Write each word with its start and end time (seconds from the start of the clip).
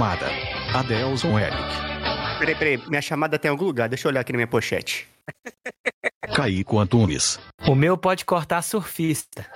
Chamada. 0.00 0.30
Adelson 0.72 1.38
Eric. 1.38 1.58
Peraí, 2.38 2.54
peraí, 2.54 2.88
minha 2.88 3.02
chamada 3.02 3.38
tem 3.38 3.50
algum 3.50 3.66
lugar, 3.66 3.86
deixa 3.86 4.08
eu 4.08 4.10
olhar 4.10 4.22
aqui 4.22 4.32
na 4.32 4.38
minha 4.38 4.46
pochete. 4.46 5.06
Caico 6.34 6.78
Antunes. 6.78 7.38
O 7.66 7.74
meu 7.74 7.98
pode 7.98 8.24
cortar 8.24 8.62
surfista. 8.62 9.46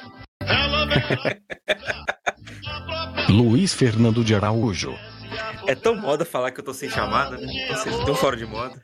Luiz 3.30 3.72
Fernando 3.72 4.22
de 4.22 4.34
Araújo. 4.34 4.94
É 5.66 5.74
tão 5.74 5.96
moda 5.96 6.26
falar 6.26 6.50
que 6.50 6.60
eu 6.60 6.64
tô 6.64 6.74
sem 6.74 6.90
chamada, 6.90 7.38
né? 7.38 7.50
Ou 7.70 7.76
seja, 7.76 8.04
tão 8.04 8.14
fora 8.14 8.36
de 8.36 8.44
moda. 8.44 8.78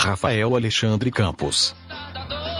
Rafael 0.00 0.54
Alexandre 0.54 1.10
Campos. 1.10 1.74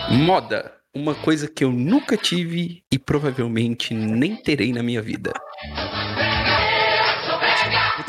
Moda. 0.09 0.73
Uma 0.95 1.13
coisa 1.13 1.47
que 1.47 1.63
eu 1.63 1.71
nunca 1.71 2.17
tive 2.17 2.81
e 2.91 2.97
provavelmente 2.97 3.93
nem 3.93 4.35
terei 4.35 4.73
na 4.73 4.81
minha 4.81 4.99
vida. 4.99 5.31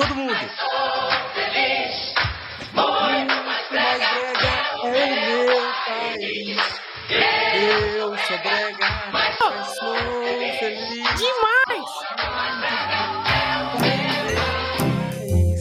Todo 0.00 0.14
mundo! 0.14 0.32
Eu 7.52 8.16
sou 8.16 8.38
brega, 8.38 8.88
mas 9.12 9.36
sou 9.74 9.94
feliz. 10.58 11.20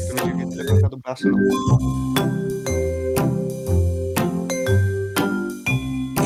Eu 0.07 0.15
não 0.15 0.25
devia 0.25 0.47
ter 0.49 0.63
levantado 0.63 0.93
o 0.93 0.99
braço, 0.99 1.27
não. 1.27 2.58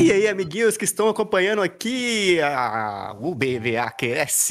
E 0.04 0.12
aí, 0.12 0.28
amiguinhos 0.28 0.76
que 0.76 0.84
estão 0.84 1.08
acompanhando 1.08 1.62
aqui 1.62 2.38
a, 2.42 3.16
o 3.18 3.34
BVAQS, 3.34 4.50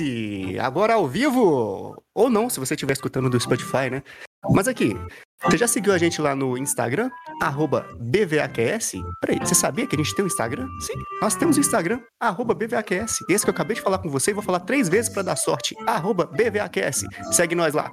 agora 0.60 0.96
ao 0.96 1.08
vivo, 1.08 2.04
ou 2.12 2.28
não, 2.28 2.50
se 2.50 2.60
você 2.60 2.74
estiver 2.74 2.94
escutando 2.94 3.30
do 3.30 3.40
Spotify, 3.40 3.88
né? 3.92 4.02
Mas 4.50 4.68
aqui, 4.68 4.96
você 5.44 5.56
já 5.56 5.68
seguiu 5.68 5.94
a 5.94 5.98
gente 6.00 6.20
lá 6.20 6.36
no 6.36 6.58
Instagram? 6.58 7.12
Arroba 7.40 7.86
BVAQS? 8.00 8.94
Peraí, 9.22 9.38
você 9.38 9.54
sabia 9.54 9.86
que 9.86 9.96
a 9.96 10.00
gente 10.00 10.16
tem 10.16 10.26
um 10.26 10.28
Instagram? 10.28 10.68
Sim, 10.82 10.96
nós 11.22 11.36
temos 11.36 11.56
um 11.56 11.62
Instagram, 11.62 12.00
arroba 12.20 12.56
BVAQS. 12.56 13.20
Esse 13.30 13.46
que 13.46 13.52
eu 13.52 13.54
acabei 13.54 13.76
de 13.76 13.84
falar 13.84 14.00
com 14.00 14.10
você 14.10 14.32
e 14.32 14.34
vou 14.34 14.42
falar 14.42 14.62
três 14.62 14.90
vezes 14.90 15.14
pra 15.14 15.22
dar 15.22 15.36
sorte. 15.36 15.76
Arroba 15.86 16.26
BVAQS. 16.26 17.04
Segue 17.32 17.54
nós 17.54 17.76
lá. 17.76 17.92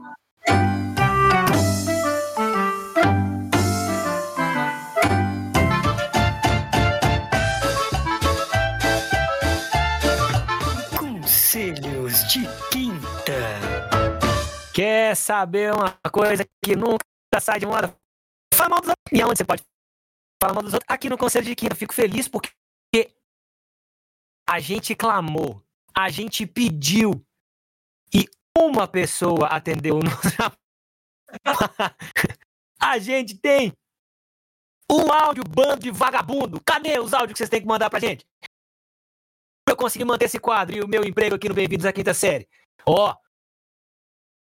Quer 15.11 15.17
saber 15.17 15.75
uma 15.75 15.91
coisa 16.13 16.47
que 16.65 16.77
nunca 16.77 17.05
sai 17.41 17.59
de 17.59 17.67
moda? 17.67 17.93
Fala 18.55 18.71
mal 18.71 18.81
dos 18.81 18.91
outros. 18.91 19.13
E 19.13 19.21
aonde 19.21 19.39
você 19.39 19.45
pode 19.45 19.65
falar 20.41 20.55
mal 20.55 20.63
dos 20.63 20.73
outros? 20.73 20.87
Aqui 20.89 21.09
no 21.09 21.19
Conselho 21.19 21.47
de 21.47 21.57
Quinta. 21.57 21.75
Fico 21.75 21.93
feliz 21.93 22.29
porque 22.29 22.53
a 24.49 24.61
gente 24.61 24.95
clamou, 24.95 25.61
a 25.93 26.09
gente 26.11 26.47
pediu 26.47 27.27
e 28.15 28.25
uma 28.57 28.87
pessoa 28.87 29.49
atendeu 29.49 29.97
o 29.97 30.01
nosso 30.01 30.29
A 32.81 32.97
gente 33.01 33.37
tem 33.37 33.73
um 34.89 35.13
áudio 35.13 35.43
bando 35.43 35.83
de 35.83 35.91
vagabundo. 35.91 36.63
Cadê 36.65 37.01
os 37.01 37.13
áudios 37.13 37.33
que 37.33 37.39
vocês 37.39 37.51
têm 37.51 37.63
que 37.63 37.67
mandar 37.67 37.91
pra 37.91 37.99
gente? 37.99 38.25
eu 39.69 39.77
conseguir 39.77 40.05
manter 40.05 40.27
esse 40.27 40.39
quadro 40.39 40.77
e 40.77 40.81
o 40.81 40.89
meu 40.89 41.05
emprego 41.05 41.35
aqui 41.35 41.49
no 41.49 41.55
Bem-vindos 41.55 41.87
à 41.87 41.93
Quinta 41.93 42.15
Série. 42.15 42.49
Ó, 42.87 43.17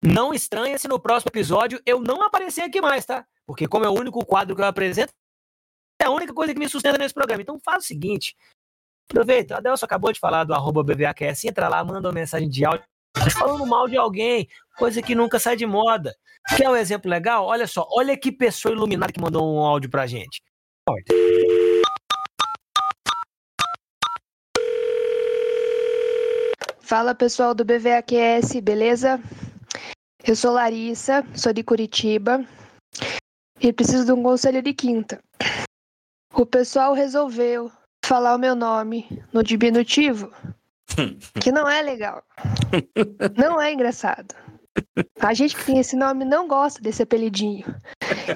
não 0.03 0.33
estranha 0.33 0.77
se 0.77 0.87
no 0.87 0.99
próximo 0.99 1.29
episódio 1.29 1.81
eu 1.85 2.01
não 2.01 2.21
aparecer 2.21 2.61
aqui 2.61 2.81
mais, 2.81 3.05
tá? 3.05 3.25
Porque 3.47 3.67
como 3.67 3.85
é 3.85 3.89
o 3.89 3.97
único 3.97 4.25
quadro 4.25 4.55
que 4.55 4.61
eu 4.61 4.65
apresento, 4.65 5.13
é 6.01 6.05
a 6.05 6.11
única 6.11 6.33
coisa 6.33 6.53
que 6.53 6.59
me 6.59 6.67
sustenta 6.67 6.97
nesse 6.97 7.13
programa. 7.13 7.41
Então 7.41 7.57
faz 7.63 7.85
o 7.85 7.87
seguinte, 7.87 8.35
aproveita, 9.09 9.55
o 9.55 9.57
Adelson 9.57 9.85
acabou 9.85 10.11
de 10.11 10.19
falar 10.19 10.43
do 10.43 10.53
arroba 10.53 10.83
BVAQS, 10.83 11.45
entra 11.45 11.69
lá, 11.69 11.83
manda 11.83 12.09
uma 12.09 12.13
mensagem 12.13 12.49
de 12.49 12.65
áudio 12.65 12.85
falando 13.31 13.65
mal 13.65 13.87
de 13.87 13.95
alguém, 13.95 14.47
coisa 14.77 15.01
que 15.01 15.15
nunca 15.15 15.39
sai 15.39 15.55
de 15.55 15.65
moda. 15.65 16.13
Quer 16.57 16.69
um 16.69 16.75
exemplo 16.75 17.09
legal? 17.09 17.45
Olha 17.45 17.65
só, 17.65 17.87
olha 17.91 18.17
que 18.17 18.31
pessoa 18.31 18.73
iluminada 18.73 19.13
que 19.13 19.21
mandou 19.21 19.55
um 19.55 19.59
áudio 19.59 19.89
pra 19.89 20.05
gente. 20.05 20.41
Fala 26.81 27.15
pessoal 27.15 27.55
do 27.55 27.63
BVAQS, 27.63 28.59
beleza? 28.61 29.21
Eu 30.25 30.37
sou 30.37 30.53
Larissa, 30.53 31.21
sou 31.35 31.51
de 31.51 31.61
Curitiba 31.63 32.45
e 33.59 33.73
preciso 33.73 34.05
de 34.05 34.13
um 34.13 34.23
conselho 34.23 34.61
de 34.61 34.73
quinta. 34.73 35.19
O 36.33 36.45
pessoal 36.45 36.93
resolveu 36.93 37.69
falar 38.05 38.33
o 38.33 38.39
meu 38.39 38.55
nome 38.55 39.21
no 39.33 39.43
diminutivo, 39.43 40.31
que 41.41 41.51
não 41.51 41.69
é 41.69 41.81
legal. 41.81 42.23
Não 43.37 43.61
é 43.61 43.73
engraçado. 43.73 44.33
A 45.19 45.33
gente 45.33 45.57
que 45.57 45.65
tem 45.65 45.79
esse 45.79 45.97
nome 45.97 46.23
não 46.23 46.47
gosta 46.47 46.81
desse 46.81 47.03
apelidinho. 47.03 47.65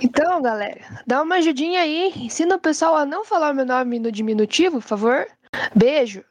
Então, 0.03 0.41
galera, 0.41 0.81
dá 1.07 1.21
uma 1.21 1.35
ajudinha 1.35 1.81
aí. 1.81 2.11
Ensina 2.17 2.55
o 2.57 2.59
pessoal 2.59 2.97
a 2.97 3.05
não 3.05 3.23
falar 3.23 3.51
o 3.51 3.55
meu 3.55 3.65
nome 3.65 3.97
no 3.97 4.11
diminutivo, 4.11 4.81
por 4.81 4.87
favor. 4.87 5.27
Beijo. 5.73 6.21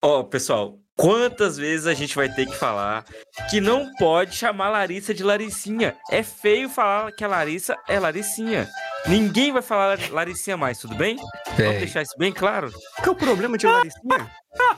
Ó, 0.00 0.22
pessoal, 0.22 0.78
quantas 0.96 1.56
vezes 1.56 1.86
a 1.86 1.94
gente 1.94 2.14
vai 2.14 2.28
ter 2.28 2.46
que 2.46 2.54
falar 2.54 3.04
que 3.50 3.60
não 3.60 3.90
pode 3.98 4.34
chamar 4.34 4.70
Larissa 4.70 5.12
de 5.12 5.22
Laricinha? 5.22 5.96
É 6.10 6.22
feio 6.22 6.68
falar 6.68 7.12
que 7.12 7.24
a 7.24 7.28
Larissa 7.28 7.76
é 7.88 7.98
Laricinha. 7.98 8.68
Ninguém 9.06 9.52
vai 9.52 9.62
falar 9.62 9.98
Laricinha 10.10 10.56
mais, 10.56 10.78
tudo 10.78 10.94
bem? 10.94 11.16
Vamos 11.16 11.56
Véi, 11.56 11.78
deixar 11.78 12.02
isso 12.02 12.16
bem 12.18 12.32
claro? 12.32 12.70
Qual 12.96 13.08
é 13.08 13.10
o 13.10 13.14
problema 13.14 13.58
de 13.58 13.66
Laricinha? 13.66 14.30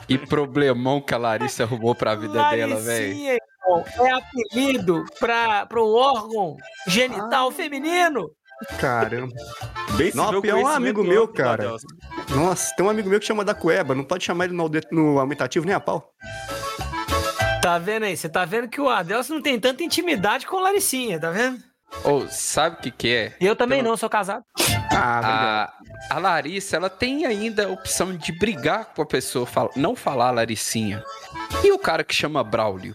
que 0.07 0.19
problemão 0.27 1.01
que 1.01 1.15
a 1.15 1.19
Larissa 1.19 1.63
arrumou 1.65 1.95
pra 1.95 2.15
vida 2.15 2.51
dela, 2.51 2.77
velho. 2.77 3.09
Laricinha, 3.09 3.39
irmão, 3.67 3.85
é 4.01 4.13
apelido 4.13 5.05
para 5.21 5.69
o 5.75 5.95
órgão 5.95 6.57
genital 6.89 7.51
feminino. 7.51 8.31
Caramba. 8.79 9.35
Bem 9.97 10.11
o 10.11 10.41
pior 10.43 10.59
é 10.59 10.63
um 10.63 10.67
amigo 10.67 11.05
meu, 11.05 11.29
cara. 11.29 11.77
Nossa, 12.31 12.75
tem 12.75 12.85
um 12.85 12.91
amigo 12.91 13.09
meu 13.09 13.21
que 13.21 13.27
chama 13.27 13.45
da 13.45 13.55
Cueba, 13.55 13.95
não 13.95 14.05
pode 14.05 14.25
chamar 14.25 14.47
ele 14.47 14.55
no, 14.55 14.71
no 14.91 15.19
aumentativo 15.19 15.67
nem 15.67 15.75
a 15.75 15.81
pau. 15.81 16.13
Tá 17.61 17.79
vendo 17.79 18.05
aí? 18.05 18.17
Você 18.17 18.29
tá 18.29 18.45
vendo 18.45 18.69
que 18.69 18.81
o 18.81 18.89
Adelson 18.89 19.35
não 19.35 19.43
tem 19.43 19.59
tanta 19.59 19.83
intimidade 19.83 20.47
com 20.47 20.57
Laricinha, 20.61 21.19
tá 21.21 21.31
vendo? 21.31 21.59
Ou 22.05 22.29
sabe 22.29 22.77
o 22.77 22.81
que 22.81 22.91
que 22.91 23.15
é? 23.15 23.33
Eu 23.41 23.55
também 23.57 23.79
Pelo- 23.79 23.91
não, 23.91 23.97
sou 23.97 24.09
casado. 24.11 24.45
Ah. 24.93 25.73
A, 26.11 26.17
a 26.17 26.19
Larissa, 26.19 26.77
ela 26.77 26.89
tem 26.91 27.27
ainda 27.27 27.67
a 27.67 27.69
opção 27.71 28.17
de 28.17 28.33
brigar 28.33 28.87
com 28.95 29.03
a 29.03 29.07
pessoa, 29.07 29.47
fala- 29.47 29.71
não 29.77 29.95
falar 29.97 30.31
Laricinha. 30.31 31.03
E 31.65 31.73
o 31.73 31.79
cara 31.79 32.05
que 32.05 32.15
chama 32.15 32.43
Braulio? 32.45 32.95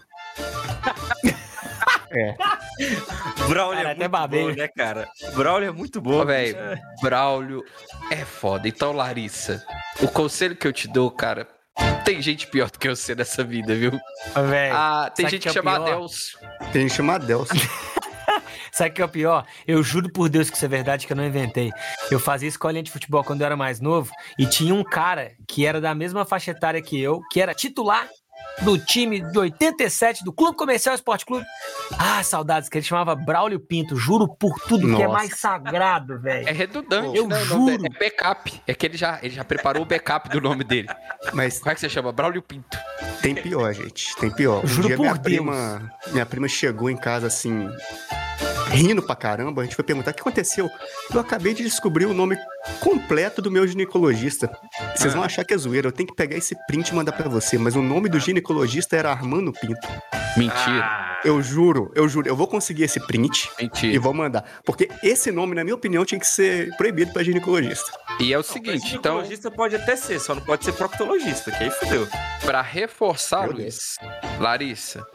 É. 2.12 2.34
Braulio 3.48 3.76
Cara, 3.76 3.88
é 3.88 3.92
até 3.92 3.98
muito 4.00 4.10
babei. 4.10 4.42
bom, 4.42 4.56
né, 4.56 4.68
cara? 4.68 5.08
Braulio 5.34 5.68
é 5.68 5.72
muito 5.72 6.00
bom. 6.00 6.24
Velho, 6.24 6.56
Braulio 7.00 7.64
é 8.10 8.24
foda. 8.24 8.68
Então, 8.68 8.92
Larissa, 8.92 9.64
o 10.00 10.08
conselho 10.08 10.54
que 10.56 10.66
eu 10.66 10.72
te 10.72 10.88
dou, 10.88 11.10
cara, 11.10 11.48
tem 12.04 12.20
gente 12.20 12.46
pior 12.46 12.70
do 12.70 12.78
que 12.78 12.88
você 12.88 13.14
nessa 13.14 13.42
vida, 13.42 13.74
viu? 13.74 13.92
Velho, 14.48 14.74
Ah, 14.76 15.10
tem 15.14 15.28
gente 15.28 15.42
que 15.42 15.48
é 15.48 15.52
que 15.52 15.58
chama? 15.58 15.76
Adelso. 15.76 16.38
Tem 16.72 16.86
que 16.86 16.94
chamar 16.94 17.14
Adelson. 17.16 17.54
sabe 18.72 18.90
o 18.90 18.92
que 18.94 19.02
é 19.02 19.04
o 19.04 19.08
pior? 19.08 19.46
Eu 19.66 19.82
juro 19.82 20.10
por 20.12 20.28
Deus 20.28 20.48
que 20.50 20.56
isso 20.56 20.64
é 20.64 20.68
verdade, 20.68 21.06
que 21.06 21.12
eu 21.12 21.16
não 21.16 21.24
inventei. 21.26 21.70
Eu 22.10 22.18
fazia 22.18 22.48
escolinha 22.48 22.82
de 22.82 22.90
futebol 22.90 23.22
quando 23.24 23.40
eu 23.42 23.46
era 23.46 23.56
mais 23.56 23.80
novo 23.80 24.10
e 24.38 24.46
tinha 24.46 24.74
um 24.74 24.82
cara 24.84 25.32
que 25.46 25.66
era 25.66 25.80
da 25.80 25.94
mesma 25.94 26.24
faixa 26.24 26.50
etária 26.50 26.80
que 26.82 27.00
eu, 27.00 27.20
que 27.30 27.40
era 27.40 27.54
titular 27.54 28.08
do 28.60 28.78
time 28.78 29.20
de 29.20 29.38
87 29.38 30.24
do 30.24 30.32
Clube 30.32 30.56
Comercial 30.56 30.94
Esporte 30.94 31.24
Clube. 31.26 31.44
Ah, 31.98 32.22
saudades, 32.22 32.68
que 32.68 32.78
ele 32.78 32.84
chamava 32.84 33.14
Braulio 33.14 33.58
Pinto. 33.58 33.96
Juro 33.96 34.28
por 34.28 34.58
tudo 34.60 34.86
que 34.86 34.94
é 35.02 35.06
Nossa. 35.06 35.12
mais 35.12 35.38
sagrado, 35.40 36.18
velho. 36.20 36.48
É 36.48 36.52
redundante, 36.52 37.16
Eu 37.16 37.26
né? 37.26 37.40
Juro. 37.44 37.84
É 37.86 37.98
backup. 37.98 38.62
É 38.66 38.74
que 38.74 38.86
ele 38.86 38.96
já, 38.96 39.18
ele 39.22 39.34
já 39.34 39.44
preparou 39.44 39.82
o 39.82 39.86
backup 39.86 40.28
do 40.28 40.40
nome 40.40 40.64
dele. 40.64 40.88
Mas 41.32 41.58
Como 41.58 41.70
é 41.70 41.74
que 41.74 41.80
você 41.80 41.88
chama? 41.88 42.12
Braulio 42.12 42.42
Pinto. 42.42 42.76
tem 43.20 43.34
pior, 43.34 43.72
gente. 43.72 44.14
Tem 44.16 44.30
pior. 44.30 44.64
Um 44.64 44.68
Juro 44.68 44.88
dia 44.88 44.96
por 44.96 45.02
minha 45.02 45.14
Deus. 45.14 45.22
prima, 45.24 45.92
minha 46.12 46.26
prima 46.26 46.48
chegou 46.48 46.88
em 46.90 46.96
casa 46.96 47.26
assim, 47.26 47.68
rindo 48.72 49.02
pra 49.02 49.14
caramba. 49.14 49.62
A 49.62 49.64
gente 49.64 49.76
foi 49.76 49.84
perguntar 49.84 50.10
o 50.10 50.14
que 50.14 50.20
aconteceu. 50.20 50.68
Eu 51.12 51.20
acabei 51.20 51.54
de 51.54 51.62
descobrir 51.62 52.06
o 52.06 52.14
nome 52.14 52.36
completo 52.80 53.40
do 53.42 53.50
meu 53.50 53.66
ginecologista. 53.66 54.50
Vocês 54.96 55.12
Ah. 55.12 55.16
vão 55.16 55.24
achar 55.24 55.44
que 55.44 55.54
é 55.54 55.58
zoeira. 55.58 55.88
Eu 55.88 55.92
tenho 55.92 56.08
que 56.08 56.14
pegar 56.14 56.36
esse 56.36 56.54
print 56.66 56.88
e 56.88 56.94
mandar 56.94 57.12
pra 57.12 57.28
você. 57.28 57.58
Mas 57.58 57.76
o 57.76 57.82
nome 57.82 58.08
do 58.08 58.18
ginecologista 58.18 58.96
era 58.96 59.10
Armando 59.10 59.52
Pinto. 59.52 59.86
Mentira, 60.36 60.82
Ah, 60.84 61.08
Eu 61.24 61.40
juro, 61.40 61.92
eu 61.94 62.08
juro. 62.08 62.26
Eu 62.28 62.34
vou 62.34 62.48
conseguir 62.48 62.82
esse 62.82 62.98
print 63.06 63.48
e 63.56 63.62
mentira. 63.62 64.00
vou 64.00 64.12
mandar. 64.12 64.44
Porque 64.64 64.88
esse 65.04 65.30
nome, 65.30 65.54
na 65.54 65.62
minha 65.62 65.76
opinião, 65.76 66.04
tinha 66.04 66.18
que 66.18 66.26
ser 66.26 66.74
proibido 66.76 67.12
pra 67.12 67.22
ginecologista. 67.22 67.92
E 68.18 68.32
é 68.32 68.36
o 68.36 68.40
Não, 68.40 68.42
seguinte, 68.42 68.86
então, 68.96 69.12
ginecologista 69.18 69.48
pode 69.48 69.76
até 69.76 69.94
ser, 69.94 70.18
só 70.18 70.34
não 70.34 70.42
pode 70.42 70.64
ser 70.64 70.72
proctologista, 70.72 71.52
que 71.52 71.62
aí 71.62 71.70
fudeu. 71.70 72.08
pra 72.44 72.60
reforçar, 72.60 73.42
Meu 73.46 73.52
Luiz, 73.58 73.94
Larissa, 74.40 75.06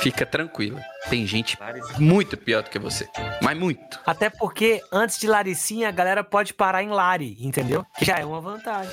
fica 0.00 0.26
tranquila. 0.26 0.80
Tem 1.10 1.26
gente 1.26 1.58
muito 1.98 2.36
pior 2.36 2.62
do 2.62 2.70
que 2.70 2.78
você. 2.78 3.08
Mas 3.42 3.56
muito. 3.58 4.00
Até 4.06 4.30
porque 4.30 4.80
antes 4.90 5.18
de 5.18 5.26
Laricinha, 5.26 5.88
a 5.88 5.92
galera 5.92 6.22
pode 6.24 6.54
parar 6.54 6.82
em 6.82 6.88
Lari, 6.88 7.36
entendeu? 7.40 7.84
Que 7.98 8.04
já 8.04 8.16
é 8.18 8.24
uma 8.24 8.40
vantagem. 8.40 8.92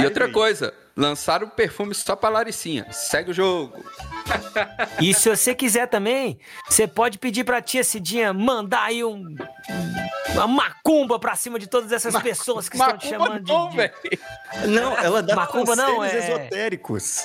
E 0.00 0.04
outra 0.04 0.30
coisa, 0.30 0.72
lançaram 0.96 1.46
o 1.46 1.50
perfume 1.50 1.94
só 1.94 2.16
pra 2.16 2.28
Laricinha. 2.28 2.86
Segue 2.90 3.30
o 3.32 3.34
jogo. 3.34 3.84
E 5.00 5.12
se 5.12 5.28
você 5.28 5.54
quiser 5.54 5.86
também, 5.88 6.38
você 6.68 6.86
pode 6.88 7.18
pedir 7.18 7.44
pra 7.44 7.60
tia 7.60 7.84
Cidinha 7.84 8.32
mandar 8.32 8.84
aí 8.84 9.04
um, 9.04 9.34
uma 10.32 10.46
macumba 10.46 11.18
pra 11.18 11.36
cima 11.36 11.58
de 11.58 11.66
todas 11.66 11.92
essas 11.92 12.16
pessoas 12.22 12.68
que 12.68 12.76
estão 12.76 12.96
te 12.96 13.10
Macumba 13.10 13.24
chamando 13.28 13.44
de- 13.44 13.52
não, 13.52 13.68
de, 13.68 13.76
velho. 13.76 13.94
Não, 14.68 14.96
ela 14.96 15.22
dá 15.22 15.36
Macumba 15.36 15.76
não, 15.76 16.02
é- 16.02 16.18
esotéricos. 16.18 17.24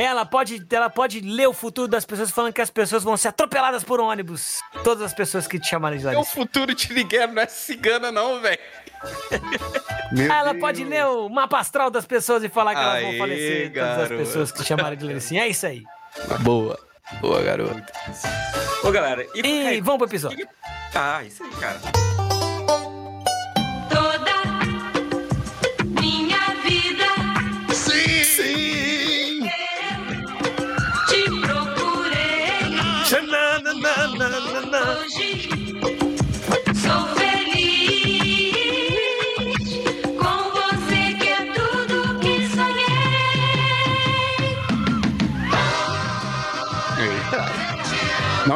Ela 0.00 0.24
pode, 0.24 0.64
ela 0.70 0.88
pode 0.88 1.20
ler 1.20 1.48
o 1.48 1.52
futuro 1.52 1.88
das 1.88 2.04
pessoas 2.04 2.30
falando 2.30 2.52
que 2.52 2.60
as 2.60 2.70
pessoas 2.70 3.02
vão 3.02 3.16
ser 3.16 3.28
atropeladas 3.28 3.82
por 3.82 4.00
ônibus. 4.00 4.60
Todas 4.84 5.02
as 5.02 5.12
pessoas 5.12 5.46
que 5.46 5.58
te 5.58 5.68
chamarem 5.68 5.98
de 5.98 6.04
Meu 6.04 6.14
Larissa. 6.14 6.32
futuro 6.34 6.74
de 6.74 6.92
ninguém 6.92 7.26
não 7.26 7.42
é 7.42 7.46
cigana, 7.46 8.12
não, 8.12 8.40
velho. 8.40 8.58
Ah, 10.30 10.38
ela 10.38 10.52
Deus. 10.52 10.60
pode 10.60 10.84
ler 10.84 11.04
o 11.06 11.28
mapa 11.28 11.58
astral 11.58 11.90
das 11.90 12.04
pessoas 12.06 12.42
e 12.44 12.48
falar 12.48 12.74
que 12.74 12.80
elas 12.80 13.00
vão 13.02 13.10
Aê, 13.10 13.18
falecer. 13.18 13.72
Todas 13.72 13.88
as 13.90 13.96
garoto. 13.96 14.16
pessoas 14.16 14.52
que 14.52 14.58
te 14.58 14.64
chamarem 14.66 14.98
de 14.98 15.04
Laricinha. 15.04 15.42
É 15.44 15.48
isso 15.48 15.66
aí. 15.66 15.82
Boa. 16.40 16.78
Boa, 17.20 17.42
garoto. 17.42 17.82
Ô, 18.84 18.90
galera, 18.90 19.26
e, 19.34 19.40
E 19.76 19.80
vamos 19.80 19.98
pro 19.98 20.06
episódio. 20.08 20.46
Ah, 20.94 21.22
isso 21.24 21.42
aí, 21.42 21.50
cara. 21.60 21.80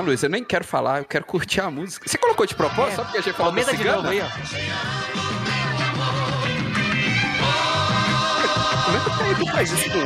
Não, 0.02 0.08
Luiz, 0.08 0.20
eu 0.20 0.28
nem 0.28 0.42
quero 0.42 0.64
falar, 0.64 0.98
eu 0.98 1.04
quero 1.04 1.24
curtir 1.24 1.60
a 1.60 1.70
música. 1.70 2.08
Você 2.08 2.18
colocou 2.18 2.44
de 2.44 2.56
propósito, 2.56 2.96
só 2.96 3.04
porque 3.04 3.18
a 3.18 3.20
gente 3.20 3.36
falou 3.36 3.50
Aumenta 3.50 3.76
de 3.76 3.84
novo 3.84 4.08
aí, 4.08 4.20
ó. 4.20 4.26
Como 8.84 8.96
é 8.96 9.00
que 9.00 9.08
o 9.08 9.12
Caio 9.16 9.46
faz 9.52 9.70
isso 9.70 9.88
com 9.92 9.98
o. 9.98 10.02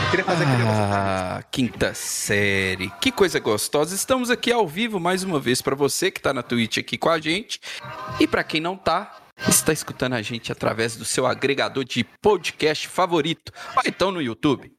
É, 0.00 0.10
queria 0.10 0.24
fazer 0.24 0.44
aquele 0.44 0.58
negócio. 0.58 0.82
Ah, 0.82 1.44
quinta 1.50 1.92
série. 1.92 2.90
Que 2.98 3.12
coisa 3.12 3.38
gostosa. 3.38 3.94
Estamos 3.94 4.30
aqui 4.30 4.50
ao 4.50 4.66
vivo 4.66 4.98
mais 4.98 5.22
uma 5.22 5.38
vez 5.38 5.60
pra 5.60 5.76
você 5.76 6.10
que 6.10 6.20
tá 6.20 6.32
na 6.32 6.42
Twitch 6.42 6.78
aqui 6.78 6.96
com 6.96 7.10
a 7.10 7.20
gente. 7.20 7.60
E 8.18 8.26
pra 8.26 8.42
quem 8.42 8.60
não 8.60 8.74
tá, 8.74 9.19
está 9.48 9.72
escutando 9.72 10.14
a 10.14 10.22
gente 10.22 10.52
através 10.52 10.96
do 10.96 11.04
seu 11.04 11.26
agregador 11.26 11.84
de 11.84 12.04
podcast 12.22 12.88
favorito. 12.88 13.52
Ou 13.76 13.82
então 13.86 14.10
no 14.10 14.20
YouTube. 14.20 14.72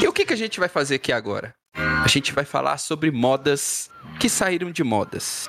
E 0.00 0.08
o 0.08 0.12
que, 0.12 0.24
que 0.24 0.32
a 0.32 0.36
gente 0.36 0.58
vai 0.58 0.68
fazer 0.68 0.96
aqui 0.96 1.12
agora? 1.12 1.54
A 1.74 2.08
gente 2.08 2.32
vai 2.32 2.44
falar 2.44 2.78
sobre 2.78 3.10
modas 3.10 3.90
que 4.18 4.28
saíram 4.28 4.70
de 4.70 4.82
modas. 4.82 5.48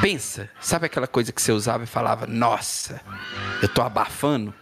Pensa, 0.00 0.50
sabe 0.60 0.86
aquela 0.86 1.06
coisa 1.06 1.32
que 1.32 1.40
você 1.40 1.52
usava 1.52 1.84
e 1.84 1.86
falava, 1.86 2.26
nossa, 2.26 3.00
eu 3.62 3.68
tô 3.68 3.80
abafando? 3.80 4.52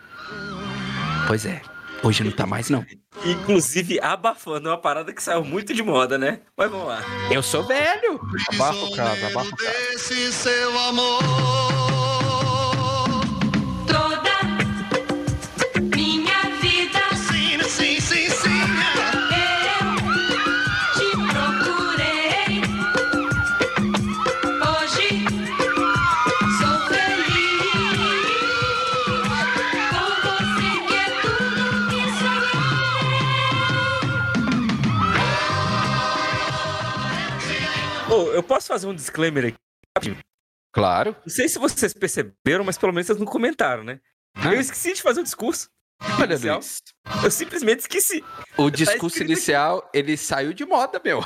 Pois 1.26 1.44
é, 1.44 1.60
hoje 2.02 2.22
não 2.22 2.30
tá 2.30 2.46
mais 2.46 2.70
não. 2.70 2.84
Inclusive, 3.24 3.98
abafando 4.00 4.68
é 4.68 4.72
uma 4.72 4.80
parada 4.80 5.12
que 5.12 5.22
saiu 5.22 5.44
muito 5.44 5.74
de 5.74 5.82
moda, 5.82 6.16
né? 6.16 6.40
Mas 6.56 6.70
vamos 6.70 6.86
lá. 6.86 7.00
Eu 7.30 7.42
sou 7.42 7.66
velho. 7.66 8.20
Abafa 8.52 8.84
o 8.84 8.94
caso, 8.94 9.26
abafa 9.26 9.50
o 9.50 9.56
caso. 9.56 9.72
Ô, 38.18 38.32
eu 38.32 38.42
posso 38.42 38.66
fazer 38.66 38.88
um 38.88 38.94
disclaimer 38.94 39.54
aqui? 39.96 40.16
Claro. 40.72 41.14
Não 41.24 41.32
sei 41.32 41.48
se 41.48 41.56
vocês 41.56 41.94
perceberam, 41.94 42.64
mas 42.64 42.76
pelo 42.76 42.92
menos 42.92 43.06
vocês 43.06 43.18
não 43.18 43.26
comentaram, 43.26 43.84
né? 43.84 44.00
Ah. 44.34 44.52
Eu 44.52 44.60
esqueci 44.60 44.92
de 44.92 45.02
fazer 45.02 45.20
o 45.20 45.24
discurso. 45.24 45.70
Olha, 46.20 46.32
inicial. 46.32 46.56
Luiz. 46.56 46.82
Eu 47.22 47.30
simplesmente 47.30 47.80
esqueci. 47.80 48.24
O 48.56 48.70
discurso 48.70 49.06
escrito 49.18 49.22
aqui. 49.22 49.32
inicial, 49.32 49.90
ele 49.94 50.16
saiu 50.16 50.52
de 50.52 50.64
moda, 50.66 51.00
meu. 51.04 51.22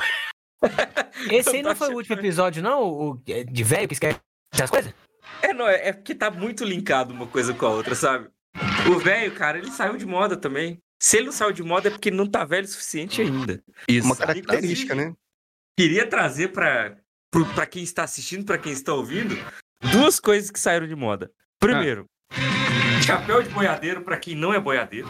Esse 1.31 1.49
aí 1.49 1.63
não 1.63 1.71
Tá 1.71 1.75
foi 1.75 1.89
o 1.89 1.97
último 1.97 2.15
episódio, 2.15 2.61
não? 2.61 2.83
O 2.83 3.21
é, 3.27 3.43
de 3.43 3.63
velho 3.63 3.87
que 3.87 3.95
esquece 3.95 4.19
essas 4.53 4.69
coisas? 4.69 4.93
É, 5.41 5.51
não, 5.51 5.67
é, 5.67 5.87
é 5.87 5.93
porque 5.93 6.13
tá 6.13 6.29
muito 6.29 6.63
linkado 6.63 7.11
uma 7.11 7.25
coisa 7.25 7.55
com 7.55 7.65
a 7.65 7.69
outra, 7.69 7.95
sabe? 7.95 8.29
O 8.87 8.99
velho, 8.99 9.33
cara, 9.33 9.57
ele 9.57 9.71
saiu 9.71 9.97
de 9.97 10.05
moda 10.05 10.37
também. 10.37 10.79
Se 11.01 11.17
ele 11.17 11.25
não 11.25 11.33
saiu 11.33 11.51
de 11.51 11.63
moda 11.63 11.87
é 11.87 11.91
porque 11.91 12.09
ele 12.09 12.17
não 12.17 12.29
tá 12.29 12.45
velho 12.45 12.65
o 12.65 12.69
suficiente 12.69 13.19
ainda. 13.21 13.63
Isso. 13.89 14.05
Uma 14.05 14.15
característica, 14.15 14.93
né? 14.93 15.13
Queria 15.77 16.05
trazer 16.07 16.49
pra, 16.49 16.95
pro- 17.31 17.45
pra 17.47 17.65
quem 17.65 17.83
está 17.83 18.03
assistindo, 18.03 18.45
pra 18.45 18.57
quem 18.57 18.71
está 18.71 18.93
ouvindo, 18.93 19.35
duas 19.91 20.19
coisas 20.19 20.51
que 20.51 20.59
saíram 20.59 20.87
de 20.87 20.95
moda. 20.95 21.31
Primeiro, 21.59 22.05
chapéu 23.03 23.41
de 23.41 23.49
boiadeiro 23.49 24.01
pra 24.03 24.17
quem 24.17 24.35
não 24.35 24.53
é 24.53 24.59
boiadeiro. 24.59 25.09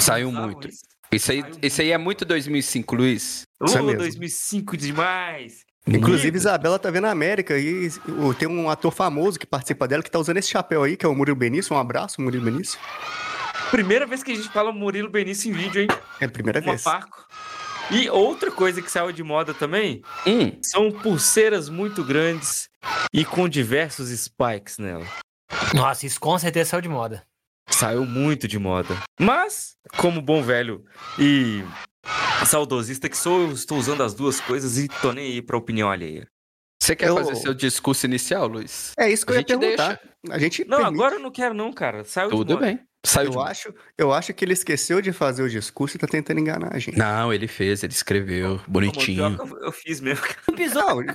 Saiu 0.00 0.32
muito. 0.32 0.68
isso. 0.68 0.82
Isso 1.12 1.30
aí, 1.30 1.44
isso 1.62 1.80
aí 1.80 1.92
é 1.92 1.98
muito 1.98 2.24
2005, 2.24 2.96
Luiz. 2.96 3.42
É 3.60 3.64
Ô, 3.78 3.84
mesmo. 3.84 3.98
2005 3.98 4.76
demais. 4.76 5.64
Inclusive, 5.86 6.36
Isabela 6.36 6.80
tá 6.80 6.90
vendo 6.90 7.06
a 7.06 7.12
América 7.12 7.56
e 7.56 7.88
o- 8.08 8.34
tem 8.34 8.48
um 8.48 8.68
ator 8.68 8.90
famoso 8.92 9.38
que 9.38 9.46
participa 9.46 9.86
dela 9.86 10.02
que 10.02 10.10
tá 10.10 10.18
usando 10.18 10.38
esse 10.38 10.48
chapéu 10.50 10.82
aí, 10.82 10.96
que 10.96 11.06
é 11.06 11.08
o 11.08 11.14
Murilo 11.14 11.36
Benício. 11.36 11.76
Um 11.76 11.78
abraço, 11.78 12.20
Murilo 12.20 12.44
Benício. 12.44 12.80
Primeira 13.70 14.04
vez 14.06 14.24
que 14.24 14.32
a 14.32 14.34
gente 14.34 14.48
fala 14.48 14.72
Murilo 14.72 15.08
Benício 15.08 15.48
em 15.48 15.52
vídeo, 15.52 15.82
hein? 15.82 15.88
É 16.20 16.24
a 16.24 16.28
primeira 16.28 16.60
Uma 16.60 16.72
vez. 16.72 16.82
Paco. 16.82 17.25
E 17.90 18.10
outra 18.10 18.50
coisa 18.50 18.82
que 18.82 18.90
saiu 18.90 19.12
de 19.12 19.22
moda 19.22 19.54
também 19.54 20.02
Hum, 20.26 20.58
são 20.62 20.90
pulseiras 20.90 21.68
muito 21.68 22.02
grandes 22.02 22.68
e 23.12 23.24
com 23.24 23.48
diversos 23.48 24.08
spikes 24.10 24.78
nela. 24.78 25.06
Nossa, 25.74 26.06
isso 26.06 26.18
com 26.20 26.36
certeza 26.38 26.70
saiu 26.70 26.80
de 26.82 26.88
moda. 26.88 27.22
Saiu 27.68 28.04
muito 28.04 28.48
de 28.48 28.58
moda. 28.58 28.96
Mas, 29.20 29.76
como 29.96 30.20
bom 30.22 30.42
velho 30.42 30.84
e 31.18 31.62
saudosista 32.44 33.08
que 33.08 33.16
sou, 33.16 33.42
eu 33.42 33.52
estou 33.52 33.78
usando 33.78 34.02
as 34.02 34.14
duas 34.14 34.40
coisas 34.40 34.78
e 34.78 34.88
tô 34.88 35.12
nem 35.12 35.32
aí 35.32 35.42
pra 35.42 35.56
opinião 35.56 35.90
alheia. 35.90 36.26
você 36.82 36.94
quer 36.94 37.08
Eu- 37.08 37.16
fazer 37.16 37.34
seu 37.36 37.52
discurso 37.54 38.06
inicial, 38.06 38.46
Luiz? 38.46 38.92
É 38.98 39.10
isso 39.10 39.24
que 39.26 39.32
A 39.32 39.36
eu 39.36 39.38
ia 39.40 39.46
gente 39.48 39.58
perguntar. 39.58 40.00
A 40.30 40.38
gente 40.38 40.64
Não, 40.64 40.78
permite. 40.78 40.94
agora 40.94 41.14
eu 41.16 41.20
não 41.20 41.30
quero 41.32 41.54
não, 41.54 41.72
cara. 41.72 42.04
Saiu 42.04 42.30
de 42.30 42.36
Tudo 42.36 42.54
moda. 42.54 42.66
bem. 42.66 42.80
Saiu 43.06 43.30
de 43.30 43.36
Eu 43.36 43.38
moda. 43.40 43.50
acho, 43.50 43.74
eu 43.96 44.12
acho 44.12 44.34
que 44.34 44.44
ele 44.44 44.52
esqueceu 44.52 45.00
de 45.00 45.12
fazer 45.12 45.42
o 45.42 45.48
discurso 45.48 45.96
e 45.96 45.98
tá 46.00 46.06
tentando 46.06 46.40
enganar 46.40 46.74
a 46.74 46.78
gente. 46.78 46.96
Não, 46.98 47.32
ele 47.32 47.46
fez, 47.48 47.82
ele 47.82 47.92
escreveu, 47.92 48.60
bonitinho. 48.66 49.36
eu, 49.38 49.58
eu 49.64 49.72
fiz 49.72 50.00
mesmo. 50.00 50.24
Não, 50.74 51.00
Ele 51.00 51.12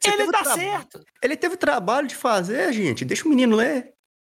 teve 0.00 0.32
tá 0.32 0.42
tra- 0.42 0.54
certo. 0.54 1.04
Ele 1.22 1.36
teve 1.36 1.56
trabalho 1.56 2.06
de 2.06 2.14
fazer, 2.14 2.72
gente. 2.72 3.04
Deixa 3.04 3.24
o 3.26 3.28
menino 3.28 3.56
ler. 3.56 3.92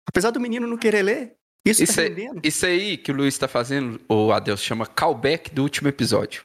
Apesar 0.07 0.31
do 0.31 0.39
menino 0.39 0.65
não 0.67 0.77
querer 0.77 1.03
ler, 1.03 1.35
isso, 1.65 1.83
Isso 1.83 1.95
tá 1.95 2.01
aí-. 2.01 2.27
Isso 2.43 2.65
aí 2.65 2.97
que 2.97 3.11
o 3.11 3.15
Luiz 3.15 3.37
tá 3.37 3.47
fazendo, 3.47 3.99
o 4.09 4.31
Adeus 4.31 4.61
chama 4.63 4.85
callback 4.87 5.51
do 5.53 5.61
último 5.63 5.87
episódio. 5.87 6.43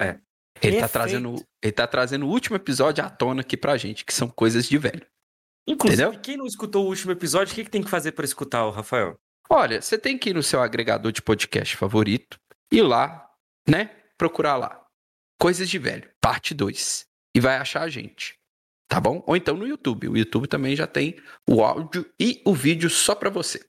É. 0.00 0.18
Ele 0.62 0.80
tá, 0.80 0.88
trazendo, 0.88 1.36
ele 1.62 1.72
tá 1.72 1.86
trazendo 1.86 2.26
o 2.26 2.30
último 2.30 2.56
episódio 2.56 3.04
à 3.04 3.08
tona 3.10 3.42
aqui 3.42 3.56
pra 3.56 3.76
gente, 3.76 4.04
que 4.04 4.12
são 4.12 4.28
coisas 4.28 4.66
de 4.68 4.76
velho. 4.78 5.06
Inclusive, 5.68 6.02
Entendeu? 6.02 6.20
quem 6.20 6.36
não 6.36 6.46
escutou 6.46 6.84
o 6.84 6.88
último 6.88 7.12
episódio, 7.12 7.52
o 7.52 7.54
que, 7.54 7.64
que 7.64 7.70
tem 7.70 7.82
que 7.82 7.90
fazer 7.90 8.12
pra 8.12 8.24
escutar, 8.24 8.64
o 8.64 8.70
Rafael? 8.70 9.16
Olha, 9.50 9.80
você 9.80 9.96
tem 9.98 10.18
que 10.18 10.30
ir 10.30 10.34
no 10.34 10.42
seu 10.42 10.60
agregador 10.60 11.10
de 11.12 11.22
podcast 11.22 11.76
favorito, 11.76 12.38
ir 12.72 12.82
lá, 12.82 13.28
né? 13.68 13.90
Procurar 14.16 14.56
lá. 14.56 14.84
Coisas 15.40 15.68
de 15.68 15.78
velho, 15.78 16.10
parte 16.20 16.52
2. 16.54 17.06
E 17.34 17.40
vai 17.40 17.56
achar 17.56 17.82
a 17.82 17.88
gente. 17.88 18.34
Tá 18.90 19.00
bom? 19.00 19.22
Ou 19.26 19.36
então 19.36 19.56
no 19.56 19.66
YouTube. 19.66 20.08
O 20.08 20.16
YouTube 20.16 20.48
também 20.48 20.74
já 20.74 20.86
tem 20.86 21.20
o 21.48 21.62
áudio 21.62 22.06
e 22.18 22.42
o 22.44 22.54
vídeo 22.54 22.90
só 22.90 23.14
pra 23.14 23.30
você. 23.30 23.64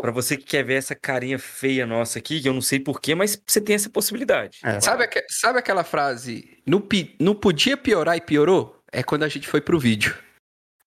Pra 0.00 0.10
você 0.10 0.36
que 0.36 0.44
quer 0.44 0.64
ver 0.64 0.74
essa 0.74 0.94
carinha 0.94 1.38
feia 1.38 1.86
nossa 1.86 2.18
aqui, 2.18 2.40
que 2.40 2.48
eu 2.48 2.54
não 2.54 2.60
sei 2.60 2.80
porquê, 2.80 3.14
mas 3.14 3.40
você 3.46 3.60
tem 3.60 3.76
essa 3.76 3.88
possibilidade. 3.90 4.58
É. 4.64 4.80
Sabe, 4.80 5.04
aque- 5.04 5.24
sabe 5.28 5.58
aquela 5.58 5.84
frase, 5.84 6.60
não, 6.66 6.80
pi- 6.80 7.16
não 7.20 7.34
podia 7.34 7.76
piorar 7.76 8.16
e 8.16 8.20
piorou? 8.20 8.82
É 8.92 9.02
quando 9.02 9.22
a 9.24 9.28
gente 9.28 9.46
foi 9.46 9.60
pro 9.60 9.78
vídeo. 9.78 10.16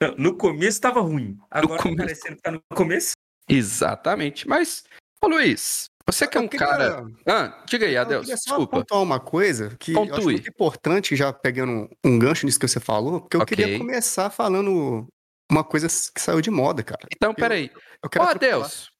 Não, 0.02 0.16
No 0.18 0.38
começo 0.38 0.82
tava 0.82 1.00
ruim. 1.00 1.38
Agora 1.50 1.78
tá 1.78 1.84
começo. 1.84 1.98
parecendo 2.06 2.36
que 2.36 2.42
tá 2.42 2.52
no 2.52 2.62
começo. 2.76 3.12
Exatamente. 3.50 4.48
Mas, 4.48 4.84
ô 5.24 5.28
Luiz, 5.28 5.90
você 6.06 6.28
que 6.28 6.38
é 6.38 6.42
Eu 6.42 6.46
um 6.46 6.48
queria- 6.48 6.68
cara. 6.68 7.06
Ah, 7.26 7.64
diga 7.68 7.86
aí, 7.86 7.96
Eu 7.96 8.02
Adeus. 8.02 8.22
queria 8.22 8.38
só 8.38 8.52
Desculpa. 8.52 8.78
pontuar 8.78 9.02
uma 9.02 9.20
coisa 9.20 9.76
que 9.80 9.94
eu 9.94 10.04
acho 10.14 10.24
muito 10.24 10.50
importante, 10.50 11.16
já 11.16 11.32
pegando 11.34 11.90
um, 12.04 12.20
gancho 12.20 12.46
nisso 12.46 12.60
que 12.60 12.68
você 12.68 12.80
falou, 12.80 13.22
porque 13.22 13.38
eu 13.38 13.42
Ok. 13.42 13.56
queria 13.58 13.78
começar 13.78 14.30
falando 14.30 15.08
uma 15.52 15.64
coisa 15.64 15.88
que 15.88 16.22
saiu 16.22 16.42
de 16.42 16.50
moda, 16.52 16.84
cara. 16.84 17.02
Então, 17.14 17.34
peraí. 17.34 17.72
Eu 17.74 18.08
Ô, 18.08 18.10
quero 18.10 18.26
atropelar- 18.26 18.56
Adeus. 18.66 18.92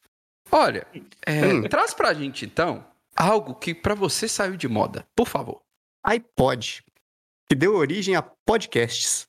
Olha, 0.52 0.88
é, 1.26 1.46
Hum. 1.46 1.64
traz 1.64 1.94
pra 1.94 2.14
gente, 2.14 2.46
então, 2.46 2.86
algo 3.16 3.54
que 3.54 3.74
pra 3.76 3.94
você 3.94 4.28
saiu 4.30 4.56
de 4.56 4.68
moda. 4.68 5.06
Por 5.16 5.28
favor. 5.28 5.62
iPod, 6.06 6.84
que 7.50 7.56
deu 7.56 7.76
origem 7.76 8.16
a 8.16 8.22
podcasts. 8.22 9.28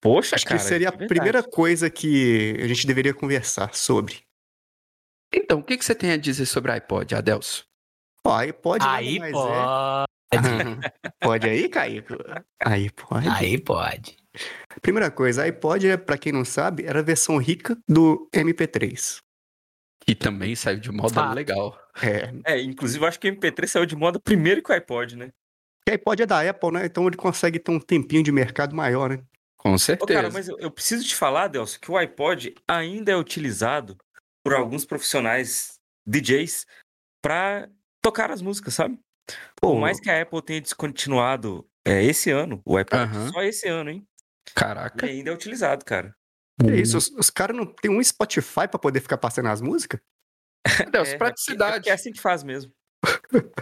Poxa, 0.00 0.36
Acho 0.36 0.46
cara. 0.46 0.58
que 0.58 0.64
seria 0.64 0.88
a 0.88 0.92
é 0.92 0.96
verdade. 0.96 1.08
primeira 1.08 1.42
coisa 1.42 1.90
que 1.90 2.56
a 2.62 2.66
gente 2.66 2.86
deveria 2.86 3.12
conversar 3.12 3.74
sobre. 3.74 4.22
Então, 5.32 5.60
o 5.60 5.62
que, 5.62 5.76
que 5.76 5.84
você 5.84 5.94
tem 5.94 6.10
a 6.12 6.16
dizer 6.16 6.46
sobre 6.46 6.72
iPod, 6.72 7.14
Adelso? 7.14 7.64
Ó, 8.24 8.34
iPod 8.36 8.84
Aí 8.86 9.18
mais 9.18 9.32
pode. 9.32 9.52
é. 10.32 10.90
Pode 11.20 11.48
aí, 11.48 11.68
Caíco? 11.68 12.14
Aí 12.64 12.90
pode. 12.90 13.28
Aí 13.28 13.58
pode. 13.60 14.16
Primeira 14.80 15.10
coisa, 15.10 15.42
iPod, 15.44 15.86
é, 15.88 15.96
pra 15.96 16.16
quem 16.18 16.32
não 16.32 16.44
sabe, 16.44 16.84
era 16.84 17.00
a 17.00 17.02
versão 17.02 17.36
rica 17.36 17.76
do 17.88 18.28
MP3. 18.32 19.18
Que 20.04 20.14
também 20.14 20.54
saiu 20.56 20.80
de 20.80 20.90
moda 20.90 21.12
Fato. 21.14 21.34
legal. 21.34 21.78
É, 22.02 22.54
É, 22.54 22.60
inclusive 22.62 23.04
eu 23.04 23.08
acho 23.08 23.20
que 23.20 23.28
o 23.28 23.34
MP3 23.36 23.66
saiu 23.66 23.86
de 23.86 23.96
moda 23.96 24.18
primeiro 24.18 24.62
que 24.62 24.72
o 24.72 24.74
iPod, 24.74 25.16
né? 25.16 25.30
que 25.84 25.92
iPod 25.92 26.22
é 26.22 26.26
da 26.26 26.48
Apple, 26.48 26.70
né? 26.72 26.86
Então 26.86 27.06
ele 27.06 27.16
consegue 27.16 27.58
ter 27.58 27.70
um 27.70 27.80
tempinho 27.80 28.22
de 28.22 28.30
mercado 28.30 28.74
maior, 28.76 29.10
né? 29.10 29.22
Com 29.60 29.74
Ô, 29.74 29.78
certeza. 29.78 30.12
cara, 30.12 30.30
mas 30.30 30.48
eu, 30.48 30.58
eu 30.58 30.70
preciso 30.70 31.04
te 31.06 31.14
falar, 31.14 31.48
Delcio, 31.48 31.78
que 31.80 31.90
o 31.90 31.96
iPod 31.96 32.54
ainda 32.66 33.12
é 33.12 33.16
utilizado 33.16 33.96
por 34.42 34.54
alguns 34.54 34.84
profissionais 34.86 35.78
DJs 36.06 36.66
pra 37.22 37.68
tocar 38.02 38.30
as 38.30 38.40
músicas, 38.40 38.74
sabe? 38.74 38.98
Por 39.60 39.76
mais 39.78 40.00
que 40.00 40.10
a 40.10 40.22
Apple 40.22 40.42
tenha 40.42 40.60
descontinuado 40.60 41.68
é, 41.86 42.02
esse 42.02 42.30
ano, 42.30 42.62
o 42.64 42.76
iPod, 42.76 43.02
só 43.32 43.42
esse 43.42 43.68
ano, 43.68 43.90
hein? 43.90 44.06
Caraca. 44.54 45.06
E 45.06 45.10
ainda 45.10 45.30
é 45.30 45.34
utilizado, 45.34 45.84
cara. 45.84 46.16
que 46.58 46.74
isso? 46.74 46.96
Os, 46.96 47.08
os 47.10 47.30
caras 47.30 47.54
não 47.56 47.66
tem 47.66 47.90
um 47.90 48.02
Spotify 48.02 48.66
pra 48.68 48.78
poder 48.78 49.00
ficar 49.00 49.18
passando 49.18 49.48
as 49.48 49.60
músicas? 49.60 50.00
Adelso, 50.88 51.12
É, 51.14 51.18
praticidade. 51.18 51.72
É, 51.72 51.76
porque 51.76 51.90
é 51.90 51.92
assim 51.92 52.12
que 52.12 52.20
faz 52.20 52.42
mesmo. 52.42 52.72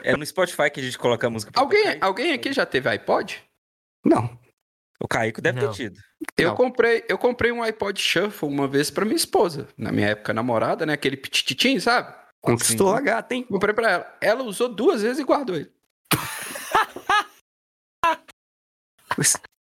É 0.03 0.17
no 0.17 0.25
Spotify 0.25 0.71
que 0.71 0.81
a 0.81 0.83
gente 0.83 0.97
coloca 0.99 1.27
a 1.27 1.31
música. 1.31 1.53
pra 1.53 1.61
Alguém, 1.61 1.85
tocar. 1.95 2.07
alguém 2.07 2.33
aqui 2.33 2.53
já 2.53 2.65
teve 2.65 2.89
iPod? 2.89 3.43
Não. 4.05 4.39
O 5.01 5.07
Caico 5.07 5.41
deve 5.41 5.61
Não. 5.61 5.71
ter 5.71 5.77
tido. 5.77 6.01
Eu 6.37 6.49
Não. 6.49 6.57
comprei, 6.57 7.05
eu 7.09 7.17
comprei 7.17 7.53
um 7.53 7.63
iPod 7.63 8.01
Shuffle 8.01 8.49
uma 8.49 8.67
vez 8.67 8.91
pra 8.91 9.05
minha 9.05 9.17
esposa. 9.17 9.69
Na 9.77 9.93
minha 9.93 10.09
época 10.09 10.33
namorada, 10.35 10.85
né? 10.85 10.93
Aquele 10.95 11.17
pitititim, 11.17 11.79
sabe? 11.79 12.13
Conquistou 12.41 12.93
a 12.95 13.01
gata, 13.01 13.35
hein? 13.35 13.45
Comprei 13.45 13.73
pra 13.75 13.91
ela. 13.91 14.17
Ela 14.21 14.43
usou 14.43 14.69
duas 14.69 15.03
vezes 15.03 15.19
e 15.19 15.25
guardou 15.25 15.55
ele. 15.57 15.71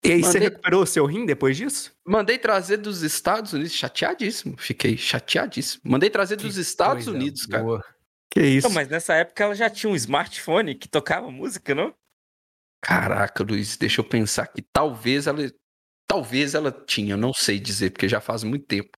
E 0.05 0.13
aí, 0.13 0.21
você 0.21 0.27
Mandei- 0.35 0.49
recuperou 0.49 0.83
o 0.83 0.87
seu 0.87 1.07
rim 1.07 1.25
depois 1.25 1.57
disso? 1.57 1.91
Mandei 2.07 2.37
trazer 2.39 2.77
dos 2.77 3.01
Estados 3.03 3.55
Unidos, 3.55 3.73
chateadíssimo. 3.73 4.55
Fiquei 4.59 4.99
chateadíssimo. 4.99 5.81
Mandei 5.85 6.11
trazer 6.11 6.37
dos 6.37 6.59
Estados 6.59 7.07
Unidos, 7.07 7.47
cara. 7.47 7.63
boa. 7.63 7.85
Que 8.31 8.41
isso? 8.43 8.69
Não, 8.69 8.75
mas 8.75 8.89
nessa 8.89 9.15
época 9.15 9.43
ela 9.45 9.55
já 9.55 9.71
tinha 9.71 9.91
um 9.91 9.97
smartphone 9.97 10.75
que 10.75 10.89
tocava 10.89 11.31
música, 11.31 11.75
não? 11.75 11.95
Caraca, 12.85 13.43
Luiz, 13.43 13.77
deixa 13.77 14.01
eu 14.01 14.05
pensar 14.05 14.43
aqui. 14.45 14.63
Talvez 14.73 15.27
ela. 15.27 15.51
Talvez 16.07 16.55
ela 16.55 16.71
tinha, 16.71 17.15
eu 17.15 17.17
não 17.17 17.33
sei 17.33 17.59
dizer, 17.59 17.91
porque 17.91 18.09
já 18.09 18.21
faz 18.21 18.45
muito 18.45 18.67
tempo. 18.67 18.91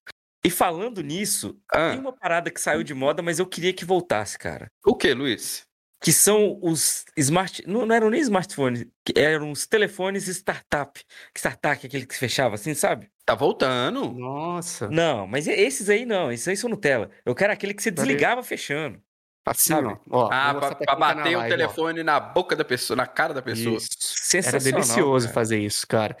E 0.45 0.49
falando 0.49 1.01
nisso, 1.01 1.57
Ah, 1.71 1.91
tem 1.91 1.99
uma 1.99 2.13
parada 2.13 2.51
que 2.51 2.59
saiu 2.61 2.83
de 2.83 2.93
moda, 2.93 3.21
mas 3.21 3.39
eu 3.39 3.45
queria 3.47 3.73
que 3.73 3.85
voltasse, 3.85 4.37
cara. 4.37 4.67
o 4.85 4.95
que, 4.95 5.13
Luiz? 5.13 5.63
Que 6.03 6.13
são 6.13 6.59
os 6.61 7.05
smart. 7.17 7.63
Não, 7.65 7.85
não 7.85 7.95
eram 7.95 8.09
nem 8.09 8.21
smartphones, 8.21 8.85
que 9.03 9.19
eram 9.19 9.51
os 9.51 9.65
telefones 9.65 10.27
startup. 10.27 11.01
Startup, 11.35 11.85
aquele 11.85 12.05
que 12.05 12.13
se 12.13 12.19
fechava 12.19 12.53
assim, 12.55 12.73
sabe? 12.75 13.09
Tá 13.25 13.33
voltando. 13.33 14.13
Nossa. 14.13 14.87
Não, 14.89 15.25
mas 15.25 15.47
esses 15.47 15.89
aí 15.89 16.05
não, 16.05 16.31
esses 16.31 16.47
aí 16.47 16.55
são 16.55 16.69
Nutella. 16.69 17.09
Eu 17.25 17.33
quero 17.33 17.51
aquele 17.51 17.73
que 17.73 17.81
você 17.81 17.89
desligava 17.89 18.43
fechando. 18.43 19.01
Assim, 19.49 19.73
Sabe? 19.73 19.97
ó. 20.09 20.29
Ah, 20.31 20.53
pra, 20.53 20.75
pra 20.75 20.85
tá 20.85 20.95
bater 20.95 21.35
o 21.35 21.39
live, 21.39 21.53
ó. 21.53 21.57
telefone 21.57 22.03
na 22.03 22.19
boca 22.19 22.55
da 22.55 22.65
pessoa, 22.65 22.97
na 22.97 23.07
cara 23.07 23.33
da 23.33 23.41
pessoa. 23.41 23.77
Isso. 23.77 24.37
Era 24.37 24.59
delicioso 24.59 25.27
cara. 25.27 25.33
fazer 25.33 25.59
isso, 25.59 25.87
cara. 25.87 26.17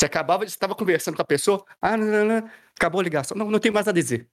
Você 0.00 0.06
acabava 0.06 0.46
de. 0.46 0.52
Você 0.52 0.58
tava 0.58 0.74
conversando 0.74 1.14
com 1.16 1.22
a 1.22 1.26
pessoa. 1.26 1.62
Ah, 1.82 1.94
não, 1.96 2.06
não, 2.06 2.24
não. 2.40 2.50
Acabou 2.74 3.00
a 3.00 3.04
ligação. 3.04 3.36
Não, 3.36 3.50
não 3.50 3.58
tem 3.58 3.70
mais 3.70 3.86
a 3.86 3.92
dizer. 3.92 4.26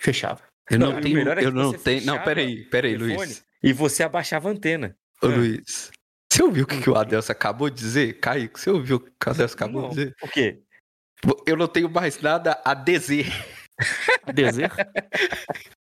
Fechava. 0.00 0.42
Eu 0.70 0.78
Não, 0.78 0.92
não 0.92 0.98
o 0.98 1.00
tenho. 1.00 1.14
melhor 1.14 1.38
é 1.38 1.44
eu 1.44 1.50
não 1.50 1.72
tenho. 1.72 2.04
Não, 2.04 2.22
peraí, 2.22 2.64
peraí, 2.66 2.94
o 2.96 2.98
telefone 2.98 3.26
Luiz. 3.26 3.44
E 3.62 3.72
você 3.72 4.02
abaixava 4.02 4.48
a 4.48 4.52
antena. 4.52 4.94
Ô, 5.22 5.26
Ah. 5.26 5.30
Luiz. 5.30 5.90
Você 6.30 6.42
ouviu 6.42 6.64
o 6.64 6.66
que, 6.66 6.80
que 6.82 6.90
o 6.90 6.96
Adelso 6.96 7.30
acabou 7.32 7.70
de 7.70 7.76
dizer? 7.76 8.18
Kaique, 8.20 8.58
você 8.60 8.68
ouviu 8.68 8.96
o 8.96 9.00
que 9.00 9.10
o 9.26 9.30
Adelso 9.30 9.54
acabou 9.54 9.82
Não. 9.82 9.88
de 9.90 9.94
dizer? 9.94 10.14
Por 10.18 10.30
quê? 10.30 10.60
Eu 11.46 11.56
não 11.56 11.68
tenho 11.68 11.88
mais 11.88 12.20
nada 12.20 12.60
a 12.64 12.74
dizer. 12.74 13.26
A 14.26 14.32
dizer? 14.32 14.70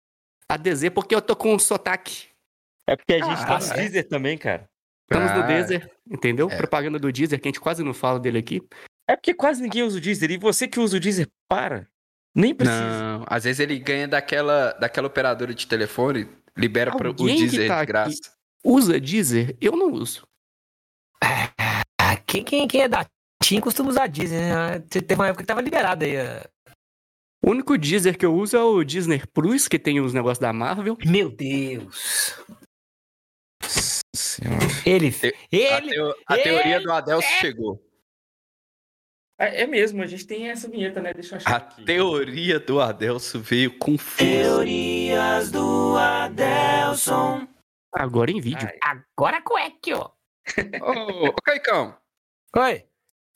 a 0.49 0.57
dizer 0.57 0.89
porque 0.91 1.13
eu 1.13 1.21
tô 1.21 1.35
com 1.35 1.53
um 1.53 1.59
sotaque. 1.59 2.27
É 2.87 2.95
porque 2.95 3.13
a 3.13 3.17
gente 3.23 3.41
Ah, 3.43 3.45
tá 3.45 3.59
no 3.59 3.73
é. 3.73 3.75
Deezer 3.75 4.07
também, 4.09 4.37
cara. 4.37 4.67
Estamos 5.11 5.31
no 5.31 5.39
Ah, 5.43 5.45
Deezer, 5.47 5.91
entendeu? 6.09 6.49
é. 6.49 6.57
Propaganda 6.57 6.97
do 6.99 7.11
Deezer, 7.11 7.39
que 7.39 7.47
a 7.47 7.49
gente 7.49 7.59
quase 7.59 7.83
não 7.83 7.93
fala 7.93 8.19
dele 8.19 8.39
aqui. 8.39 8.61
É 9.07 9.15
porque 9.15 9.33
quase 9.33 9.61
ninguém 9.61 9.83
usa 9.83 9.97
o 9.97 10.01
Deezer. 10.01 10.31
E 10.31 10.37
você 10.37 10.67
que 10.67 10.79
usa 10.79 10.97
o 10.97 10.99
Deezer, 10.99 11.27
para. 11.47 11.87
Nem 12.35 12.53
precisa. 12.53 12.79
Não, 13.17 13.25
às 13.27 13.43
vezes 13.43 13.59
ele 13.59 13.77
ganha 13.79 14.07
daquela, 14.07 14.71
daquela 14.73 15.07
operadora 15.07 15.53
de 15.53 15.65
telefone, 15.67 16.27
libera 16.55 16.91
para 16.95 17.07
o 17.07 17.11
Alguém 17.11 17.35
que 17.37 17.41
Deezer 17.47 17.67
tá 17.67 17.75
de 17.75 17.81
aqui- 17.81 17.87
graça. 17.87 18.19
Usa 18.63 18.99
Deezer? 18.99 19.55
Eu 19.59 19.75
não 19.75 19.91
uso. 19.91 20.27
Ah, 21.23 22.17
quem, 22.25 22.43
quem, 22.43 22.67
quem 22.67 22.81
é 22.81 22.87
da 22.87 23.05
TIM 23.41 23.59
costuma 23.59 23.89
usar 23.89 24.07
Disney, 24.07 24.37
né? 24.39 24.79
Te- 24.79 25.01
Teve 25.01 25.19
uma 25.19 25.27
época 25.27 25.43
que 25.43 25.47
tava 25.47 25.61
liberada 25.61 26.05
aí. 26.05 26.17
ah. 26.17 26.47
O 27.41 27.51
único 27.51 27.77
Deezer 27.77 28.17
que 28.17 28.25
eu 28.25 28.35
uso 28.35 28.57
é 28.57 28.63
o 28.63 28.83
Disney 28.83 29.21
Plus, 29.33 29.67
que 29.67 29.79
tem 29.79 29.99
os 30.01 30.13
negócios 30.13 30.39
da 30.39 30.51
Marvel. 30.51 30.97
Meu 31.05 31.29
Deus. 31.29 32.35
Senhora. 34.15 34.57
Ele. 34.85 35.11
Te- 35.11 35.27
A, 35.33 35.55
Ele. 35.55 35.89
teo- 35.91 36.15
a 36.27 36.37
teoria 36.37 36.79
do 36.81 36.91
Adelso 36.91 37.27
chegou. 37.39 37.81
É, 39.39 39.61
é 39.63 39.67
mesmo, 39.67 40.01
a 40.03 40.05
gente 40.05 40.27
tem 40.27 40.49
essa 40.49 40.67
vinheta, 40.67 41.01
né? 41.01 41.13
Deixa 41.13 41.35
eu 41.35 41.37
achar 41.37 41.53
A 41.53 41.55
aqui. 41.57 41.85
teoria 41.85 42.59
do 42.59 42.81
Adelso 42.81 43.39
veio 43.39 43.77
com. 43.77 43.95
Teorias 44.17 45.49
do 45.51 45.95
Adelson. 45.97 47.47
Agora 47.95 48.31
em 48.31 48.41
vídeo. 48.41 48.67
Ai, 48.83 48.99
Agora 49.17 49.41
cueque, 49.41 49.93
ó. 49.93 50.11
Ô, 50.81 51.27
ô, 51.29 51.33
Caicão, 51.41 51.97
Oi. 52.55 52.85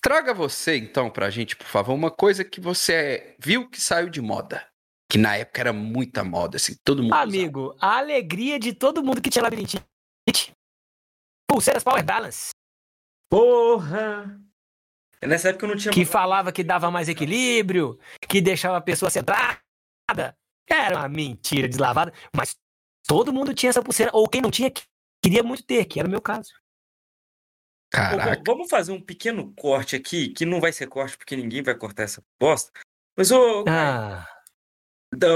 Traga 0.04 0.34
você 0.34 0.76
então 0.76 1.10
pra 1.10 1.30
gente, 1.30 1.56
por 1.56 1.66
favor, 1.66 1.94
uma 1.94 2.12
coisa 2.12 2.44
que 2.44 2.60
você 2.60 3.36
viu 3.40 3.70
que 3.70 3.80
saiu 3.80 4.10
de 4.10 4.22
moda. 4.22 4.68
Que 5.10 5.18
na 5.18 5.38
época 5.38 5.62
era 5.62 5.72
muita 5.72 6.24
moda, 6.24 6.58
assim, 6.58 6.76
todo 6.84 7.02
mundo 7.02 7.14
usava. 7.14 7.24
Amigo, 7.24 7.76
a 7.80 7.98
alegria 8.00 8.60
de 8.60 8.74
todo 8.74 9.04
mundo 9.04 9.22
que 9.22 9.30
tinha 9.30 9.44
labirintite. 9.44 9.84
Pulseiras 11.48 11.84
Power 11.84 12.04
Balance. 12.04 12.50
Porra! 13.30 14.42
Nessa 15.24 15.50
época 15.50 15.66
eu 15.66 15.70
não 15.70 15.78
tinha. 15.78 15.94
Que 15.94 16.04
falava 16.04 16.52
que 16.52 16.64
dava 16.64 16.92
mais 16.92 17.08
equilíbrio, 17.08 17.98
que 18.28 18.42
deixava 18.42 18.78
a 18.78 18.82
pessoa 18.82 19.10
centrada. 19.10 19.62
Era 20.68 20.98
uma 20.98 21.10
mentira 21.10 21.68
deslavada, 21.68 22.12
mas 22.36 22.56
todo 23.08 23.32
mundo 23.32 23.54
tinha 23.54 23.70
essa 23.70 23.84
pulseira, 23.84 24.12
ou 24.14 24.28
quem 24.28 24.42
não 24.42 24.52
tinha, 24.52 24.72
queria 25.24 25.44
muito 25.44 25.64
ter, 25.64 25.86
que 25.86 26.00
era 26.00 26.08
o 26.08 26.12
meu 26.12 26.22
caso. 26.22 26.52
Caraca. 27.94 28.42
Vamos 28.46 28.70
fazer 28.70 28.92
um 28.92 29.00
pequeno 29.00 29.54
corte 29.56 29.96
aqui, 29.96 30.30
que 30.30 30.46
não 30.46 30.60
vai 30.60 30.72
ser 30.74 30.88
corte 30.88 31.16
porque 31.16 31.36
ninguém 31.36 31.62
vai 31.62 31.76
cortar 31.76 32.04
essa 32.04 32.24
bosta. 32.40 32.72
Mas, 33.16 33.30
ô, 33.32 33.64
Ah, 33.68 34.28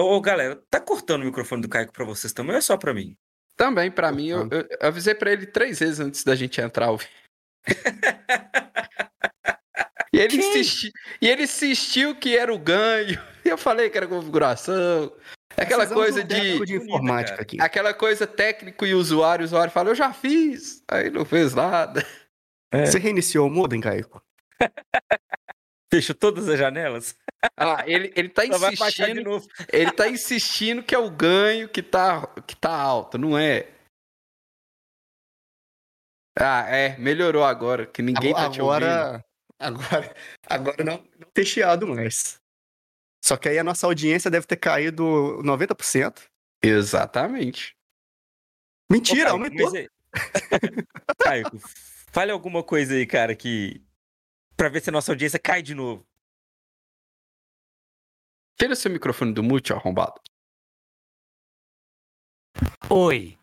ô 0.01 0.19
galera, 0.19 0.61
tá 0.69 0.79
cortando 0.79 1.21
o 1.21 1.25
microfone 1.25 1.61
do 1.61 1.69
Caico 1.69 1.93
pra 1.93 2.03
vocês 2.03 2.33
também 2.33 2.53
ou 2.53 2.57
é 2.57 2.61
só 2.61 2.75
pra 2.75 2.93
mim? 2.93 3.15
Também, 3.55 3.91
pra 3.91 4.11
mim, 4.11 4.27
eu, 4.29 4.49
eu 4.51 4.67
avisei 4.81 5.13
pra 5.13 5.31
ele 5.31 5.45
três 5.45 5.79
vezes 5.79 5.99
antes 5.99 6.23
da 6.23 6.35
gente 6.35 6.59
entrar 6.59 6.87
ao 6.87 6.97
vivo. 6.97 7.09
E 10.13 10.19
ele, 10.19 10.37
Quem? 10.37 10.49
insisti, 10.49 10.91
e 11.21 11.27
ele 11.27 11.43
insistiu 11.43 12.15
que 12.15 12.35
era 12.35 12.51
o 12.51 12.57
ganho. 12.57 13.21
E 13.45 13.49
eu 13.49 13.57
falei 13.57 13.89
que 13.89 13.97
era 13.97 14.07
configuração. 14.07 15.13
Aquela 15.55 15.85
Precisamos 15.85 16.03
coisa 16.03 16.21
um 16.21 16.27
de. 16.27 16.65
de 16.65 16.75
informática 16.75 17.41
aqui. 17.41 17.57
Aquela 17.59 17.93
coisa 17.93 18.25
técnico 18.25 18.85
e 18.85 18.95
usuário. 18.95 19.43
O 19.43 19.45
usuário 19.45 19.71
fala, 19.71 19.89
eu 19.89 19.95
já 19.95 20.13
fiz. 20.13 20.81
Aí 20.89 21.09
não 21.09 21.23
fez 21.25 21.53
nada. 21.53 22.05
É. 22.71 22.85
Você 22.85 22.99
reiniciou 22.99 23.47
o 23.47 23.51
modem, 23.51 23.79
Caico? 23.81 24.21
Fechou 25.91 26.13
todas 26.15 26.49
as 26.49 26.59
janelas? 26.59 27.15
Ah, 27.55 27.83
ele, 27.87 28.11
ele 28.15 28.27
tá 28.29 28.41
Só 28.57 28.69
insistindo. 28.71 29.23
novo. 29.23 29.47
Ele 29.71 29.91
tá 29.91 30.09
insistindo 30.09 30.83
que 30.83 30.93
é 30.93 30.99
o 30.99 31.09
ganho 31.09 31.69
que 31.69 31.81
tá, 31.81 32.27
que 32.45 32.55
tá 32.55 32.71
alto, 32.75 33.17
não 33.17 33.37
é? 33.37 33.71
Ah, 36.39 36.65
é, 36.69 36.97
melhorou 36.97 37.43
agora, 37.43 37.87
que 37.87 38.01
ninguém 38.01 38.33
tá 38.33 38.49
te 38.49 38.61
ouvindo. 38.61 38.85
agora, 38.85 39.25
agora, 39.57 40.15
agora 40.45 40.83
não, 40.83 40.97
não 41.17 41.27
tem 41.33 41.43
chiado 41.43 41.87
mais. 41.87 42.39
Só 43.25 43.35
que 43.37 43.49
aí 43.49 43.57
a 43.57 43.63
nossa 43.63 43.87
audiência 43.87 44.29
deve 44.29 44.45
ter 44.45 44.57
caído 44.57 45.03
90%. 45.43 46.27
Exatamente. 46.61 47.75
Mentira, 48.91 49.33
Ô, 49.33 49.39
Caio, 49.39 49.43
aumentou. 49.43 49.71
mas 49.71 49.73
é- 49.75 49.87
Caio, 51.23 51.45
fale 52.17 52.31
alguma 52.31 52.63
coisa 52.63 52.95
aí, 52.95 53.05
cara, 53.05 53.35
que. 53.35 53.79
Pra 54.55 54.69
ver 54.69 54.81
se 54.81 54.89
a 54.89 54.91
nossa 54.91 55.11
audiência 55.11 55.37
cai 55.37 55.61
de 55.61 55.75
novo. 55.75 56.03
Tira 58.59 58.75
seu 58.75 58.89
microfone 58.89 59.31
do 59.31 59.43
mute, 59.43 59.71
arrombado. 59.71 60.19
Oi. 62.89 63.37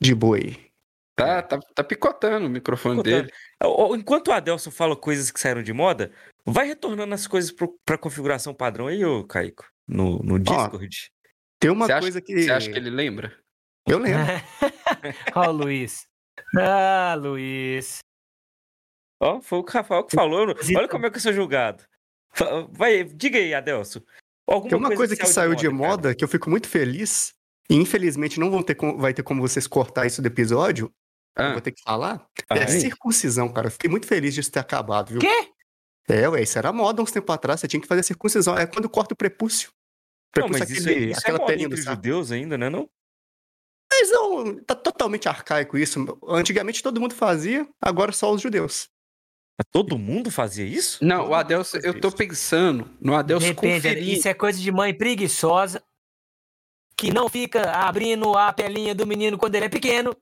De 0.00 0.16
boi. 0.16 0.68
Tá, 1.14 1.40
tá, 1.42 1.60
tá 1.74 1.84
picotando 1.84 2.46
o 2.46 2.50
microfone 2.50 3.02
Picotando. 3.02 3.22
dele. 3.28 3.32
Ó, 3.62 3.90
ó, 3.92 3.94
Enquanto 3.96 4.28
o 4.28 4.32
Adelson 4.32 4.72
fala 4.72 4.96
coisas 4.96 5.30
que 5.30 5.38
saíram 5.38 5.62
de 5.62 5.72
moda, 5.72 6.12
vai 6.44 6.66
retornando 6.66 7.14
as 7.14 7.28
coisas 7.28 7.52
pro, 7.52 7.78
pra 7.86 7.96
configuração 7.96 8.52
padrão 8.52 8.88
aí, 8.88 9.04
ô 9.04 9.24
Caico, 9.24 9.64
no, 9.86 10.18
no 10.24 10.40
Discord. 10.40 11.12
Tem 11.60 11.70
uma 11.70 11.86
Você 11.86 11.92
acha- 11.92 12.00
coisa 12.02 12.20
que. 12.20 12.42
Você 12.42 12.50
acha 12.50 12.70
que 12.70 12.76
ele 12.76 12.90
lembra? 12.90 13.32
Eu 13.86 13.98
lembro. 13.98 14.24
Ó, 15.36 15.48
o 15.48 15.52
Luiz. 15.52 16.08
Ah, 16.58 17.14
Luiz. 17.18 17.98
Ó, 19.20 19.40
foi 19.40 19.58
o 19.60 19.64
Rafael 19.66 20.04
que 20.04 20.14
falou. 20.14 20.46
Olha 20.76 20.88
como 20.88 21.06
é 21.06 21.10
que 21.10 21.16
eu 21.16 21.20
sou 21.20 21.32
julgado. 21.32 21.82
Vai, 22.70 23.04
diga 23.04 23.38
aí, 23.38 23.54
Adelson. 23.54 24.00
Alguma 24.48 24.68
Tem 24.70 24.78
uma 24.78 24.94
coisa, 24.94 25.16
que 25.16 25.26
saiu 25.26 25.54
de 25.54 25.68
moda, 25.68 26.02
cara? 26.02 26.14
que 26.14 26.22
eu 26.22 26.28
fico 26.28 26.48
muito 26.50 26.68
feliz. 26.68 27.34
E 27.68 27.74
infelizmente 27.74 28.38
não 28.38 28.50
vão 28.50 28.62
ter 28.62 28.74
com- 28.76 28.96
vai 28.96 29.12
ter 29.12 29.22
como 29.24 29.40
vocês 29.40 29.66
cortar 29.66 30.06
isso 30.06 30.22
do 30.22 30.26
episódio. 30.28 30.92
Eu 31.36 31.44
Ah, 31.46 31.52
vou 31.52 31.60
ter 31.60 31.72
que 31.72 31.82
falar. 31.82 32.24
Ah, 32.48 32.56
é 32.56 32.60
a 32.60 32.62
é? 32.62 32.66
circuncisão, 32.68 33.48
cara. 33.52 33.66
Eu 33.66 33.70
fiquei 33.72 33.90
muito 33.90 34.06
feliz 34.06 34.34
disso 34.34 34.52
ter 34.52 34.60
acabado, 34.60 35.08
viu? 35.10 35.18
Quê? 35.20 35.50
É, 36.08 36.28
ué, 36.28 36.42
isso 36.42 36.56
era 36.56 36.72
moda 36.72 37.02
uns 37.02 37.10
tempos 37.10 37.34
atrás. 37.34 37.58
Você 37.60 37.66
tinha 37.66 37.80
que 37.80 37.88
fazer 37.88 38.00
a 38.00 38.04
circuncisão. 38.04 38.56
É 38.56 38.66
quando 38.66 38.88
corta 38.88 39.14
o 39.14 39.16
prepúcio. 39.16 39.70
Não, 40.36 40.44
Prepúcio 40.48 40.60
mas 40.60 40.70
é 40.70 40.72
isso, 40.74 40.88
aquele- 40.88 41.06
é- 41.06 41.10
isso 41.10 41.18
é 41.18 41.22
aquela 41.22 41.38
moda 41.38 41.50
pelinha 41.50 41.68
do 41.68 41.74
entre 41.74 41.84
judeus 41.90 42.30
ainda, 42.30 42.56
né? 42.56 42.70
Não? 42.70 42.88
Mas 43.98 44.10
não, 44.10 44.56
tá 44.62 44.74
totalmente 44.74 45.26
arcaico 45.26 45.78
isso. 45.78 46.18
Antigamente 46.28 46.82
todo 46.82 47.00
mundo 47.00 47.14
fazia, 47.14 47.66
agora 47.80 48.12
só 48.12 48.30
os 48.30 48.42
judeus. 48.42 48.90
Todo 49.72 49.98
mundo 49.98 50.30
fazia 50.30 50.66
isso? 50.66 51.02
Não, 51.02 51.30
o 51.30 51.34
Adelson, 51.34 51.78
eu 51.78 51.98
tô 51.98 52.12
pensando 52.12 52.90
no 53.00 53.14
Adelson 53.14 53.48
Depende, 53.48 53.76
conferir. 53.76 54.18
isso 54.18 54.28
é 54.28 54.34
coisa 54.34 54.60
de 54.60 54.70
mãe 54.70 54.92
preguiçosa 54.92 55.82
que 56.94 57.10
não 57.12 57.28
fica 57.28 57.70
abrindo 57.70 58.36
a 58.36 58.52
pelinha 58.52 58.94
do 58.94 59.06
menino 59.06 59.38
quando 59.38 59.54
ele 59.54 59.64
é 59.64 59.70
pequeno. 59.70 60.14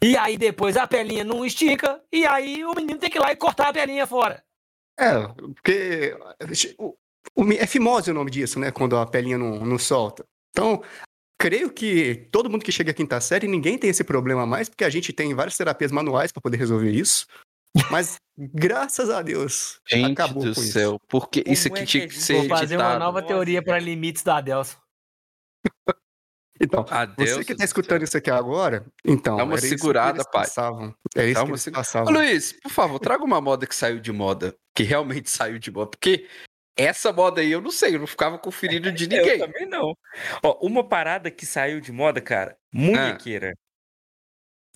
E 0.00 0.16
aí 0.16 0.38
depois 0.38 0.76
a 0.76 0.86
pelinha 0.86 1.24
não 1.24 1.44
estica, 1.44 2.00
e 2.12 2.24
aí 2.24 2.64
o 2.64 2.74
menino 2.74 2.98
tem 2.98 3.10
que 3.10 3.18
ir 3.18 3.20
lá 3.20 3.32
e 3.32 3.36
cortar 3.36 3.68
a 3.68 3.72
pelinha 3.72 4.06
fora. 4.06 4.44
É, 4.98 5.12
porque 5.54 6.16
o, 6.78 6.96
o, 7.34 7.52
é 7.52 7.66
fimose 7.66 8.10
o 8.10 8.14
nome 8.14 8.30
disso, 8.30 8.60
né? 8.60 8.70
Quando 8.70 8.96
a 8.96 9.06
pelinha 9.06 9.36
não, 9.36 9.64
não 9.64 9.78
solta. 9.78 10.24
Então, 10.50 10.82
creio 11.38 11.70
que 11.70 12.28
todo 12.30 12.48
mundo 12.50 12.64
que 12.64 12.72
chega 12.72 12.90
à 12.90 12.94
quinta 12.94 13.20
série, 13.20 13.46
ninguém 13.46 13.78
tem 13.78 13.90
esse 13.90 14.04
problema 14.04 14.46
mais, 14.46 14.68
porque 14.68 14.84
a 14.84 14.90
gente 14.90 15.12
tem 15.12 15.34
várias 15.34 15.56
terapias 15.56 15.92
manuais 15.92 16.32
para 16.32 16.40
poder 16.42 16.56
resolver 16.56 16.90
isso. 16.90 17.26
Mas, 17.90 18.16
graças 18.38 19.10
a 19.10 19.20
Deus, 19.20 19.80
Gente 19.86 20.12
acabou 20.12 20.44
do 20.44 20.54
com 20.54 20.60
isso. 20.62 20.72
céu, 20.72 20.98
porque 21.08 21.42
Como 21.42 21.52
isso 21.52 21.68
é 21.68 21.70
aqui 21.70 21.80
que 21.80 21.86
tinha 21.86 22.04
é 22.04 22.06
que 22.08 22.14
isso? 22.14 22.22
ser 22.26 22.34
Vou 22.38 22.48
fazer 22.48 22.76
uma 22.76 22.84
editado. 22.84 22.98
nova 23.04 23.20
Nossa, 23.20 23.34
teoria 23.34 23.62
para 23.62 23.78
limites 23.78 24.22
da 24.22 24.38
Adelson. 24.38 24.76
Então, 26.58 26.86
Adelson 26.88 27.34
você 27.34 27.44
que 27.44 27.54
tá 27.54 27.64
escutando 27.66 28.02
isso 28.02 28.16
aqui 28.16 28.30
agora, 28.30 28.86
então. 29.04 29.36
Dá 29.36 29.44
uma 29.44 29.56
era 29.56 29.58
isso 29.66 29.74
que 29.74 29.78
segurada, 29.78 30.24
pai. 30.24 30.44
Passavam. 30.44 30.94
É 31.14 31.26
isso 31.26 31.34
Dá 31.34 31.40
que 31.40 31.46
uma 31.50 31.54
eles 31.54 31.68
passavam. 31.68 32.08
Ô, 32.14 32.16
Luiz, 32.16 32.52
por 32.62 32.70
favor, 32.72 32.98
traga 32.98 33.22
uma 33.22 33.42
moda 33.42 33.66
que 33.66 33.74
saiu 33.74 34.00
de 34.00 34.10
moda, 34.10 34.56
que 34.74 34.82
realmente 34.82 35.28
saiu 35.28 35.58
de 35.58 35.70
moda, 35.70 35.90
porque 35.90 36.26
essa 36.76 37.12
moda 37.12 37.40
aí 37.40 37.50
eu 37.50 37.60
não 37.60 37.70
sei, 37.70 37.94
eu 37.94 37.98
não 38.00 38.06
ficava 38.06 38.38
conferindo 38.38 38.92
de 38.92 39.04
Eu 39.10 39.24
ninguém. 39.24 39.38
também 39.38 39.66
não. 39.66 39.96
Ó, 40.42 40.58
uma 40.66 40.86
parada 40.86 41.30
que 41.30 41.46
saiu 41.46 41.80
de 41.80 41.90
moda, 41.92 42.20
cara, 42.20 42.56
munhequeira. 42.72 43.54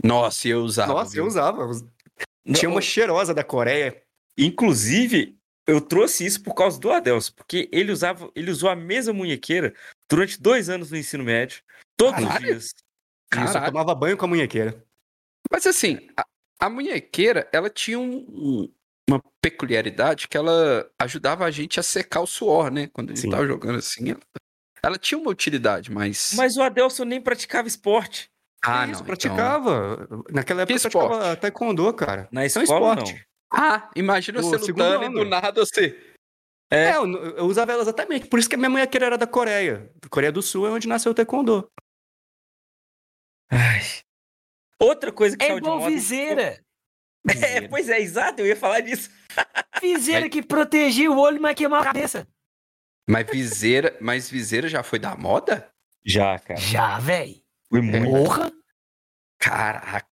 Nossa, 0.03 0.49
eu 0.49 0.61
usava. 0.63 0.93
Nossa, 0.95 1.13
viu? 1.13 1.25
eu 1.25 1.27
usava. 1.29 1.67
Tinha 2.55 2.71
uma 2.71 2.81
cheirosa 2.81 3.35
da 3.35 3.45
Coreia. 3.45 4.03
Inclusive, 4.39 5.39
eu 5.67 5.81
trouxe 5.81 6.25
isso 6.25 6.43
por 6.43 6.55
causa 6.55 6.81
do 6.81 6.91
Adelson, 6.91 7.33
porque 7.37 7.69
ele 7.71 7.93
usava, 7.93 8.31
ele 8.35 8.51
usou 8.51 8.71
a 8.71 8.77
mesma 8.77 9.13
munhequeira 9.13 9.75
durante 10.09 10.41
dois 10.41 10.71
anos 10.71 10.91
no 10.91 10.97
ensino 10.97 11.23
médio, 11.23 11.63
todos 11.97 12.19
os 12.23 12.27
Caralho. 12.27 12.47
dias. 12.47 12.65
Isso, 12.65 12.75
eu 13.35 13.45
Caralho. 13.47 13.67
tomava 13.67 13.95
banho 13.95 14.17
com 14.17 14.25
a 14.25 14.29
munhequeira. 14.29 14.83
Mas 15.51 15.67
assim, 15.67 16.09
a, 16.17 16.25
a 16.61 16.71
munhequeira, 16.71 17.49
ela 17.53 17.69
tinha 17.69 17.99
um- 17.99 18.73
uma 19.11 19.23
peculiaridade 19.43 20.29
que 20.29 20.37
ela 20.37 20.89
ajudava 21.01 21.45
a 21.45 21.51
gente 21.51 21.79
a 21.81 21.83
secar 21.83 22.21
o 22.21 22.27
suor, 22.27 22.71
né? 22.71 22.89
Quando 22.93 23.11
a 23.11 23.15
gente 23.15 23.23
Sim. 23.25 23.31
tava 23.31 23.47
jogando 23.47 23.79
assim. 23.79 24.11
Ela, 24.11 24.21
ela 24.83 24.99
tinha 24.99 25.19
uma 25.19 25.31
utilidade, 25.31 25.91
mas. 25.91 26.33
Mas 26.37 26.57
o 26.57 26.63
Adelson 26.63 27.05
nem 27.05 27.21
praticava 27.21 27.69
esporte. 27.69 28.29
ah, 28.65 28.85
Isso, 28.85 28.87
não. 28.87 28.91
então- 28.93 29.07
praticava. 29.07 30.09
Naquela 30.31 30.63
época 30.63 30.79
Que 30.79 30.87
eu 30.87 30.91
praticava 30.91 31.15
esporte? 31.17 31.41
taekwondo, 31.41 31.95
cara. 31.95 32.29
Na 32.33 32.43
é 32.43 32.45
um 32.45 32.47
escola, 32.47 32.95
esporte. 32.95 33.15
não. 33.15 33.21
Ah, 33.53 33.91
imagina 33.97 34.41
você 34.41 34.57
lutando 34.57 35.05
e 35.05 35.09
do 35.13 35.25
nada 35.25 35.65
você. 35.65 35.99
É, 36.73 36.95
eu, 36.95 37.05
eu 37.37 37.47
usava 37.47 37.73
ela 37.73 37.83
exatamente. 37.83 38.29
Por 38.29 38.39
isso 38.39 38.49
que 38.49 38.55
a 38.55 38.59
minha 38.59 38.71
munhequeira 38.71 39.07
era 39.07 39.19
da 39.19 39.27
Coreia. 39.27 39.93
Coreia 40.09 40.31
do 40.31 40.41
Sul 40.41 40.69
é 40.69 40.71
onde 40.71 40.87
nasceu 40.87 41.11
o 41.11 41.15
taekwondo. 41.15 41.69
Ai. 43.51 43.81
Outra 44.79 45.11
coisa 45.13 45.37
que 45.37 45.45
É 45.45 45.49
saiu 45.49 45.61
de 45.61 45.67
igual 45.67 45.81
moda. 45.81 45.91
É, 47.43 47.69
pois 47.69 47.89
é, 47.89 48.01
exato, 48.01 48.43
eu 48.43 48.47
ia 48.47 48.57
falar 48.57 48.81
disso. 48.81 49.11
Viseira 49.81 50.29
que 50.29 50.43
protegia 50.43 51.11
o 51.11 51.19
olho, 51.19 51.41
mas 51.41 51.55
queimava 51.55 51.83
a 51.83 51.87
cabeça. 51.87 52.27
Mas 53.09 53.27
viseira, 53.29 53.97
mas 54.01 54.31
viseira 54.31 54.69
já 54.69 54.83
foi 54.83 54.99
da 54.99 55.17
moda? 55.17 55.69
Já, 56.05 56.39
cara. 56.39 56.61
Já, 56.61 56.99
véi. 56.99 57.43
Foi 57.69 57.81
muito. 57.81 58.09
Porra. 58.09 58.53
Caraca! 59.39 60.09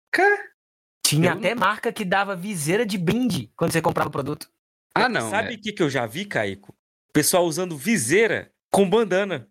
Tinha 1.03 1.31
Eu 1.31 1.35
até 1.35 1.55
marca 1.55 1.93
que 1.93 2.05
dava 2.05 2.37
viseira 2.37 2.87
de 2.87 2.97
brinde 2.97 3.53
quando 3.57 3.73
você 3.73 3.83
comprava 3.83 4.09
o 4.09 4.13
produto. 4.13 4.49
Ah, 4.95 5.09
não. 5.09 5.29
Sabe 5.29 5.55
é. 5.55 5.57
o 5.57 5.61
que, 5.61 5.73
que 5.73 5.83
eu 5.83 5.91
já 5.91 6.07
vi, 6.07 6.25
Caico? 6.25 6.75
Pessoal 7.13 7.45
usando 7.45 7.77
viseira 7.77 8.53
com 8.71 8.89
bandana. 8.89 9.49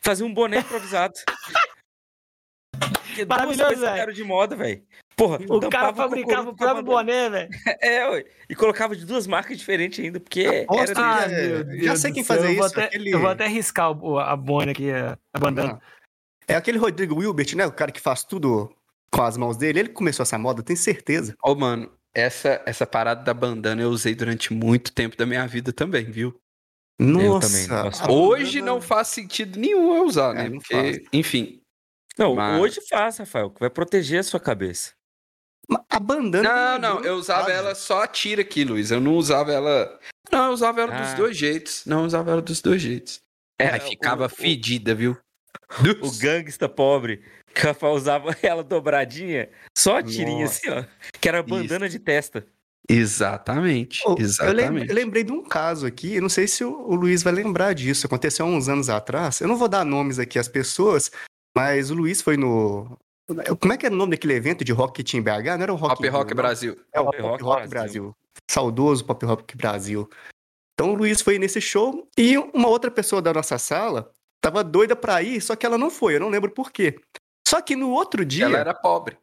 Fazer 0.00 0.22
um 0.22 0.32
boné 0.32 0.58
improvisado. 0.58 1.14
Maravilhoso, 3.28 3.64
coisas 3.64 3.92
velho. 3.92 4.12
de 4.12 4.22
moda, 4.22 4.54
velho. 4.54 4.86
Porra, 5.16 5.38
O 5.48 5.60
cara 5.70 5.94
fabricava 5.94 6.50
o 6.50 6.52
a 6.52 6.54
próprio 6.54 6.84
boné, 6.84 7.30
velho. 7.30 7.48
É, 7.80 8.06
ué. 8.10 8.24
E 8.50 8.54
colocava 8.54 8.94
de 8.94 9.06
duas 9.06 9.26
marcas 9.26 9.56
diferentes 9.56 10.04
ainda, 10.04 10.20
porque 10.20 10.66
Aposto 10.68 10.90
era 10.90 11.00
Ah, 11.00 11.22
é- 11.24 11.28
meu 11.28 11.56
já 11.58 11.62
Deus 11.64 12.00
sei 12.00 12.10
do 12.10 12.14
quem 12.14 12.22
vou 12.22 12.36
isso, 12.50 12.62
até- 12.64 12.84
aquele- 12.84 13.14
Eu 13.14 13.20
vou 13.20 13.28
até 13.30 13.46
riscar 13.46 13.90
o- 13.92 14.18
a 14.18 14.36
boina 14.36 14.72
aqui, 14.72 14.90
a, 14.90 15.18
a 15.32 15.38
bandana. 15.38 15.80
É 16.46 16.54
aquele 16.54 16.76
Rodrigo 16.78 17.16
Wilbert, 17.18 17.56
né? 17.56 17.66
O 17.66 17.72
cara 17.72 17.90
que 17.90 18.00
faz 18.00 18.22
tudo 18.24 18.70
com 19.10 19.22
as 19.22 19.36
mãos 19.38 19.56
dele. 19.56 19.80
Ele 19.80 19.88
começou 19.88 20.22
essa 20.22 20.38
moda, 20.38 20.62
tenho 20.62 20.76
certeza. 20.78 21.34
Ô, 21.42 21.54
mano, 21.54 21.90
essa, 22.14 22.62
essa 22.66 22.86
parada 22.86 23.24
da 23.24 23.32
bandana 23.34 23.80
eu 23.82 23.88
usei 23.88 24.14
durante 24.14 24.52
muito 24.52 24.92
tempo 24.92 25.16
da 25.16 25.24
minha 25.24 25.46
vida 25.46 25.72
também, 25.72 26.04
viu? 26.04 26.38
Nossa. 27.00 27.48
também 27.48 27.68
gosto. 27.84 28.02
a 28.04 28.12
Hoje 28.12 28.60
bandana- 28.60 28.66
não 28.66 28.80
faz 28.82 29.08
sentido 29.08 29.58
nenhum 29.58 29.96
eu 29.96 30.04
usar, 30.04 30.30
É, 30.36 30.42
né? 30.44 30.48
não 30.50 30.58
Porque, 30.58 30.74
faz. 30.74 30.98
enfim. 31.12 31.60
Não, 32.18 32.34
Mas- 32.34 32.60
hoje 32.60 32.80
faz, 32.88 33.16
Rafael, 33.18 33.50
que 33.50 33.60
vai 33.60 33.68
proteger 33.70 34.20
a 34.20 34.22
sua 34.22 34.40
cabeça. 34.40 34.92
A 35.90 35.98
bandana. 35.98 36.78
Não, 36.78 36.78
não, 36.96 37.04
eu 37.04 37.14
usava 37.16 37.50
ela 37.50 37.74
só 37.74 38.02
a 38.02 38.06
tira 38.06 38.42
aqui, 38.42 38.64
Luiz. 38.64 38.90
Eu 38.90 39.00
não 39.00 39.16
usava 39.16 39.52
ela. 39.52 39.98
Não, 40.30 40.46
eu 40.46 40.52
usava 40.52 40.80
ela 40.82 40.92
dos 40.92 41.10
Ah. 41.12 41.14
dois 41.14 41.36
jeitos. 41.36 41.82
Não, 41.86 42.00
eu 42.00 42.06
usava 42.06 42.30
ela 42.30 42.42
dos 42.42 42.60
dois 42.60 42.80
jeitos. 42.82 43.20
É, 43.58 43.68
Aí 43.70 43.80
ficava 43.80 44.24
o- 44.24 44.26
o- 44.26 44.28
fedida, 44.28 44.94
viu? 44.94 45.16
O 46.02 46.10
gangsta 46.20 46.68
pobre, 46.68 47.22
Rafael 47.56 47.94
usava 47.94 48.28
ela 48.42 48.62
dobradinha, 48.62 49.48
só 49.76 49.96
a 49.98 50.02
tirinha 50.02 50.44
assim, 50.44 50.68
ó. 50.70 50.84
Que 51.20 51.28
era 51.28 51.42
bandana 51.42 51.88
de 51.88 51.98
testa. 51.98 52.46
Exatamente. 52.88 54.02
Oh, 54.06 54.14
exatamente. 54.18 54.88
eu 54.88 54.94
lembrei 54.94 55.24
de 55.24 55.32
um 55.32 55.42
caso 55.42 55.86
aqui, 55.86 56.14
eu 56.16 56.22
não 56.22 56.28
sei 56.28 56.46
se 56.46 56.62
o, 56.62 56.70
o 56.72 56.94
Luiz 56.94 57.22
vai 57.22 57.32
lembrar 57.32 57.72
disso. 57.72 58.06
Aconteceu 58.06 58.44
há 58.46 58.48
uns 58.48 58.68
anos 58.68 58.88
atrás. 58.88 59.40
Eu 59.40 59.48
não 59.48 59.56
vou 59.56 59.66
dar 59.68 59.84
nomes 59.84 60.18
aqui 60.18 60.38
às 60.38 60.46
pessoas, 60.48 61.10
mas 61.56 61.90
o 61.90 61.94
Luiz 61.94 62.20
foi 62.22 62.36
no. 62.36 62.96
Como 63.58 63.72
é 63.72 63.76
que 63.76 63.86
era 63.86 63.94
o 63.94 63.98
nome 63.98 64.12
daquele 64.12 64.34
evento 64.34 64.64
de 64.64 64.72
rock 64.72 64.94
que 64.94 65.02
tinha 65.02 65.20
em 65.20 65.22
BH? 65.22 65.56
Não 65.56 65.62
era 65.62 65.72
o 65.72 65.76
Rock 65.76 65.96
Pop 65.96 66.08
Rock 66.08 66.30
não? 66.30 66.36
Brasil. 66.36 66.76
É 66.92 67.00
o 67.00 67.04
Pop 67.04 67.16
Pop 67.16 67.28
Rock 67.28 67.42
Rock, 67.42 67.68
Brasil. 67.68 68.02
Brasil. 68.02 68.16
Saudoso 68.48 69.04
Pop 69.04 69.26
Rock 69.26 69.56
Brasil. 69.56 70.08
Então 70.74 70.92
o 70.92 70.94
Luiz 70.94 71.20
foi 71.20 71.38
nesse 71.38 71.60
show 71.60 72.06
e 72.16 72.36
uma 72.38 72.68
outra 72.68 72.90
pessoa 72.90 73.20
da 73.20 73.32
nossa 73.32 73.58
sala 73.58 74.10
tava 74.40 74.62
doida 74.62 74.94
pra 74.94 75.22
ir, 75.22 75.40
só 75.40 75.56
que 75.56 75.66
ela 75.66 75.76
não 75.76 75.90
foi, 75.90 76.16
eu 76.16 76.20
não 76.20 76.28
lembro 76.28 76.50
por 76.50 76.70
quê. 76.70 77.00
Só 77.48 77.60
que 77.60 77.74
no 77.74 77.90
outro 77.90 78.24
dia. 78.24 78.44
Ela 78.44 78.58
era 78.58 78.74
pobre. 78.74 79.16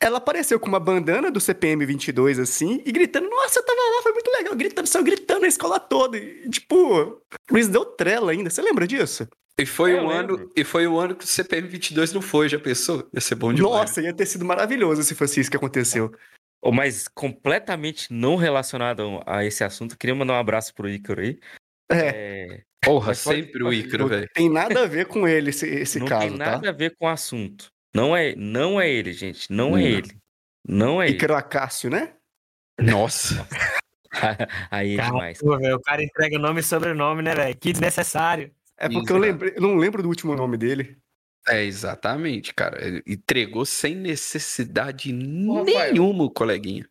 ela 0.00 0.18
apareceu 0.18 0.60
com 0.60 0.68
uma 0.68 0.78
bandana 0.78 1.30
do 1.30 1.40
CPM 1.40 1.84
22, 1.84 2.38
assim, 2.38 2.80
e 2.84 2.92
gritando, 2.92 3.28
nossa, 3.28 3.58
eu 3.58 3.64
tava 3.64 3.78
lá, 3.78 4.02
foi 4.02 4.12
muito 4.12 4.30
legal, 4.30 4.54
gritando, 4.54 4.86
saiu 4.86 5.04
gritando 5.04 5.44
a 5.44 5.48
escola 5.48 5.80
toda. 5.80 6.16
E, 6.16 6.48
tipo, 6.48 7.20
Luiz 7.50 7.66
deu 7.66 7.84
trela 7.84 8.30
ainda, 8.30 8.50
você 8.50 8.62
lembra 8.62 8.86
disso? 8.86 9.26
E 9.60 9.66
foi, 9.66 9.98
Eu 9.98 10.04
um 10.04 10.10
ano, 10.10 10.50
e 10.54 10.62
foi 10.64 10.86
o 10.86 10.98
ano 10.98 11.16
que 11.16 11.24
o 11.24 11.26
CPM 11.26 11.66
22 11.66 12.12
não 12.12 12.22
foi, 12.22 12.48
já 12.48 12.58
pensou? 12.60 13.08
Ia 13.12 13.20
ser 13.20 13.34
bom 13.34 13.52
demais. 13.52 13.72
Nossa, 13.74 14.00
ia 14.00 14.14
ter 14.14 14.26
sido 14.26 14.44
maravilhoso 14.44 15.02
se 15.02 15.14
fosse 15.14 15.40
isso 15.40 15.50
que 15.50 15.56
aconteceu. 15.56 16.14
Ô, 16.62 16.70
Mas 16.72 17.08
completamente 17.08 18.12
não 18.12 18.36
relacionado 18.36 19.20
a 19.26 19.44
esse 19.44 19.64
assunto, 19.64 19.96
queria 19.98 20.14
mandar 20.14 20.34
um 20.34 20.38
abraço 20.38 20.72
pro 20.74 20.88
Ícaro 20.88 21.20
aí. 21.20 21.38
É, 21.90 21.96
É, 21.98 22.62
Porra, 22.84 23.08
Mas 23.08 23.24
pode- 23.24 23.42
sempre 23.42 23.64
o 23.64 23.72
Ícaro, 23.72 24.04
não 24.04 24.08
velho. 24.08 24.28
tem 24.32 24.48
nada 24.48 24.82
a 24.82 24.86
ver 24.86 25.06
com 25.06 25.26
ele 25.26 25.50
esse, 25.50 25.66
esse 25.68 25.98
não 25.98 26.06
caso, 26.06 26.28
tem 26.28 26.36
nada 26.36 26.60
tá? 26.62 26.68
a 26.68 26.72
ver 26.72 26.94
com 26.96 27.06
o 27.06 27.08
assunto. 27.08 27.66
Não 27.94 28.16
é, 28.16 28.34
não 28.36 28.80
é 28.80 28.88
ele, 28.88 29.12
gente. 29.12 29.50
Não, 29.52 29.70
Não. 29.70 29.78
é 29.78 29.82
ele. 29.82 30.16
Não 30.66 31.02
é 31.02 31.06
ele. 31.08 31.16
Ícaro 31.16 31.34
Acácio, 31.34 31.90
né? 31.90 32.12
Nossa. 32.80 33.46
Aí 34.70 34.98
é 34.98 35.02
demais. 35.04 35.40
O 35.42 35.80
cara 35.80 36.02
entrega 36.02 36.38
nome 36.38 36.60
e 36.60 36.62
sobrenome, 36.62 37.22
né, 37.22 37.34
velho? 37.34 37.56
Que 37.56 37.72
desnecessário. 37.72 38.52
É 38.78 38.88
porque 38.88 39.12
eu, 39.12 39.18
lembrei, 39.18 39.54
eu 39.56 39.60
não 39.60 39.76
lembro 39.76 40.02
do 40.02 40.08
último 40.08 40.36
nome 40.36 40.56
dele. 40.56 40.96
É, 41.48 41.64
exatamente, 41.64 42.54
cara. 42.54 42.84
Ele 42.84 43.02
entregou 43.06 43.64
sem 43.66 43.94
necessidade 43.94 45.12
Ô, 45.12 45.64
nenhuma, 45.64 46.24
o 46.24 46.30
coleguinha. 46.30 46.88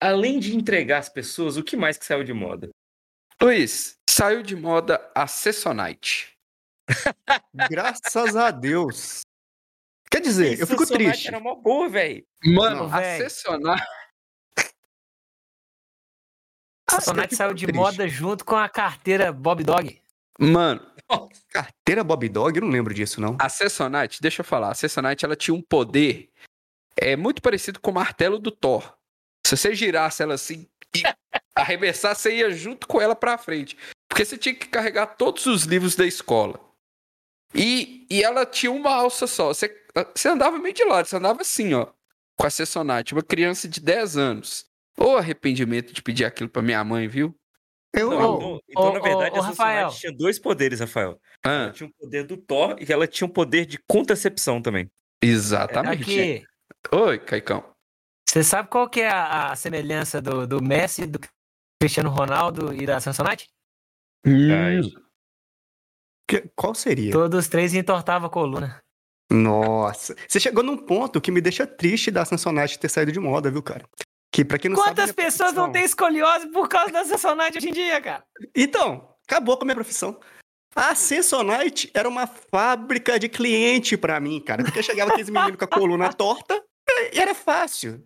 Além 0.00 0.38
de 0.38 0.56
entregar 0.56 0.98
as 0.98 1.08
pessoas, 1.08 1.56
o 1.56 1.62
que 1.64 1.76
mais 1.76 1.98
que 1.98 2.06
saiu 2.06 2.24
de 2.24 2.32
moda? 2.32 2.70
Luiz, 3.40 3.98
saiu 4.08 4.42
de 4.42 4.56
moda 4.56 5.10
a 5.14 5.26
Sessonite. 5.26 6.36
Graças 7.68 8.36
a 8.36 8.50
Deus. 8.50 9.22
Quer 10.10 10.20
dizer, 10.20 10.58
eu 10.58 10.66
fico 10.66 10.86
triste. 10.86 11.28
Era 11.28 11.40
mó 11.40 11.54
boa, 11.54 11.88
velho. 11.88 12.24
Mano, 12.44 12.88
Não, 12.88 12.94
a. 12.94 13.02
Sessonite... 13.18 13.82
A 16.88 16.96
eu 16.96 17.36
saiu 17.36 17.52
de 17.52 17.66
triste. 17.66 17.76
moda 17.76 18.06
junto 18.06 18.44
com 18.44 18.54
a 18.54 18.68
carteira 18.68 19.32
Bob 19.32 19.64
Dog. 19.64 20.00
Mano, 20.38 20.86
Carteira 21.50 22.04
Bob 22.04 22.28
Dog? 22.28 22.56
Eu 22.56 22.64
não 22.64 22.70
lembro 22.70 22.92
disso, 22.92 23.20
não. 23.20 23.36
a 23.40 23.48
Sessonite, 23.48 24.20
deixa 24.20 24.40
eu 24.40 24.44
falar, 24.44 24.70
a 24.70 24.74
Sessonite, 24.74 25.24
ela 25.24 25.36
tinha 25.36 25.54
um 25.54 25.62
poder 25.62 26.30
é 26.96 27.14
muito 27.14 27.42
parecido 27.42 27.78
com 27.78 27.90
o 27.90 27.94
martelo 27.94 28.38
do 28.38 28.50
Thor. 28.50 28.96
Se 29.46 29.56
você 29.56 29.74
girasse 29.74 30.22
ela 30.22 30.34
assim 30.34 30.66
e 30.96 31.02
arremessasse, 31.54 32.22
você 32.22 32.36
ia 32.36 32.50
junto 32.50 32.86
com 32.88 33.00
ela 33.00 33.14
pra 33.14 33.36
frente. 33.36 33.76
Porque 34.08 34.24
você 34.24 34.38
tinha 34.38 34.54
que 34.54 34.68
carregar 34.68 35.06
todos 35.06 35.46
os 35.46 35.64
livros 35.64 35.94
da 35.94 36.06
escola. 36.06 36.58
E, 37.54 38.06
e 38.10 38.22
ela 38.22 38.46
tinha 38.46 38.72
uma 38.72 38.92
alça 38.92 39.26
só. 39.26 39.48
Você, 39.48 39.68
você 40.14 40.28
andava 40.28 40.58
meio 40.58 40.74
de 40.74 40.84
lado, 40.84 41.06
você 41.06 41.16
andava 41.16 41.42
assim, 41.42 41.74
ó. 41.74 41.88
Com 42.36 42.46
a 42.46 42.50
Sessonite, 42.50 43.12
uma 43.12 43.22
criança 43.22 43.68
de 43.68 43.80
10 43.80 44.16
anos. 44.16 44.66
Ô 44.98 45.16
arrependimento 45.16 45.92
de 45.92 46.02
pedir 46.02 46.24
aquilo 46.24 46.48
pra 46.48 46.62
minha 46.62 46.82
mãe, 46.82 47.06
viu? 47.06 47.34
Eu, 47.96 48.10
Não, 48.10 48.34
Ô, 48.34 48.36
então, 48.36 48.60
então, 48.68 48.92
na 48.92 49.00
verdade, 49.00 49.38
ô, 49.38 49.42
a 49.42 49.46
Rafael. 49.46 49.88
Tinha 49.88 50.12
dois 50.12 50.38
poderes, 50.38 50.80
Rafael. 50.80 51.18
Ela 51.42 51.68
Ah, 51.68 51.72
tinha 51.72 51.88
o 51.88 51.92
poder 51.94 52.24
do 52.24 52.36
Thor 52.36 52.76
e 52.78 52.92
ela 52.92 53.06
tinha 53.06 53.26
o 53.26 53.32
poder 53.32 53.64
de 53.64 53.78
contracepção 53.88 54.60
também. 54.60 54.90
exatamente. 55.22 56.02
Aqui, 56.02 56.44
Oi, 56.92 57.18
Caicão. 57.18 57.64
você 58.28 58.44
sabe 58.44 58.68
qual 58.68 58.88
que 58.88 59.00
é 59.00 59.08
a, 59.08 59.50
a 59.52 59.56
semelhança 59.56 60.20
do, 60.20 60.46
do 60.46 60.62
Messi, 60.62 61.06
do 61.06 61.18
Cristiano 61.80 62.10
Ronaldo 62.10 62.72
e 62.74 62.84
da 62.86 63.00
Samsonite? 63.00 63.48
Ai. 64.26 64.80
que- 66.28 66.50
qual 66.54 66.74
seria? 66.74 67.12
Todos 67.12 67.38
os 67.40 67.48
três 67.48 67.72
entortavam 67.74 68.26
a 68.28 68.30
coluna. 68.30 68.80
Nossa. 69.30 70.14
Você 70.28 70.38
chegou 70.38 70.62
num 70.62 70.76
ponto 70.76 71.20
que 71.20 71.30
me 71.32 71.40
deixa 71.40 71.66
triste 71.66 72.10
da 72.10 72.24
Samsonite 72.24 72.78
ter 72.78 72.88
saído 72.88 73.10
de 73.10 73.18
moda, 73.20 73.50
viu, 73.50 73.62
cara? 73.62 73.84
Que 74.36 74.44
pra 74.44 74.58
quem 74.58 74.70
não 74.70 74.76
Quantas 74.76 75.06
sabe. 75.06 75.14
pessoas 75.14 75.54
não 75.54 75.70
profissão- 75.70 75.72
têm 75.72 75.84
escoliose 75.84 76.48
por 76.48 76.68
causa 76.68 76.92
da 76.92 77.06
Samsonite 77.06 77.56
hoje 77.56 77.70
em 77.70 77.72
dia, 77.72 77.98
cara? 78.02 78.22
Então, 78.54 79.16
acabou 79.26 79.56
com 79.56 79.62
a 79.62 79.64
minha 79.64 79.74
profissão. 79.74 80.20
A 80.74 80.94
Samsonite 80.94 81.90
era 81.94 82.06
uma 82.06 82.26
fábrica 82.26 83.18
de 83.18 83.30
cliente 83.30 83.96
pra 83.96 84.20
mim, 84.20 84.38
cara. 84.38 84.62
Porque 84.62 84.82
chegava 84.82 85.10
aqueles 85.12 85.30
meninos 85.30 85.56
com 85.56 85.64
a 85.64 85.68
coluna 85.68 86.12
torta 86.12 86.62
e 87.14 87.18
era 87.18 87.34
fácil. 87.34 88.04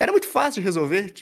Era 0.00 0.10
muito 0.10 0.26
fácil 0.26 0.62
de 0.62 0.64
resolver. 0.64 1.12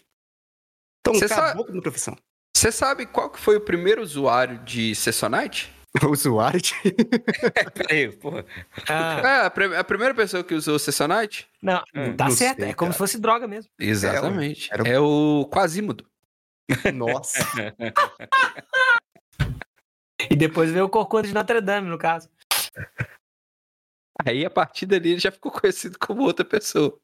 Então, 1.01 1.15
Você 1.19 1.25
acabou 1.25 1.45
sabe- 1.49 1.63
com 1.65 1.69
a 1.69 1.73
minha 1.73 1.83
profissão. 1.83 2.17
Você 2.57 2.71
sabe 2.71 3.05
qual 3.05 3.29
que 3.31 3.41
foi 3.41 3.57
o 3.57 3.61
primeiro 3.61 4.01
usuário 4.01 4.59
de 4.61 4.95
Sessonite? 4.95 5.75
De... 6.61 6.93
Peraí, 7.75 8.13
porra. 8.17 8.45
Ah, 8.89 9.21
É, 9.25 9.27
a, 9.77 9.81
a 9.81 9.85
primeira 9.85 10.15
pessoa 10.15 10.45
que 10.45 10.55
usou 10.55 10.79
Sessonite? 10.79 11.49
não, 11.63 11.83
Hum, 11.95 12.15
tá 12.17 12.25
não 12.27 12.31
certo. 12.33 12.61
sei, 12.61 12.71
é 12.71 12.75
como 12.75 12.89
cara. 12.89 12.93
se 12.93 12.99
fosse 12.99 13.19
droga 13.21 13.47
mesmo. 13.49 13.71
Exatamente. 13.79 14.69
era 14.73 14.83
o- 14.83 14.87
É 14.87 15.01
o 15.01 15.49
Quasímodo. 15.51 16.07
Nossa. 16.95 17.39
E 20.31 20.35
depois 20.37 20.71
veio 20.71 20.85
o 20.87 20.89
Corcunda 20.89 21.29
de 21.29 21.35
Notre 21.35 21.61
Dame, 21.61 21.89
no 21.89 21.99
caso. 21.99 22.29
Aí, 24.25 24.45
a 24.45 24.51
partir 24.51 24.87
dali, 24.87 25.11
ele 25.13 25.21
já 25.21 25.31
ficou 25.31 25.53
conhecido 25.53 25.99
como 25.99 26.23
outra 26.23 26.45
pessoa. 26.45 26.99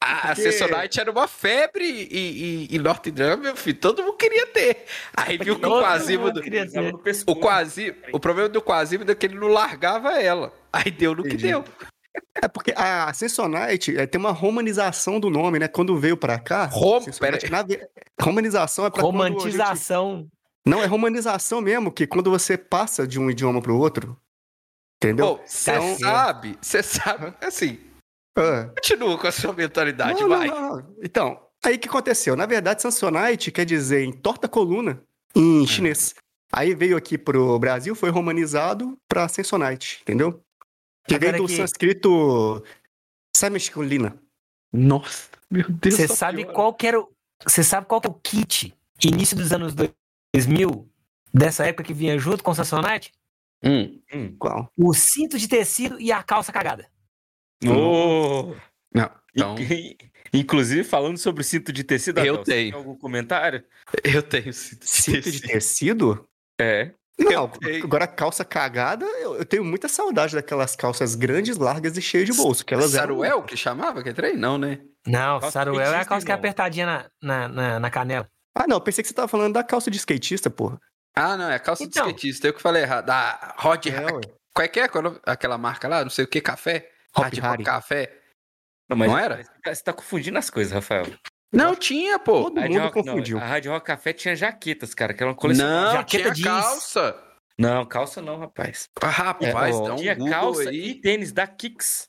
A, 0.00 0.28
Porque- 0.28 0.42
Sessonite 0.50 1.00
era 1.00 1.10
uma 1.10 1.28
febre 1.28 1.84
e, 1.84 2.66
e, 2.70 2.74
e 2.74 2.78
Notre 2.78 3.10
Dame, 3.12 3.44
meu 3.44 3.56
filho, 3.56 3.78
todo 3.78 4.02
mundo 4.02 4.16
queria 4.16 4.46
ter. 4.48 4.84
Aí 5.16 5.38
viu 5.38 5.54
que 5.58 5.64
o 5.66 5.70
Todo 5.70 5.82
Quasímodo... 5.82 6.34
mundo 6.34 6.42
queria 6.42 6.64
Usava 6.64 6.86
ter. 6.86 6.92
no 6.92 6.98
pescoço. 6.98 7.38
O, 7.38 7.40
quasi, 7.40 7.94
o 8.12 8.18
problema 8.20 8.48
do 8.48 8.60
Quasímodo 8.60 9.12
é 9.12 9.14
que 9.14 9.26
ele 9.26 9.38
não 9.38 9.48
largava 9.48 10.20
ela. 10.20 10.52
Aí 10.72 10.90
deu 10.90 11.14
no 11.14 11.22
que 11.22 11.28
Entendi. 11.30 11.46
deu. 11.48 11.64
É 12.34 12.48
porque 12.48 12.74
a 12.76 13.12
Samsonite 13.14 13.96
é, 13.96 14.04
tem 14.06 14.18
uma 14.20 14.32
romanização 14.32 15.18
do 15.18 15.30
nome, 15.30 15.58
né? 15.58 15.68
Quando 15.68 15.96
veio 15.96 16.16
pra 16.16 16.38
cá. 16.38 16.66
Rom- 16.66 17.00
na 17.50 17.64
Romanização 18.20 18.84
é 18.86 18.90
pra 18.90 19.00
a 19.00 19.04
gente- 19.04 19.12
Romantização. 19.12 20.28
Não, 20.66 20.82
é 20.82 20.86
romanização 20.86 21.60
mesmo, 21.60 21.90
que 21.90 22.06
quando 22.06 22.30
você 22.30 22.56
passa 22.58 23.06
de 23.06 23.18
um 23.18 23.30
idioma 23.30 23.62
pro 23.62 23.76
outro. 23.78 24.16
Entendeu? 25.02 25.40
Você 25.46 25.70
Então- 25.72 25.96
sabe, 25.98 26.58
você 26.60 26.82
sabe, 26.82 27.32
assim, 27.40 27.80
Ah. 28.36 28.70
continua 28.74 29.18
com 29.18 29.26
a 29.26 29.32
sua 29.32 29.52
mentalidade, 29.52 30.20
Não, 30.20 30.28
vai. 30.28 30.46
não, 30.48 30.76
não. 30.76 30.96
Então, 31.02 31.40
aí 31.64 31.76
o 31.76 31.78
que 31.78 31.88
aconteceu? 31.88 32.34
Na 32.34 32.46
verdade, 32.46 32.80
Samsonite 32.82 33.50
quer 33.52 33.64
dizer 33.66 34.04
entorta 34.04 34.48
coluna 34.48 35.02
em 35.34 35.66
chinês. 35.66 36.14
Aí 36.50 36.74
veio 36.74 36.96
aqui 36.96 37.16
pro 37.18 37.58
Brasil, 37.58 37.94
foi 37.94 38.10
romanizado 38.10 38.98
pra 39.08 39.28
Samsonite, 39.28 40.00
entendeu? 40.02 40.42
Que 41.06 41.14
Agora 41.14 41.32
veio 41.32 41.42
do 41.44 41.48
que- 41.48 41.56
sânscrito 41.56 42.62
Samishkulina. 43.36 44.16
Nossa, 44.72 45.28
meu 45.50 45.68
Deus. 45.68 45.94
Você 45.94 46.08
só 46.08 46.14
sabe 46.14 46.38
piora. 46.42 46.52
qual 46.54 46.74
que 46.74 46.86
era 46.86 47.00
o. 47.00 47.08
Você 47.44 47.62
sabe 47.62 47.86
qual 47.86 48.00
que 48.00 48.06
é 48.06 48.10
o 48.10 48.14
kit 48.14 48.74
início 49.04 49.36
dos 49.36 49.52
anos 49.52 49.74
2000, 49.74 50.88
dessa 51.34 51.66
época 51.66 51.82
que 51.84 51.92
vinha 51.92 52.16
junto 52.18 52.42
com 52.42 52.50
o 52.52 52.54
Samsonite? 52.54 53.12
Hum, 53.64 54.00
Hum. 54.12 54.36
Qual? 54.38 54.70
O 54.76 54.94
cinto 54.94 55.38
de 55.38 55.48
tecido 55.48 56.00
e 56.00 56.12
a 56.12 56.22
calça 56.22 56.52
cagada. 56.52 56.88
Ô, 57.70 58.54
não, 58.94 59.10
então, 59.34 59.58
in- 59.58 59.96
Inclusive, 60.34 60.82
falando 60.82 61.18
sobre 61.18 61.44
cinto 61.44 61.72
de 61.72 61.84
tecido, 61.84 62.18
Eu 62.20 62.34
Adel, 62.34 62.36
você 62.36 62.50
tenho. 62.52 62.70
tem 62.70 62.78
algum 62.78 62.96
comentário? 62.96 63.62
eu 64.02 64.22
tenho 64.22 64.52
cinto 64.52 64.80
de 64.80 64.88
Cinto 64.90 65.30
de 65.30 65.40
tecido. 65.42 65.48
tecido? 65.52 66.28
É. 66.60 66.90
Não, 67.18 67.50
agora 67.84 68.06
calça 68.06 68.42
cagada, 68.44 69.04
eu, 69.04 69.36
eu 69.36 69.44
tenho 69.44 69.62
muita 69.62 69.86
saudade 69.88 70.34
daquelas 70.34 70.74
calças 70.74 71.14
grandes, 71.14 71.56
largas 71.58 71.96
e 71.98 72.02
cheias 72.02 72.26
de 72.26 72.32
bolso. 72.32 72.64
Que 72.64 72.72
elas 72.72 72.94
eram- 72.94 73.08
Saruel 73.16 73.42
que 73.42 73.56
chamava, 73.56 74.02
que 74.02 74.12
trem? 74.14 74.34
Não, 74.36 74.56
né? 74.56 74.80
Não, 75.06 75.38
Calça 75.38 75.50
Saruel 75.50 75.92
é 75.92 75.98
a 76.00 76.04
calça 76.04 76.24
que 76.24 76.32
é 76.32 76.34
apertadinha 76.34 76.86
na, 76.86 77.10
na, 77.22 77.48
na, 77.48 77.80
na 77.80 77.90
canela. 77.90 78.26
Ah, 78.54 78.64
não, 78.66 78.80
pensei 78.80 79.02
que 79.02 79.08
você 79.08 79.14
tava 79.14 79.28
falando 79.28 79.52
da 79.52 79.62
calça 79.62 79.90
de 79.90 79.98
skatista, 79.98 80.48
porra. 80.48 80.80
Ah, 81.14 81.36
não, 81.36 81.50
é 81.50 81.58
calça 81.58 81.84
Então. 81.84 82.04
de 82.06 82.12
skatista, 82.12 82.46
eu 82.48 82.54
que 82.54 82.62
falei 82.62 82.82
errado. 82.82 83.04
Da 83.06 83.54
Rod 83.58 83.86
É, 83.86 83.90
ué. 84.12 84.20
Qual 84.54 84.64
é 84.64 84.68
que 84.68 84.80
é? 84.80 84.84
É 84.84 84.86
o 84.86 85.20
aquela 85.26 85.58
marca 85.58 85.86
lá? 85.88 86.02
Não 86.02 86.10
sei 86.10 86.24
o 86.24 86.28
que, 86.28 86.40
café? 86.40 86.88
Hop 87.16 87.24
Hard 87.24 87.34
Rock 87.38 87.46
Harry. 87.46 87.64
Café. 87.64 88.18
Não, 88.88 88.96
mas 88.96 89.10
Não 89.10 89.18
era? 89.18 89.44
mas 89.64 89.78
Você 89.78 89.84
tá 89.84 89.92
confundindo 89.92 90.38
as 90.38 90.50
coisas, 90.50 90.72
Rafael. 90.72 91.06
Não 91.52 91.74
tinha, 91.76 92.18
pô. 92.18 92.44
Todo 92.44 92.60
mundo 92.60 92.78
Rock- 92.78 92.96
não, 92.96 93.04
confundiu. 93.04 93.38
a 93.38 93.44
Rádio 93.44 93.72
Rock 93.72 93.86
Café 93.86 94.12
tinha 94.12 94.34
jaquetas, 94.34 94.94
cara, 94.94 95.12
que 95.12 95.22
era 95.22 95.30
uma 95.30 95.36
coleção. 95.36 95.66
Não, 95.68 95.92
Jaqueta 95.92 96.32
tinha 96.32 96.34
jeans. 96.34 96.46
calça. 96.64 97.22
Não, 97.58 97.84
calça 97.84 98.22
não, 98.22 98.38
rapaz. 98.38 98.88
Ah, 99.00 99.08
Rapaz, 99.08 99.76
ó, 99.76 99.88
dá 99.88 99.92
um 99.92 99.96
tinha 99.96 100.14
Google 100.14 100.30
calça 100.32 100.70
aí. 100.70 100.88
e 100.90 100.94
tênis 101.00 101.30
da 101.32 101.46
Kicks. 101.46 102.08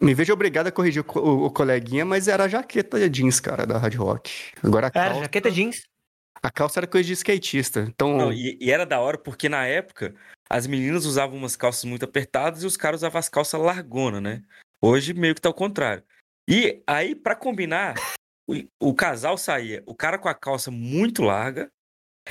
Me 0.00 0.14
vejo 0.14 0.32
obrigado 0.32 0.68
a 0.68 0.72
corrigir 0.72 1.02
o, 1.02 1.04
co- 1.04 1.20
o- 1.20 1.44
o 1.46 1.50
coleguinha, 1.50 2.04
mas 2.04 2.28
era 2.28 2.44
a 2.44 2.48
jaqueta 2.48 3.08
jeans, 3.10 3.40
cara, 3.40 3.66
da 3.66 3.76
Hard 3.78 3.94
Rock. 3.96 4.30
Agora 4.62 4.86
a 4.86 4.90
Era, 4.94 5.08
calça, 5.10 5.20
jaqueta 5.22 5.50
jeans. 5.50 5.82
a 6.42 6.50
calça 6.50 6.80
era 6.80 6.86
coisa 6.86 7.06
de 7.06 7.12
skatista. 7.12 7.80
Então, 7.80 8.16
Não, 8.16 8.32
e, 8.32 8.56
e 8.60 8.70
era 8.70 8.86
da 8.86 8.98
hora 9.00 9.18
porque 9.18 9.48
na 9.48 9.66
época 9.66 10.14
as 10.50 10.66
meninas 10.66 11.04
usavam 11.04 11.36
umas 11.36 11.56
calças 11.56 11.84
muito 11.84 12.04
apertadas 12.04 12.62
e 12.62 12.66
os 12.66 12.76
caras 12.76 13.00
usavam 13.00 13.18
as 13.18 13.28
calças 13.28 13.60
largona, 13.60 14.20
né? 14.20 14.42
Hoje 14.82 15.12
meio 15.14 15.34
que 15.34 15.40
tá 15.40 15.48
ao 15.48 15.54
contrário. 15.54 16.02
E 16.48 16.82
aí, 16.86 17.14
pra 17.14 17.34
combinar, 17.36 17.94
o, 18.48 18.54
o 18.90 18.94
casal 18.94 19.36
saía, 19.36 19.82
o 19.86 19.94
cara 19.94 20.18
com 20.18 20.28
a 20.28 20.34
calça 20.34 20.70
muito 20.70 21.22
larga 21.22 21.70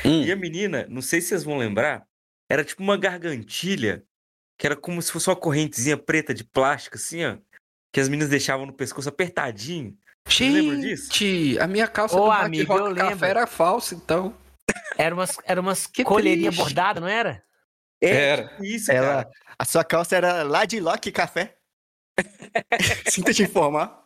Hum. 0.05 0.21
e 0.23 0.31
a 0.31 0.35
menina, 0.35 0.85
não 0.89 1.01
sei 1.01 1.19
se 1.21 1.29
vocês 1.29 1.43
vão 1.43 1.57
lembrar, 1.57 2.05
era 2.47 2.63
tipo 2.63 2.83
uma 2.83 2.95
gargantilha, 2.97 4.03
que 4.55 4.67
era 4.67 4.75
como 4.75 5.01
se 5.01 5.11
fosse 5.11 5.27
uma 5.27 5.35
correntezinha 5.35 5.97
preta 5.97 6.35
de 6.35 6.43
plástico, 6.43 6.97
assim, 6.97 7.25
ó. 7.25 7.37
que 7.91 7.99
as 7.99 8.07
meninas 8.07 8.29
deixavam 8.29 8.67
no 8.67 8.73
pescoço 8.73 9.09
apertadinho. 9.09 9.97
Gente, 10.29 11.57
a 11.59 11.67
minha 11.67 11.87
calça 11.87 12.15
Ô, 12.15 12.25
do 12.25 12.31
amigo, 12.31 12.71
Rock 12.73 12.89
eu 12.89 12.95
Café 12.95 13.09
lembro. 13.09 13.25
era 13.25 13.47
falsa, 13.47 13.95
então. 13.95 14.35
Era 14.97 15.15
umas, 15.15 15.37
era 15.45 15.59
umas 15.61 15.87
Que 15.87 16.03
colherinhas 16.03 16.53
triste. 16.55 16.63
bordadas, 16.75 17.01
não 17.01 17.09
era? 17.09 17.43
Era. 18.01 18.47
tipo 18.49 18.63
Isso, 18.63 18.91
Ela, 18.91 19.23
cara. 19.23 19.29
a 19.57 19.65
sua 19.65 19.83
calça 19.83 20.15
era 20.15 20.43
lá 20.43 20.65
de 20.65 20.79
Lock 20.79 21.11
Café. 21.11 21.55
Sinta 23.09 23.33
te 23.33 23.43
informar. 23.43 24.05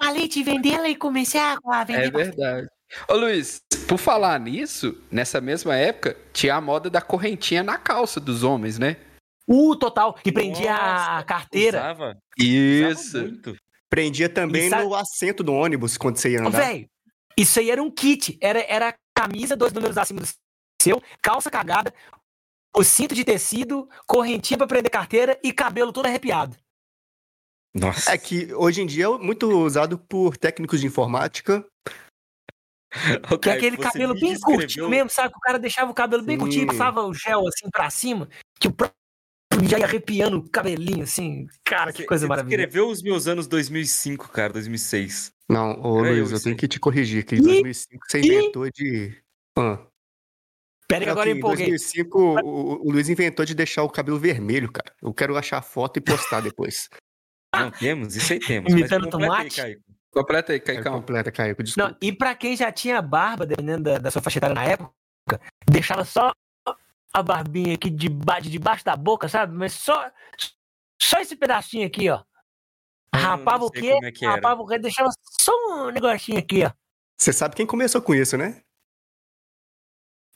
Falei 0.00 0.28
de 0.28 0.42
vender 0.42 0.74
ela 0.74 0.88
e 0.88 0.96
comecei 0.96 1.40
a 1.40 1.58
É 1.88 2.10
verdade. 2.10 2.68
Ô 3.08 3.14
Luiz, 3.14 3.60
por 3.86 3.98
falar 3.98 4.38
nisso, 4.40 4.96
nessa 5.10 5.40
mesma 5.40 5.76
época, 5.76 6.16
tinha 6.32 6.54
a 6.54 6.60
moda 6.60 6.88
da 6.88 7.02
correntinha 7.02 7.62
na 7.62 7.76
calça 7.76 8.18
dos 8.18 8.42
homens, 8.42 8.78
né? 8.78 8.96
Uh, 9.46 9.76
total. 9.76 10.14
Que 10.14 10.32
prendia 10.32 10.74
a 10.74 11.12
Nossa, 11.14 11.24
carteira. 11.24 11.78
Usava, 11.78 12.04
usava 12.04 12.18
Isso. 12.38 13.18
muito. 13.20 13.56
Prendia 13.90 14.28
também 14.28 14.68
sabe- 14.68 14.84
no 14.84 14.94
assento 14.94 15.42
do 15.42 15.52
ônibus 15.54 15.96
quando 15.96 16.16
você 16.18 16.30
ia 16.32 16.42
Ô, 16.42 16.48
andar. 16.48 16.60
Velho, 16.60 16.88
isso 17.36 17.58
aí 17.58 17.70
era 17.70 17.82
um 17.82 17.90
kit. 17.90 18.38
Era, 18.40 18.60
era 18.68 18.94
camisa, 19.14 19.56
dois 19.56 19.72
números 19.72 19.96
acima 19.98 20.20
do 20.20 20.28
seu, 20.80 21.02
calça 21.22 21.50
cagada, 21.50 21.92
o 22.78 22.84
cinto 22.84 23.14
de 23.14 23.24
tecido, 23.24 23.88
correntinha 24.06 24.56
pra 24.56 24.66
prender 24.66 24.90
carteira 24.90 25.38
e 25.42 25.52
cabelo 25.52 25.92
todo 25.92 26.06
arrepiado. 26.06 26.56
Nossa. 27.74 28.12
É 28.12 28.18
que 28.18 28.52
hoje 28.54 28.80
em 28.82 28.86
dia 28.86 29.04
é 29.06 29.18
muito 29.18 29.46
usado 29.50 29.98
por 29.98 30.36
técnicos 30.36 30.80
de 30.80 30.86
informática. 30.86 31.64
Ô, 33.32 33.38
Que 33.38 33.50
é 33.50 33.52
aquele 33.52 33.76
cabelo 33.76 34.14
bem 34.14 34.32
descreveu- 34.32 34.60
curtinho 34.60 34.88
mesmo, 34.88 35.10
sabe? 35.10 35.30
Que 35.32 35.36
o 35.38 35.40
cara 35.40 35.58
deixava 35.58 35.90
o 35.90 35.94
cabelo 35.94 36.22
bem 36.22 36.36
Sim. 36.36 36.40
curtinho, 36.40 36.66
passava 36.66 37.02
o 37.04 37.12
gel 37.12 37.46
assim 37.46 37.68
pra 37.70 37.90
cima, 37.90 38.28
que 38.58 38.68
o 38.68 38.72
próprio 38.72 38.96
já 39.68 39.78
ia 39.78 39.84
arrepiando 39.84 40.38
o 40.38 40.48
cabelinho 40.48 41.02
assim. 41.02 41.46
Cara, 41.64 41.92
que 41.92 42.04
coisa 42.04 42.24
você 42.24 42.28
maravilhosa. 42.28 42.56
descreveu 42.56 42.88
os 42.90 43.02
meus 43.02 43.26
anos 43.26 43.46
2005, 43.46 44.28
cara, 44.28 44.52
2006. 44.54 45.32
Não, 45.50 45.80
ô 45.82 46.04
eu 46.06 46.12
Luiz, 46.14 46.30
eu 46.30 46.36
isso 46.36 46.44
tenho 46.44 46.56
que 46.56 46.68
te 46.68 46.78
corrigir, 46.80 47.24
que 47.24 47.34
em 47.34 47.38
Ih, 47.38 47.42
2005 47.42 48.06
você 48.08 48.18
inventou 48.20 48.70
de... 48.70 49.16
Ah, 49.58 49.78
Pera 50.88 51.04
que 51.04 51.10
agora 51.10 51.28
eu 51.28 51.34
em 51.34 51.38
empolguei. 51.38 51.66
2005 51.68 52.18
o, 52.18 52.86
o- 52.88 52.90
Luiz 52.90 53.08
inventou 53.08 53.44
de 53.44 53.54
deixar 53.54 53.82
o 53.82 53.90
cabelo 53.90 54.18
vermelho, 54.18 54.72
cara. 54.72 54.92
Eu 55.02 55.12
quero 55.12 55.36
achar 55.36 55.58
a 55.58 55.62
foto 55.62 55.98
e 55.98 56.00
postar 56.00 56.40
depois. 56.40 56.88
Não, 57.54 57.70
temos, 57.70 58.16
isso 58.16 58.32
aí 58.32 58.40
temos. 58.40 58.72
Imitando 58.72 59.10
completa 59.10 59.16
aí, 59.34 59.38
tomate? 59.48 59.56
Caio. 59.56 59.80
Completa 60.10 60.52
aí, 60.52 60.60
Caicão. 60.60 60.92
completa, 60.94 61.30
Caio, 61.30 61.54
desculpa. 61.62 61.90
Não, 61.90 61.96
e 62.00 62.10
pra 62.12 62.34
quem 62.34 62.56
já 62.56 62.72
tinha 62.72 63.00
barba, 63.02 63.44
dependendo 63.46 63.84
da, 63.84 63.98
da 63.98 64.10
sua 64.10 64.22
faixa 64.22 64.38
etária 64.38 64.54
na 64.54 64.64
época, 64.64 64.92
deixava 65.68 66.04
só 66.04 66.32
a 67.12 67.22
barbinha 67.22 67.74
aqui 67.74 67.90
de, 67.90 68.08
de 68.08 68.50
debaixo 68.50 68.84
da 68.84 68.96
boca, 68.96 69.28
sabe? 69.28 69.54
Mas 69.54 69.74
só, 69.74 70.10
só 71.00 71.20
esse 71.20 71.36
pedacinho 71.36 71.86
aqui, 71.86 72.08
ó. 72.08 72.22
Eu 73.14 73.20
não- 73.20 73.20
Rapava 73.20 73.64
o 73.66 73.70
quê? 73.70 73.98
é 74.02 74.10
que. 74.12 74.26
Rapava 74.26 74.62
o 74.62 74.66
quê? 74.66 74.78
Deixava 74.78 75.10
só 75.40 75.52
um 75.70 75.90
negocinho 75.90 76.38
aqui, 76.38 76.64
ó. 76.64 76.70
Você 77.18 77.32
sabe 77.32 77.54
quem 77.56 77.66
começou 77.66 78.00
com 78.00 78.14
isso, 78.14 78.36
né? 78.36 78.62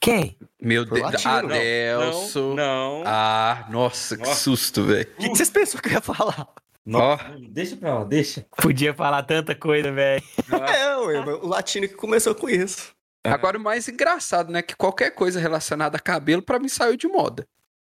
Quem? 0.02 0.36
Meu 0.60 0.84
Deus. 0.84 1.24
Adelso. 1.24 2.54
Não, 2.54 2.56
não. 2.56 3.02
Ah, 3.06 3.66
nossa, 3.70 4.16
que 4.16 4.24
Nossa. 4.24 4.34
susto, 4.34 4.84
velho. 4.84 5.08
O 5.16 5.20
que, 5.20 5.28
que 5.30 5.36
vocês 5.36 5.48
pensam 5.48 5.80
que 5.80 5.88
eu 5.88 5.92
ia 5.92 6.00
falar? 6.00 6.48
Nossa, 6.84 7.24
Deixa 7.48 7.76
pra 7.76 8.00
lá, 8.00 8.04
deixa. 8.04 8.44
Podia 8.56 8.92
falar 8.92 9.22
tanta 9.22 9.54
coisa, 9.54 9.92
velho. 9.92 10.22
É, 10.68 10.96
ué, 10.96 11.20
o 11.20 11.46
latino 11.46 11.86
que 11.86 11.94
começou 11.94 12.34
com 12.34 12.48
isso. 12.48 12.92
Agora 13.24 13.56
o 13.56 13.60
mais 13.60 13.88
engraçado, 13.88 14.50
né? 14.50 14.60
Que 14.60 14.74
qualquer 14.74 15.12
coisa 15.12 15.38
relacionada 15.38 15.96
a 15.96 16.00
cabelo, 16.00 16.42
pra 16.42 16.58
mim, 16.58 16.68
saiu 16.68 16.96
de 16.96 17.06
moda. 17.06 17.46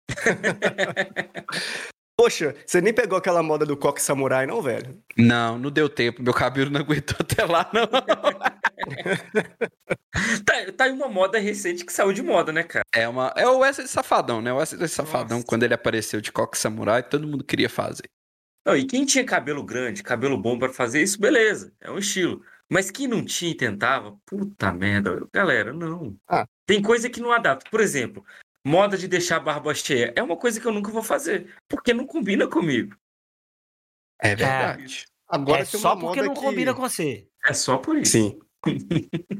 Poxa, 2.17 2.53
você 2.65 2.81
nem 2.81 2.93
pegou 2.93 3.17
aquela 3.17 3.41
moda 3.41 3.65
do 3.65 3.77
coque 3.77 4.01
samurai, 4.01 4.45
não, 4.45 4.61
velho? 4.61 5.01
Não, 5.17 5.57
não 5.57 5.71
deu 5.71 5.87
tempo. 5.87 6.21
Meu 6.21 6.33
cabelo 6.33 6.69
não 6.69 6.81
aguentou 6.81 7.15
até 7.19 7.45
lá, 7.45 7.69
não. 7.73 7.87
Tá, 10.45 10.71
tá 10.75 10.83
aí 10.83 10.91
uma 10.91 11.07
moda 11.07 11.39
recente 11.39 11.85
que 11.85 11.93
saiu 11.93 12.11
de 12.11 12.21
moda, 12.21 12.51
né, 12.51 12.63
cara? 12.63 12.83
É, 12.93 13.07
uma, 13.07 13.33
é 13.35 13.47
o 13.47 13.59
Wesley 13.59 13.87
Safadão, 13.87 14.41
né? 14.41 14.51
O 14.51 14.57
Wesley 14.57 14.87
Safadão, 14.89 15.37
Nossa. 15.37 15.47
quando 15.47 15.63
ele 15.63 15.73
apareceu 15.73 16.19
de 16.19 16.31
coque 16.31 16.57
samurai, 16.57 17.01
todo 17.01 17.27
mundo 17.27 17.43
queria 17.43 17.69
fazer. 17.69 18.09
Não, 18.65 18.75
e 18.75 18.85
quem 18.85 19.05
tinha 19.05 19.25
cabelo 19.25 19.63
grande, 19.63 20.03
cabelo 20.03 20.37
bom 20.37 20.59
pra 20.59 20.69
fazer 20.69 21.01
isso, 21.01 21.19
beleza, 21.19 21.73
é 21.79 21.89
um 21.89 21.97
estilo. 21.97 22.43
Mas 22.69 22.91
quem 22.91 23.07
não 23.07 23.23
tinha 23.23 23.51
e 23.51 23.55
tentava, 23.55 24.17
puta 24.25 24.71
merda, 24.71 25.27
galera, 25.33 25.73
não. 25.73 26.15
Ah. 26.27 26.45
Tem 26.65 26.81
coisa 26.81 27.09
que 27.09 27.19
não 27.19 27.31
adapta. 27.31 27.69
Por 27.69 27.81
exemplo, 27.81 28.23
moda 28.65 28.97
de 28.97 29.07
deixar 29.07 29.37
a 29.37 29.41
barba 29.41 29.73
cheia 29.73 30.13
é 30.15 30.21
uma 30.21 30.37
coisa 30.37 30.59
que 30.59 30.65
eu 30.65 30.71
nunca 30.71 30.91
vou 30.91 31.03
fazer, 31.03 31.53
porque 31.67 31.93
não 31.93 32.05
combina 32.05 32.47
comigo. 32.47 32.95
É 34.21 34.35
verdade. 34.35 35.05
Agora 35.27 35.61
é 35.61 35.65
só 35.65 35.95
porque 35.95 36.21
não 36.21 36.33
que... 36.33 36.39
combina 36.39 36.73
com 36.73 36.81
você. 36.81 37.27
É 37.45 37.53
só 37.53 37.77
por 37.77 37.97
isso. 37.97 38.11
Sim. 38.11 38.39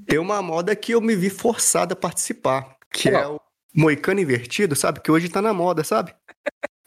Tem 0.08 0.20
uma 0.20 0.42
moda 0.42 0.76
que 0.76 0.94
eu 0.94 1.02
me 1.02 1.16
vi 1.16 1.30
forçado 1.30 1.94
a 1.94 1.96
participar, 1.96 2.76
que 2.92 3.10
é 3.10 3.28
o 3.28 3.40
moicano 3.76 4.20
invertido, 4.20 4.76
sabe? 4.76 5.00
Que 5.02 5.12
hoje 5.12 5.30
tá 5.30 5.42
na 5.42 5.54
moda, 5.54 5.84
sabe? 5.84 6.14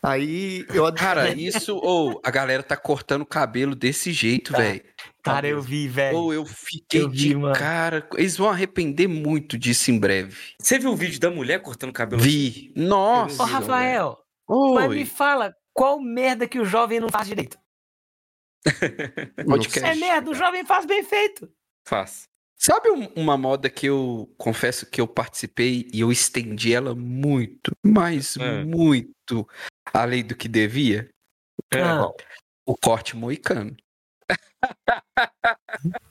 Aí 0.03 0.67
eu 0.75 0.93
Cara, 0.93 1.31
isso, 1.35 1.77
ou 1.77 2.21
a 2.23 2.31
galera 2.31 2.63
tá 2.63 2.77
cortando 2.77 3.23
o 3.23 3.27
cabelo 3.27 3.75
desse 3.75 4.13
jeito, 4.13 4.53
Tá. 4.53 4.59
velho. 4.59 4.83
Cara, 5.23 5.49
eu 5.49 5.63
vi, 5.63 5.89
velho. 5.89 6.19
Ou 6.19 6.35
eu 6.35 6.45
fiquei 6.45 7.01
Eu 7.03 7.09
vi, 7.09 7.17
de 7.17 7.35
mano. 7.35 7.55
cara. 7.55 8.07
Eles 8.17 8.37
vão 8.37 8.51
arrepender 8.51 9.09
muito 9.09 9.57
disso 9.57 9.91
em 9.91 9.99
breve. 9.99 10.37
Você 10.61 10.79
viu 10.79 10.91
o 10.91 10.97
vídeo 10.97 11.19
da 11.19 11.31
mulher 11.31 11.63
cortando 11.63 11.89
o 11.91 11.95
cabelo? 11.95 12.21
Vi. 12.21 12.71
Nossa. 12.77 13.43
Ô, 13.43 13.47
Rafael, 13.47 14.19
mas 14.47 14.91
me 14.91 14.99
Oi. 14.99 15.05
fala, 15.07 15.55
qual 15.73 15.99
merda 15.99 16.47
que 16.47 16.59
o 16.61 16.65
jovem 16.67 17.01
não 17.01 17.09
faz 17.09 17.27
direito? 17.27 17.57
Podcast. 19.49 19.89
É 19.89 19.95
merda, 19.95 20.31
o 20.31 20.35
jovem 20.35 20.65
faz 20.67 20.85
bem 20.85 21.03
feito. 21.03 21.49
Faz. 21.87 22.25
Sabe 22.57 22.91
um- 22.91 23.09
uma 23.15 23.37
moda 23.37 23.69
que 23.69 23.87
eu 23.87 24.33
confesso 24.39 24.87
que 24.87 25.01
eu 25.01 25.07
participei 25.09 25.89
e 25.93 26.01
eu 26.01 26.11
estendi 26.11 26.73
ela 26.73 26.95
muito, 26.95 27.73
mas 27.85 28.37
É. 28.37 28.65
muito 28.65 29.47
além 29.93 30.25
do 30.25 30.35
que 30.37 30.49
devia? 30.49 31.11
É, 31.73 31.83
Ah. 31.83 32.09
O 32.67 32.75
corte 32.77 33.15
moicano. 33.15 33.77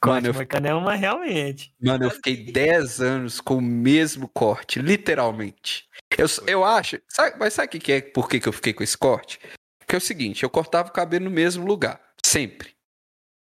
Corte 0.00 0.28
Mano, 0.30 0.66
é 0.68 0.74
uma 0.74 0.94
realmente. 0.94 1.74
Mano, 1.80 2.04
eu 2.04 2.10
fiquei 2.10 2.52
10 2.52 3.00
anos 3.00 3.40
com 3.40 3.56
o 3.56 3.62
mesmo 3.62 4.28
corte, 4.28 4.78
literalmente. 4.78 5.88
Eu, 6.16 6.26
eu 6.46 6.64
acho. 6.64 7.00
Sabe, 7.08 7.38
mas 7.38 7.54
sabe 7.54 7.68
o 7.68 7.70
que, 7.70 7.78
que 7.80 7.92
é? 7.92 8.00
Por 8.02 8.28
que, 8.28 8.38
que 8.38 8.48
eu 8.48 8.52
fiquei 8.52 8.72
com 8.74 8.82
esse 8.84 8.96
corte? 8.96 9.40
Porque 9.78 9.94
é 9.94 9.98
o 9.98 10.00
seguinte, 10.00 10.42
eu 10.42 10.50
cortava 10.50 10.88
o 10.90 10.92
cabelo 10.92 11.24
no 11.24 11.30
mesmo 11.30 11.64
lugar, 11.64 12.00
sempre. 12.24 12.75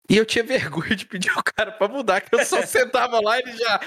E 0.09 0.17
eu 0.17 0.27
tinha 0.27 0.45
vergonha 0.45 0.95
de 0.95 1.07
pedir 1.07 1.31
o 1.33 1.43
cara 1.43 1.73
pra 1.73 1.89
mudar, 1.89 2.21
que 2.21 2.35
eu 2.35 2.45
só 2.45 2.61
sentava 2.67 3.21
lá 3.21 3.39
e 3.39 3.41
ele 3.43 3.57
já. 3.57 3.81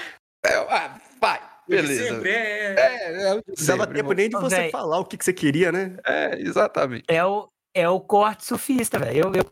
Eu, 0.46 0.68
ah, 0.70 1.00
vai, 1.20 1.40
beleza. 1.68 2.14
Sempre 2.14 2.30
é. 2.30 2.74
É, 2.76 3.04
é, 3.30 3.34
Não 3.34 3.42
dava 3.66 3.86
tempo 3.86 3.98
irmão. 3.98 4.12
nem 4.14 4.28
de 4.28 4.36
você 4.36 4.56
Véi. 4.56 4.70
falar 4.70 4.98
o 4.98 5.04
que, 5.04 5.16
que 5.16 5.24
você 5.24 5.32
queria, 5.32 5.70
né? 5.70 5.96
É, 6.04 6.38
exatamente. 6.40 7.04
É 7.08 7.24
o, 7.24 7.48
é 7.74 7.88
o 7.88 8.00
corte 8.00 8.44
surfista, 8.44 8.98
velho. 8.98 9.26
Eu, 9.26 9.32
eu, 9.34 9.44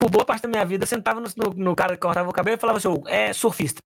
por 0.00 0.10
boa 0.10 0.24
parte 0.24 0.42
da 0.42 0.48
minha 0.48 0.64
vida, 0.64 0.86
sentava 0.86 1.20
no, 1.20 1.28
no, 1.36 1.54
no 1.54 1.74
cara 1.76 1.94
que 1.94 2.00
cortava 2.00 2.28
o 2.28 2.32
cabelo 2.32 2.56
e 2.56 2.60
falava 2.60 2.78
assim, 2.78 2.88
"Ô, 2.88 3.02
é 3.08 3.32
surfista. 3.32 3.80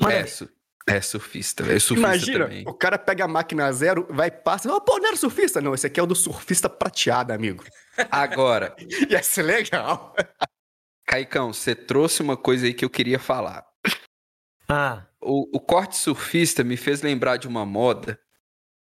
Manda 0.00 0.14
É, 0.14 0.26
su- 0.26 0.48
é 0.86 1.00
surfista, 1.00 1.62
velho. 1.64 1.80
Surfista 1.80 2.08
Imagina, 2.08 2.44
também. 2.44 2.64
o 2.68 2.74
cara 2.74 2.98
pega 2.98 3.24
a 3.24 3.28
máquina 3.28 3.72
zero, 3.72 4.06
vai 4.10 4.30
passa, 4.30 4.72
oh, 4.72 4.80
pô, 4.80 4.98
não 4.98 5.08
era 5.08 5.16
surfista? 5.16 5.60
Não, 5.60 5.74
esse 5.74 5.86
aqui 5.86 5.98
é 5.98 6.02
o 6.02 6.06
do 6.06 6.14
surfista 6.14 6.68
prateado, 6.68 7.32
amigo. 7.32 7.64
Agora, 8.10 8.74
Ia 9.10 9.22
ser 9.22 9.42
legal. 9.42 10.14
Caicão, 11.12 11.52
você 11.52 11.74
trouxe 11.74 12.22
uma 12.22 12.38
coisa 12.38 12.64
aí 12.64 12.72
que 12.72 12.82
eu 12.82 12.88
queria 12.88 13.18
falar. 13.18 13.66
Ah, 14.66 15.02
O, 15.20 15.58
o 15.58 15.60
corte 15.60 15.94
surfista 15.94 16.64
me 16.64 16.74
fez 16.74 17.02
lembrar 17.02 17.36
de 17.36 17.46
uma 17.46 17.66
moda, 17.66 18.18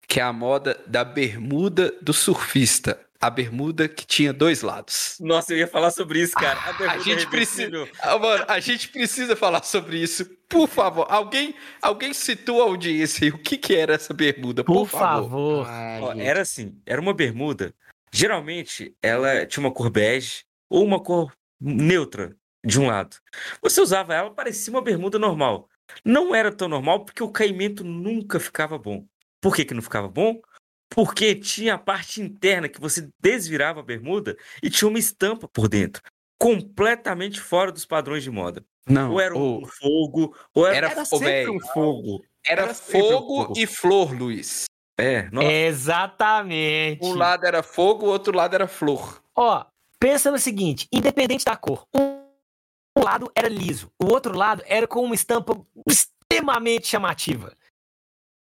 que 0.05 0.19
é 0.19 0.23
a 0.23 0.33
moda 0.33 0.77
da 0.85 1.05
bermuda 1.05 1.95
do 2.01 2.11
surfista. 2.11 2.99
A 3.21 3.29
bermuda 3.29 3.87
que 3.87 4.05
tinha 4.05 4.33
dois 4.33 4.61
lados. 4.61 5.15
Nossa, 5.21 5.53
eu 5.53 5.57
ia 5.59 5.67
falar 5.69 5.89
sobre 5.89 6.19
isso, 6.21 6.33
cara. 6.33 6.59
A, 6.59 6.73
bermuda 6.73 6.99
gente 6.99 7.23
reversível. 7.23 7.89
Ah, 8.01 8.19
mano, 8.19 8.43
a 8.45 8.59
gente 8.59 8.89
precisa 8.89 9.33
falar 9.33 9.63
sobre 9.63 9.97
isso. 9.97 10.25
Por 10.49 10.67
favor, 10.67 11.07
alguém, 11.09 11.55
alguém 11.81 12.13
situa 12.13 12.63
a 12.63 12.67
audiência 12.67 13.23
aí. 13.25 13.31
O 13.31 13.37
que, 13.37 13.57
que 13.57 13.73
era 13.73 13.93
essa 13.95 14.13
bermuda? 14.13 14.65
por, 14.65 14.73
Por, 14.73 14.87
favor. 14.89 15.65
favor. 15.65 16.09
Ó, 16.09 16.13
era 16.19 16.41
assim, 16.41 16.77
era 16.85 16.99
uma 16.99 17.13
bermuda. 17.13 17.73
Geralmente, 18.11 18.93
ela 19.01 19.45
tinha 19.45 19.65
uma 19.65 19.71
cor 19.73 19.89
bege 19.89 20.43
ou 20.69 20.83
uma 20.83 20.99
cor 20.99 21.31
neutra 21.59 22.35
de 22.65 22.79
um 22.79 22.87
lado. 22.87 23.17
Você 23.61 23.79
usava 23.81 24.13
ela, 24.13 24.31
parecia 24.31 24.71
uma 24.73 24.81
bermuda 24.81 25.17
normal. 25.17 25.69
Não 26.03 26.35
era 26.35 26.51
tão 26.51 26.67
normal 26.67 27.05
porque 27.05 27.23
o 27.23 27.31
caimento 27.31 27.83
nunca 27.83 28.39
ficava 28.39 28.77
bom. 28.77 29.05
Por 29.41 29.55
que, 29.55 29.63
que 29.65 29.73
não 29.73 29.81
ficava 29.81 30.07
bom? 30.07 30.41
Porque 30.89 31.35
tinha 31.35 31.75
a 31.75 31.77
parte 31.77 32.21
interna 32.21 32.67
que 32.69 32.79
você 32.79 33.09
desvirava 33.19 33.79
a 33.79 33.83
bermuda 33.83 34.35
e 34.61 34.69
tinha 34.69 34.87
uma 34.87 34.99
estampa 34.99 35.47
por 35.47 35.67
dentro. 35.67 36.01
Completamente 36.39 37.39
fora 37.41 37.71
dos 37.71 37.85
padrões 37.85 38.23
de 38.23 38.31
moda. 38.31 38.63
Não, 38.87 39.11
Ou 39.11 39.19
era 39.19 39.35
um 39.35 39.63
ô, 39.63 39.67
fogo, 39.67 40.35
ou 40.53 40.65
era. 40.65 40.77
Era, 40.77 40.87
Era 40.91 41.05
sempre 41.05 41.27
velho, 41.27 41.53
um 41.55 41.59
fogo. 41.59 42.25
era 42.45 42.61
era 42.63 42.73
sempre 42.73 43.01
um 43.01 43.09
fogo 43.09 43.43
fogo. 43.43 43.53
e 43.57 43.65
flor, 43.67 44.13
Luiz. 44.13 44.63
É, 44.99 45.29
nossa. 45.29 45.47
Exatamente. 45.51 47.05
Um 47.05 47.13
lado 47.13 47.45
era 47.45 47.61
fogo, 47.61 48.05
o 48.05 48.09
outro 48.09 48.35
lado 48.35 48.53
era 48.55 48.67
flor. 48.67 49.21
Ó, 49.35 49.65
Pensa 49.99 50.31
no 50.31 50.37
seguinte, 50.37 50.87
independente 50.91 51.43
da 51.45 51.57
cor, 51.57 51.87
um 51.95 53.03
lado 53.03 53.31
era 53.35 53.47
liso, 53.47 53.91
o 54.01 54.05
outro 54.11 54.35
lado 54.35 54.61
era 54.65 54.87
com 54.87 55.03
uma 55.03 55.15
estampa 55.15 55.53
extremamente 55.87 56.87
chamativa. 56.87 57.55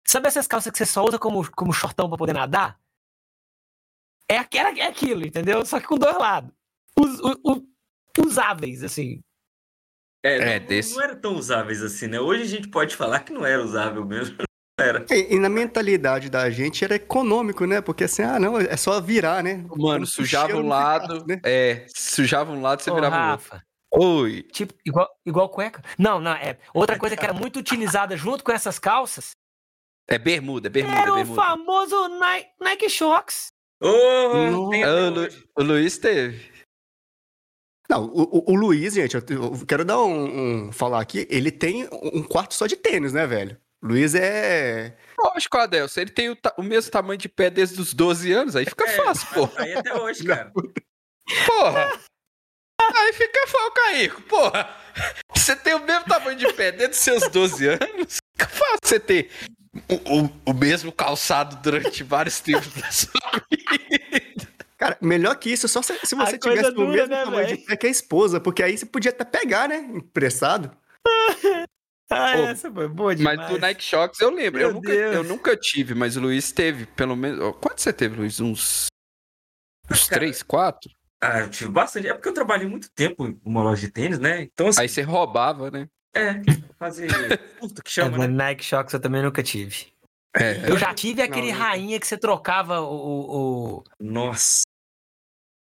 Sabe 0.06 0.28
essas 0.28 0.48
calças 0.48 0.72
que 0.72 0.78
você 0.78 0.86
só 0.86 1.04
usa 1.06 1.20
como, 1.20 1.50
como 1.52 1.74
shortão 1.74 2.08
pra 2.10 2.18
poder 2.18 2.34
nadar? 2.34 2.80
É, 4.30 4.36
era, 4.58 4.78
é 4.78 4.88
aquilo, 4.88 5.26
entendeu? 5.26 5.66
Só 5.66 5.80
que 5.80 5.88
com 5.88 5.98
dois 5.98 6.18
lados. 6.18 6.52
Us- 7.00 7.20
u- 7.20 7.42
u- 7.46 7.74
usáveis, 8.26 8.84
assim. 8.84 9.22
É, 10.26 10.56
É, 10.56 10.60
não, 10.60 10.68
desse- 10.68 10.96
não 10.96 11.02
eram 11.02 11.22
tão 11.22 11.36
usáveis 11.36 11.82
assim, 11.82 12.08
né? 12.08 12.20
Hoje 12.20 12.44
a 12.44 12.48
gente 12.48 12.70
pode 12.70 12.96
falar 12.96 13.22
que 13.22 13.32
não 13.32 13.46
era 13.46 13.64
usável 13.64 14.06
mesmo. 14.06 14.38
Era. 14.80 15.06
E, 15.10 15.36
e 15.36 15.40
na 15.40 15.50
mentalidade 15.50 16.30
da 16.30 16.50
gente 16.52 16.84
era 16.84 16.96
econômico, 16.96 17.66
né? 17.66 17.82
Porque 17.82 18.04
assim, 18.04 18.22
ah, 18.22 18.40
não, 18.40 18.60
é 18.60 18.78
só 18.78 19.02
virar, 19.02 19.44
né? 19.44 19.66
Mano, 19.76 20.04
o 20.04 20.08
sujava 20.08 20.54
um 20.56 20.62
não 20.62 20.68
lado. 20.68 21.26
né? 21.26 21.42
É, 21.44 21.88
sujava 21.96 22.52
um 22.52 22.62
lado, 22.62 22.84
você 22.84 22.92
Ô, 22.92 22.96
virava 22.96 23.16
o 23.16 23.32
outro. 23.32 23.50
Rafa, 23.52 23.64
Oi. 23.92 24.44
tipo, 24.44 24.76
igual, 24.86 25.10
igual 25.26 25.50
cueca? 25.50 25.82
Não, 25.98 26.20
não, 26.20 26.32
é. 26.34 26.58
Outra 26.76 27.00
coisa 27.00 27.18
que 27.18 27.24
era 27.24 27.34
muito 27.34 27.58
utilizada 27.58 28.16
junto 28.16 28.44
com 28.44 28.52
essas 28.52 28.78
calças 28.78 29.32
É 30.08 30.20
bermuda, 30.20 30.70
bermuda, 30.70 30.96
era 31.00 31.12
o 31.12 31.16
bermuda. 31.16 31.42
famoso 31.42 32.08
Nike, 32.10 32.50
Nike 32.62 32.90
Shocks. 32.90 33.48
Oh, 33.82 34.70
tem 34.70 34.84
Ah, 34.84 34.92
até 34.92 35.02
o, 35.02 35.10
Lu- 35.10 35.30
o 35.58 35.64
Luiz 35.64 35.98
teve. 35.98 36.52
Não, 37.90 38.06
o, 38.06 38.22
o- 38.40 38.52
o 38.52 38.56
Luiz, 38.56 38.94
gente, 38.94 39.16
eu, 39.16 39.24
eu 39.32 39.66
quero 39.66 39.84
dar 39.86 40.00
um, 40.04 40.68
um- 40.68 40.72
falar 40.72 41.02
aqui, 41.02 41.26
ele 41.32 41.50
tem 41.52 41.88
um 42.14 42.22
quarto 42.22 42.54
só 42.54 42.68
de 42.68 42.76
tênis, 42.76 43.14
né, 43.14 43.26
velho? 43.26 43.58
Luiz 43.82 44.16
é. 44.16 44.96
Lógico, 45.18 45.58
Adelson, 45.58 46.02
ele 46.02 46.10
tem 46.12 46.30
o, 46.30 46.36
ta- 46.36 46.54
o 46.58 46.64
mesmo 46.64 46.92
tamanho 46.92 47.18
de 47.18 47.30
pé 47.30 47.50
desde 47.50 47.80
os 47.80 47.94
12 47.94 48.32
anos, 48.32 48.56
aí 48.56 48.66
fica 48.66 48.86
É, 48.86 48.96
fácil, 49.04 49.28
pô. 49.34 49.50
Aí 49.58 49.74
até 49.76 49.94
hoje, 49.94 50.24
cara. 50.24 50.52
Porra! 51.46 52.00
Aí 52.82 53.14
fica 53.14 53.48
fácil, 53.48 53.72
Caíco, 53.72 54.22
porra! 54.24 54.70
Você 55.36 55.56
tem 55.56 55.74
o 55.76 55.80
mesmo 55.86 56.06
tamanho 56.06 56.38
de 56.38 56.52
pé 56.54 56.72
desde 56.72 56.96
os 56.96 57.02
seus 57.02 57.28
12 57.30 57.68
anos, 57.68 58.18
fica 58.38 58.48
fácil 58.50 58.80
você 58.84 59.00
ter 59.00 59.30
o, 59.90 60.24
o- 60.24 60.32
o 60.48 60.54
mesmo 60.54 60.92
calçado 60.92 61.58
durante 61.58 62.04
vários 62.04 62.40
tempos 62.40 62.74
da 62.74 62.90
sua 62.92 63.12
vida. 63.52 64.48
Cara, 64.78 64.98
melhor 65.02 65.36
que 65.36 65.52
isso, 65.52 65.68
só 65.68 65.82
se, 65.82 65.94
se 66.04 66.16
A 66.16 66.18
você 66.26 66.38
coisa 66.40 66.72
tivesse 66.72 66.78
o 66.78 66.88
mesmo 66.88 67.08
né, 67.08 67.24
tamanho 67.24 67.48
de 67.48 67.58
pé 67.58 67.76
que 67.76 67.88
a 67.88 67.90
esposa, 67.90 68.40
porque 68.40 68.62
aí 68.64 68.78
você 68.78 68.86
podia 68.86 69.12
até 69.12 69.24
pegar, 69.26 69.68
né? 69.70 69.78
Emprestado. 69.78 70.72
Ah, 72.10 72.36
Ô, 72.38 72.46
essa 72.48 72.72
foi 72.72 72.88
boa 72.88 73.14
demais. 73.16 73.38
Mas 73.38 73.50
do 73.50 73.60
Nike 73.60 73.84
Shocks 73.84 74.20
eu 74.22 74.30
lembro, 74.30 74.62
eu 74.62 74.74
nunca, 74.74 74.92
Deus. 74.92 75.16
eu 75.16 75.24
nunca 75.24 75.58
tive, 75.58 75.94
mas 75.94 76.16
o 76.16 76.22
Luiz 76.22 76.52
teve, 76.52 76.86
pelo 76.86 77.16
menos. 77.16 77.40
Quanto 77.60 77.82
você 77.82 77.92
teve, 77.92 78.16
Luiz? 78.16 78.40
Uns. 78.40 78.88
Uns 79.92 80.08
Cara, 80.08 80.22
3, 80.22 80.42
4? 80.44 80.90
Ah, 81.22 81.40
eu 81.40 81.50
tive 81.50 81.70
bastante. 81.70 82.08
É 82.08 82.14
porque 82.14 82.30
eu 82.30 82.34
trabalhei 82.34 82.68
muito 82.68 82.90
tempo 82.92 83.28
em 83.28 83.40
uma 83.44 83.62
loja 83.64 83.82
de 83.88 83.92
tênis, 83.92 84.20
né? 84.20 84.42
Então, 84.44 84.68
assim, 84.68 84.82
Aí 84.82 84.88
você 84.90 85.02
roubava, 85.02 85.70
né? 85.72 85.88
é, 86.16 86.36
fazer 86.80 87.10
furto 87.60 87.84
que 87.84 87.90
É, 87.90 87.92
chama, 87.94 88.20
né? 88.20 88.28
Nike 88.28 88.64
Shocks 88.64 88.94
eu 88.94 89.00
também 89.00 89.22
nunca 89.22 89.44
tive. 89.44 89.88
É. 90.36 90.70
Eu 90.70 90.78
já 90.78 90.94
tive 90.94 91.22
aquele 91.22 91.52
não. 91.52 91.60
rainha 91.60 92.00
que 92.00 92.08
você 92.08 92.18
trocava 92.18 92.80
o. 92.82 93.78
o- 93.80 93.84
Nossa. 94.00 94.62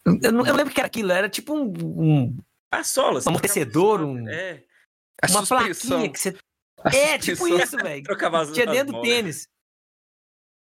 Eu, 0.05 0.33
não, 0.33 0.47
eu 0.47 0.55
lembro 0.55 0.73
que 0.73 0.81
era 0.81 0.87
aquilo, 0.87 1.11
era 1.12 1.29
tipo 1.29 1.55
um, 1.55 1.73
um- 1.77 2.37
A 2.71 2.85
sola. 2.85 3.21
você 3.21 3.29
amortecedor, 3.29 3.99
trocava 3.99 4.12
um- 4.21 4.29
É. 4.29 4.62
A 5.22 5.26
uma 5.30 5.40
suspensão. 5.44 5.90
plaquinha 5.90 6.12
que 6.12 6.18
você. 6.20 6.37
A 6.83 6.96
É, 6.96 7.18
tipo 7.18 7.46
isso, 7.48 7.76
velho. 7.76 8.02
Tinha 8.52 8.66
dentro 8.66 8.92
do 8.94 9.02
tênis. 9.02 9.48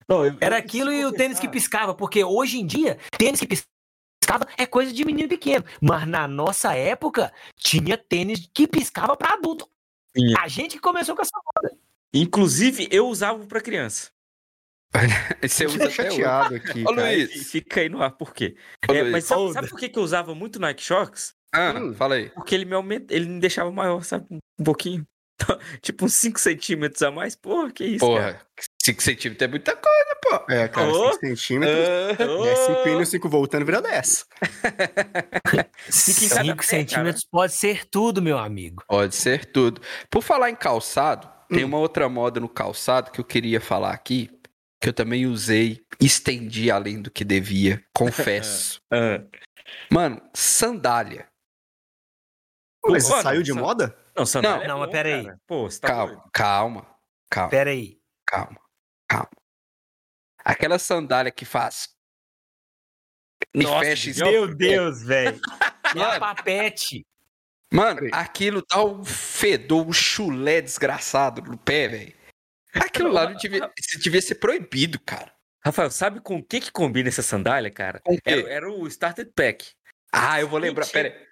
Não, 0.08 0.26
eu- 0.26 0.38
Era 0.42 0.58
aquilo 0.58 0.92
e 0.92 1.06
o 1.06 1.12
tênis 1.14 1.40
que 1.40 1.48
piscava, 1.48 1.94
porque 1.96 2.24
hoje 2.24 2.60
em 2.60 2.66
dia, 2.66 2.98
tênis 3.18 3.40
que 3.40 3.48
piscava 3.48 4.46
é 4.58 4.66
coisa 4.66 4.92
de 4.92 5.06
menino 5.06 5.30
pequeno. 5.30 5.64
Mas 5.82 6.06
na 6.08 6.28
nossa 6.28 6.74
época, 6.76 7.34
tinha 7.56 7.98
tênis 7.98 8.50
que 8.54 8.68
piscava 8.68 9.16
pra 9.16 9.34
adulto. 9.36 9.70
Tinha. 10.16 10.38
A 10.42 10.48
gente 10.50 10.76
que 10.76 10.82
começou 10.82 11.16
com 11.16 11.22
essa 11.22 11.32
moda. 11.56 11.76
Inclusive, 12.14 12.88
eu 12.92 13.08
usava 13.08 13.46
pra 13.48 13.62
criança. 13.62 14.12
Você 15.42 15.66
usa 15.66 15.86
hoje. 15.86 15.96
chateado 15.96 16.54
aqui. 16.56 16.84
Ô. 16.86 16.92
Luiz. 16.92 17.32
Fi- 17.32 17.44
Fica 17.46 17.82
aí 17.82 17.90
no 17.90 18.04
ar, 18.04 18.12
por 18.12 18.34
quê? 18.34 18.56
Ô, 18.88 18.94
É, 18.94 19.04
mas 19.06 19.26
sabe, 19.26 19.52
sabe 19.54 19.70
por 19.70 19.80
que 19.80 19.90
que 19.90 19.98
eu 19.98 20.04
usava 20.04 20.36
muito 20.36 20.60
Nike 20.60 20.84
Shocks? 20.84 21.34
Ah, 21.54 21.74
Hum. 21.78 21.94
fala 21.94 22.16
aí. 22.16 22.30
Porque 22.32 22.56
ele 22.56 22.66
me 22.66 22.74
aumenta, 22.74 23.14
ele 23.14 23.28
me 23.28 23.40
deixava 23.40 23.72
maior, 23.72 24.04
sabe? 24.04 24.26
Um 24.60 24.64
pouquinho. 24.64 25.06
tipo 25.82 26.06
uns 26.06 26.14
5 26.16 26.40
centímetros 26.40 27.02
a 27.02 27.12
mais. 27.12 27.36
Porra, 27.36 27.72
que 27.72 27.84
isso, 27.84 28.00
cara. 28.00 28.34
Porra, 28.34 28.42
5 28.84 29.02
centímetros 29.04 29.46
é 29.46 29.48
muita 29.50 29.76
coisa, 29.76 30.16
pô. 30.22 30.52
É, 30.52 30.68
cara, 30.68 30.88
Ô. 30.90 31.12
5 31.14 31.20
centímetros. 31.28 31.78
Ah, 32.20 32.48
É 32.48 32.56
5 32.56 32.90
indo, 32.90 33.06
5 33.06 33.30
voltando, 33.30 33.66
vira 33.66 33.82
10. 33.82 34.26
Fica 35.92 36.26
em 36.26 36.30
cada 36.30 36.44
5 36.44 36.58
pé, 36.58 36.64
centímetros 36.64 37.26
pode 37.26 37.54
ser 37.54 37.86
tudo, 37.86 38.22
meu 38.22 38.38
amigo. 38.38 38.84
Pode 38.88 39.16
ser 39.16 39.46
tudo. 39.46 39.82
Por 40.10 40.22
falar 40.22 40.50
em 40.50 40.56
calçado, 40.56 41.30
tem 41.50 41.64
Hum. 41.64 41.68
uma 41.68 41.78
outra 41.80 42.08
moda 42.10 42.40
no 42.40 42.50
calçado 42.50 43.12
que 43.12 43.20
eu 43.20 43.26
queria 43.26 43.60
falar 43.60 43.92
aqui, 43.92 44.30
que 44.82 44.90
eu 44.90 44.94
também 44.94 45.26
usei, 45.26 45.82
estendi 46.00 46.70
além 46.72 47.02
do 47.02 47.12
que 47.12 47.24
devia, 47.24 47.84
confesso. 47.96 48.80
Ah. 48.92 49.22
Mano, 49.92 50.22
sandália. 50.34 51.28
Mas 52.86 53.06
saiu 53.06 53.42
de 53.42 53.54
moda? 53.54 53.98
Não, 54.16 54.26
sandália 54.26 54.58
Não, 54.60 54.64
é 54.64 54.68
não, 54.68 54.78
mas 54.80 54.88
bom, 54.88 54.92
pera 54.92 55.10
aí. 55.16 55.24
cara. 55.26 55.42
Pô, 55.48 55.70
você 55.70 55.80
tá 55.80 55.88
Calma, 55.88 56.06
doido? 56.14 56.30
calma, 56.34 56.88
calma, 57.30 57.50
Pera 57.50 57.70
aí. 57.70 58.00
calma, 58.26 58.60
calma. 59.08 59.30
Aquela 60.44 60.78
sandália 60.78 61.32
que 61.32 61.46
faz. 61.46 61.90
E 63.54 63.64
Nossa, 63.64 63.86
fecha. 63.86 64.26
Meu 64.26 64.54
Deus, 64.54 65.02
velho. 65.04 65.40
É 65.96 66.20
papete. 66.20 67.06
Mano, 67.72 68.00
Peraí. 68.00 68.10
aquilo 68.14 68.64
dá 68.68 68.84
um 68.84 69.04
fedor, 69.06 69.86
um 69.88 69.94
chulé 69.94 70.60
desgraçado 70.60 71.40
no 71.44 71.56
pé, 71.56 71.88
velho. 71.88 72.14
Aquilo 72.74 73.12
lá 73.12 73.30
não 73.30 73.36
devia, 73.38 73.72
devia 74.02 74.22
ser 74.22 74.36
proibido, 74.36 75.00
cara. 75.00 75.32
Rafael, 75.64 75.92
sabe 75.92 76.20
com 76.20 76.38
o 76.38 76.44
que 76.44 76.60
que 76.60 76.72
combina 76.72 77.10
essa 77.10 77.22
sandália, 77.22 77.70
cara? 77.70 78.00
Com 78.04 78.16
o 78.16 78.18
quê? 78.22 78.32
Era, 78.32 78.50
era 78.50 78.72
o 78.72 78.88
Starter 78.88 79.32
Pack. 79.36 79.72
Ah, 80.12 80.42
eu 80.42 80.48
vou 80.48 80.58
lembrar. 80.58 80.88
Pera 80.88 81.10
aí. 81.10 81.28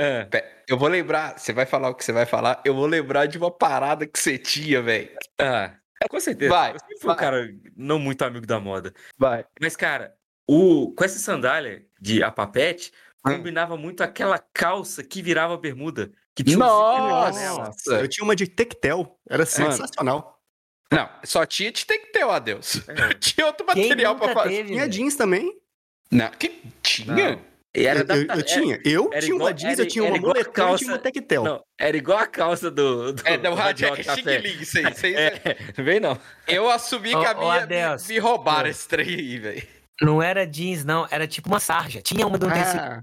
Ah, 0.00 0.26
Pera, 0.30 0.62
eu 0.68 0.78
vou 0.78 0.88
lembrar. 0.88 1.38
Você 1.38 1.52
vai 1.52 1.66
falar 1.66 1.90
o 1.90 1.94
que 1.94 2.04
você 2.04 2.12
vai 2.12 2.26
falar. 2.26 2.60
Eu 2.64 2.74
vou 2.74 2.86
lembrar 2.86 3.26
de 3.26 3.38
uma 3.38 3.50
parada 3.50 4.06
que 4.06 4.18
você 4.18 4.38
tinha, 4.38 4.80
velho. 4.82 5.10
ah, 5.40 5.74
com 6.08 6.20
certeza. 6.20 6.50
Vai, 6.50 6.74
Eu 6.74 6.78
sempre 6.80 6.98
fui 7.00 7.10
um 7.12 7.16
cara 7.16 7.48
não 7.76 7.98
muito 7.98 8.22
amigo 8.22 8.46
da 8.46 8.58
moda. 8.60 8.92
Vai. 9.18 9.44
Mas, 9.60 9.76
cara, 9.76 10.14
o, 10.48 10.92
com 10.96 11.04
essa 11.04 11.18
sandália 11.18 11.84
de 12.00 12.22
apapete, 12.22 12.92
Hum. 13.24 13.36
combinava 13.36 13.76
muito 13.76 14.02
aquela 14.02 14.36
calça 14.52 15.00
que 15.04 15.22
virava 15.22 15.56
bermuda. 15.56 16.10
Que 16.34 16.42
tinha 16.42 16.56
um 16.56 16.60
Nossa! 16.60 17.38
nela. 17.38 17.70
Eu 18.00 18.08
tinha 18.08 18.24
uma 18.24 18.34
de 18.34 18.48
Tectel. 18.48 19.16
Era 19.30 19.46
sensacional. 19.46 20.42
Não, 20.90 21.08
só 21.22 21.46
tinha 21.46 21.70
de 21.70 21.86
o 22.24 22.30
adeus. 22.30 22.82
É. 22.88 23.14
Tinha 23.20 23.46
outro 23.46 23.64
Quem 23.66 23.88
material 23.88 24.14
nunca 24.14 24.26
pra 24.26 24.34
fazer. 24.34 24.48
teve, 24.56 24.68
Tinha 24.70 24.80
velho? 24.80 24.92
jeans 24.92 25.14
também. 25.14 25.56
Não, 26.10 26.28
que 26.32 26.48
tinha? 26.82 27.30
Não. 27.36 27.42
E 27.74 27.86
era 27.86 28.00
eu, 28.00 28.16
eu- 28.16 28.26
eu 28.36 28.42
tinha. 28.42 28.80
Eu 28.84 29.10
era 29.12 29.20
tinha 29.22 29.34
igual- 29.34 29.48
uma 29.48 29.54
jeans, 29.54 29.72
era- 29.72 29.82
eu 29.82 29.86
tinha 29.88 30.04
uma 30.04 30.18
moletom 30.18 30.40
e 30.40 30.42
tinha 30.44 30.52
calça- 30.52 30.84
uma 30.84 30.98
Tectel. 30.98 31.42
Não, 31.44 31.64
era 31.80 31.96
igual 31.96 32.18
a 32.18 32.26
calça 32.26 32.70
do. 32.70 33.12
do 33.14 33.22
É, 33.26 33.38
não, 33.38 33.52
do 33.52 33.56
rádio, 33.56 33.86
é, 33.86 33.90
é 33.92 33.96
Café. 34.04 34.14
chique 34.16 34.38
link, 34.48 34.60
isso 34.62 34.78
aí. 34.78 35.14
É, 35.16 35.56
não 35.78 35.84
vem 35.84 35.98
não. 36.00 36.18
Eu 36.46 36.68
assumi 36.70 37.10
que 37.10 37.14
a 37.24 37.34
minha 37.34 37.66
me, 37.66 38.08
me 38.08 38.18
roubaram 38.18 38.66
Ô. 38.68 38.70
esse 38.70 38.86
trem 38.86 39.06
aí, 39.08 39.38
velho. 39.38 39.62
Não 40.02 40.22
era 40.22 40.44
jeans, 40.46 40.84
não. 40.84 41.06
Era 41.10 41.26
tipo 41.26 41.48
uma 41.48 41.60
sarja. 41.60 42.02
Tinha 42.02 42.26
uma 42.26 42.36
um 42.36 42.38
tecido 42.40 42.80
Ah, 42.80 43.02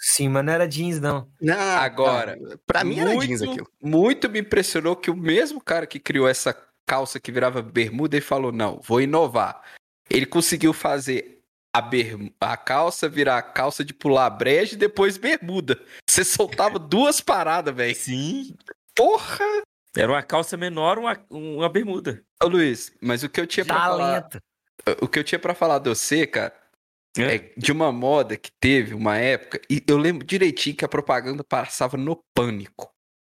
sim, 0.00 0.28
mas 0.28 0.44
não 0.44 0.52
era 0.52 0.66
jeans, 0.66 0.98
não. 1.00 1.28
não, 1.40 1.54
Agora, 1.78 2.34
não. 2.36 2.58
Pra 2.66 2.82
mim 2.82 2.98
era 2.98 3.16
jeans 3.16 3.42
aquilo. 3.42 3.68
Muito 3.80 4.28
me 4.28 4.40
impressionou 4.40 4.96
que 4.96 5.10
o 5.10 5.16
mesmo 5.16 5.60
cara 5.60 5.86
que 5.86 6.00
criou 6.00 6.26
essa 6.28 6.52
calça 6.86 7.20
que 7.20 7.30
virava 7.30 7.62
bermuda 7.62 8.16
e 8.16 8.20
falou: 8.20 8.50
não, 8.50 8.80
vou 8.82 9.00
inovar. 9.00 9.62
Ele 10.08 10.26
conseguiu 10.26 10.72
fazer 10.72 11.39
a, 11.72 11.80
berm... 11.80 12.28
a 12.40 12.56
calça 12.56 13.08
virar 13.08 13.38
a 13.38 13.42
calça 13.42 13.84
de 13.84 13.92
pular 13.94 14.26
a 14.26 14.30
breja 14.30 14.74
e 14.74 14.78
depois 14.78 15.16
bermuda. 15.16 15.80
Você 16.08 16.24
soltava 16.24 16.78
duas 16.80 17.20
paradas, 17.20 17.74
velho. 17.74 17.94
Sim. 17.94 18.54
Porra! 18.94 19.44
Era 19.96 20.12
uma 20.12 20.22
calça 20.22 20.56
menor, 20.56 20.98
uma, 20.98 21.20
uma 21.30 21.68
bermuda. 21.68 22.22
Ô 22.42 22.46
Luiz, 22.46 22.92
mas 23.00 23.22
o 23.22 23.28
que 23.28 23.40
eu 23.40 23.46
tinha 23.46 23.64
pra 23.64 23.74
falar. 23.76 24.28
O 25.00 25.08
que 25.08 25.18
eu 25.18 25.24
tinha 25.24 25.38
pra 25.38 25.54
falar 25.54 25.78
de 25.78 25.88
você, 25.88 26.26
cara, 26.26 26.54
É. 27.18 27.34
é 27.34 27.52
de 27.56 27.72
uma 27.72 27.90
moda 27.90 28.36
que 28.36 28.50
teve 28.60 28.94
uma 28.94 29.16
época, 29.16 29.60
e 29.68 29.82
eu 29.86 29.98
lembro 29.98 30.24
direitinho 30.24 30.76
que 30.76 30.84
a 30.84 30.88
propaganda 30.88 31.42
passava 31.42 31.96
no 31.96 32.16
pânico. 32.34 32.88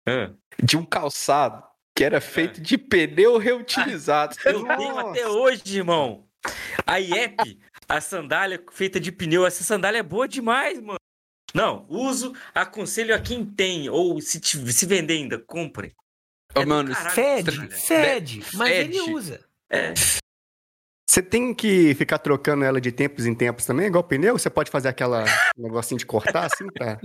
Ah. 0.08 0.30
De 0.62 0.76
um 0.76 0.84
calçado 0.84 1.62
que 1.96 2.04
era 2.04 2.20
feito 2.20 2.60
de 2.60 2.78
pneu 2.78 3.36
reutilizado. 3.36 4.36
Eu 4.44 4.64
tenho 4.64 4.98
até 4.98 5.26
hoje, 5.28 5.78
irmão. 5.78 6.24
A 6.86 6.98
IEP, 7.00 7.58
a 7.88 8.00
sandália 8.00 8.62
feita 8.72 8.98
de 9.00 9.10
pneu, 9.12 9.46
essa 9.46 9.62
sandália 9.64 9.98
é 9.98 10.02
boa 10.02 10.26
demais, 10.28 10.80
mano. 10.80 10.98
Não, 11.54 11.86
uso, 11.88 12.32
aconselho 12.54 13.14
a 13.14 13.18
quem 13.20 13.44
tem, 13.46 13.88
ou 13.88 14.20
se, 14.20 14.40
te- 14.40 14.72
se 14.72 14.86
vender 14.86 15.14
ainda, 15.14 15.38
compre. 15.38 15.94
Ô, 16.56 16.60
É 16.60 16.64
mano, 16.66 16.92
caralho, 16.92 17.14
Fede, 17.14 17.68
fede, 17.70 18.42
mas 18.54 18.70
ele 18.76 18.98
fede. 18.98 19.10
usa. 19.10 19.44
É. 19.70 19.94
Você 21.08 21.22
tem 21.22 21.54
que 21.54 21.94
ficar 21.94 22.18
trocando 22.18 22.64
ela 22.64 22.80
de 22.80 22.90
tempos 22.90 23.24
em 23.26 23.34
tempos 23.34 23.64
também, 23.64 23.86
igual 23.86 24.02
pneu? 24.02 24.36
Você 24.36 24.50
pode 24.50 24.70
fazer 24.70 24.88
aquela 24.88 25.24
negocinho 25.56 25.98
de 25.98 26.06
cortar 26.06 26.46
assim 26.46 26.66
pra 26.72 26.98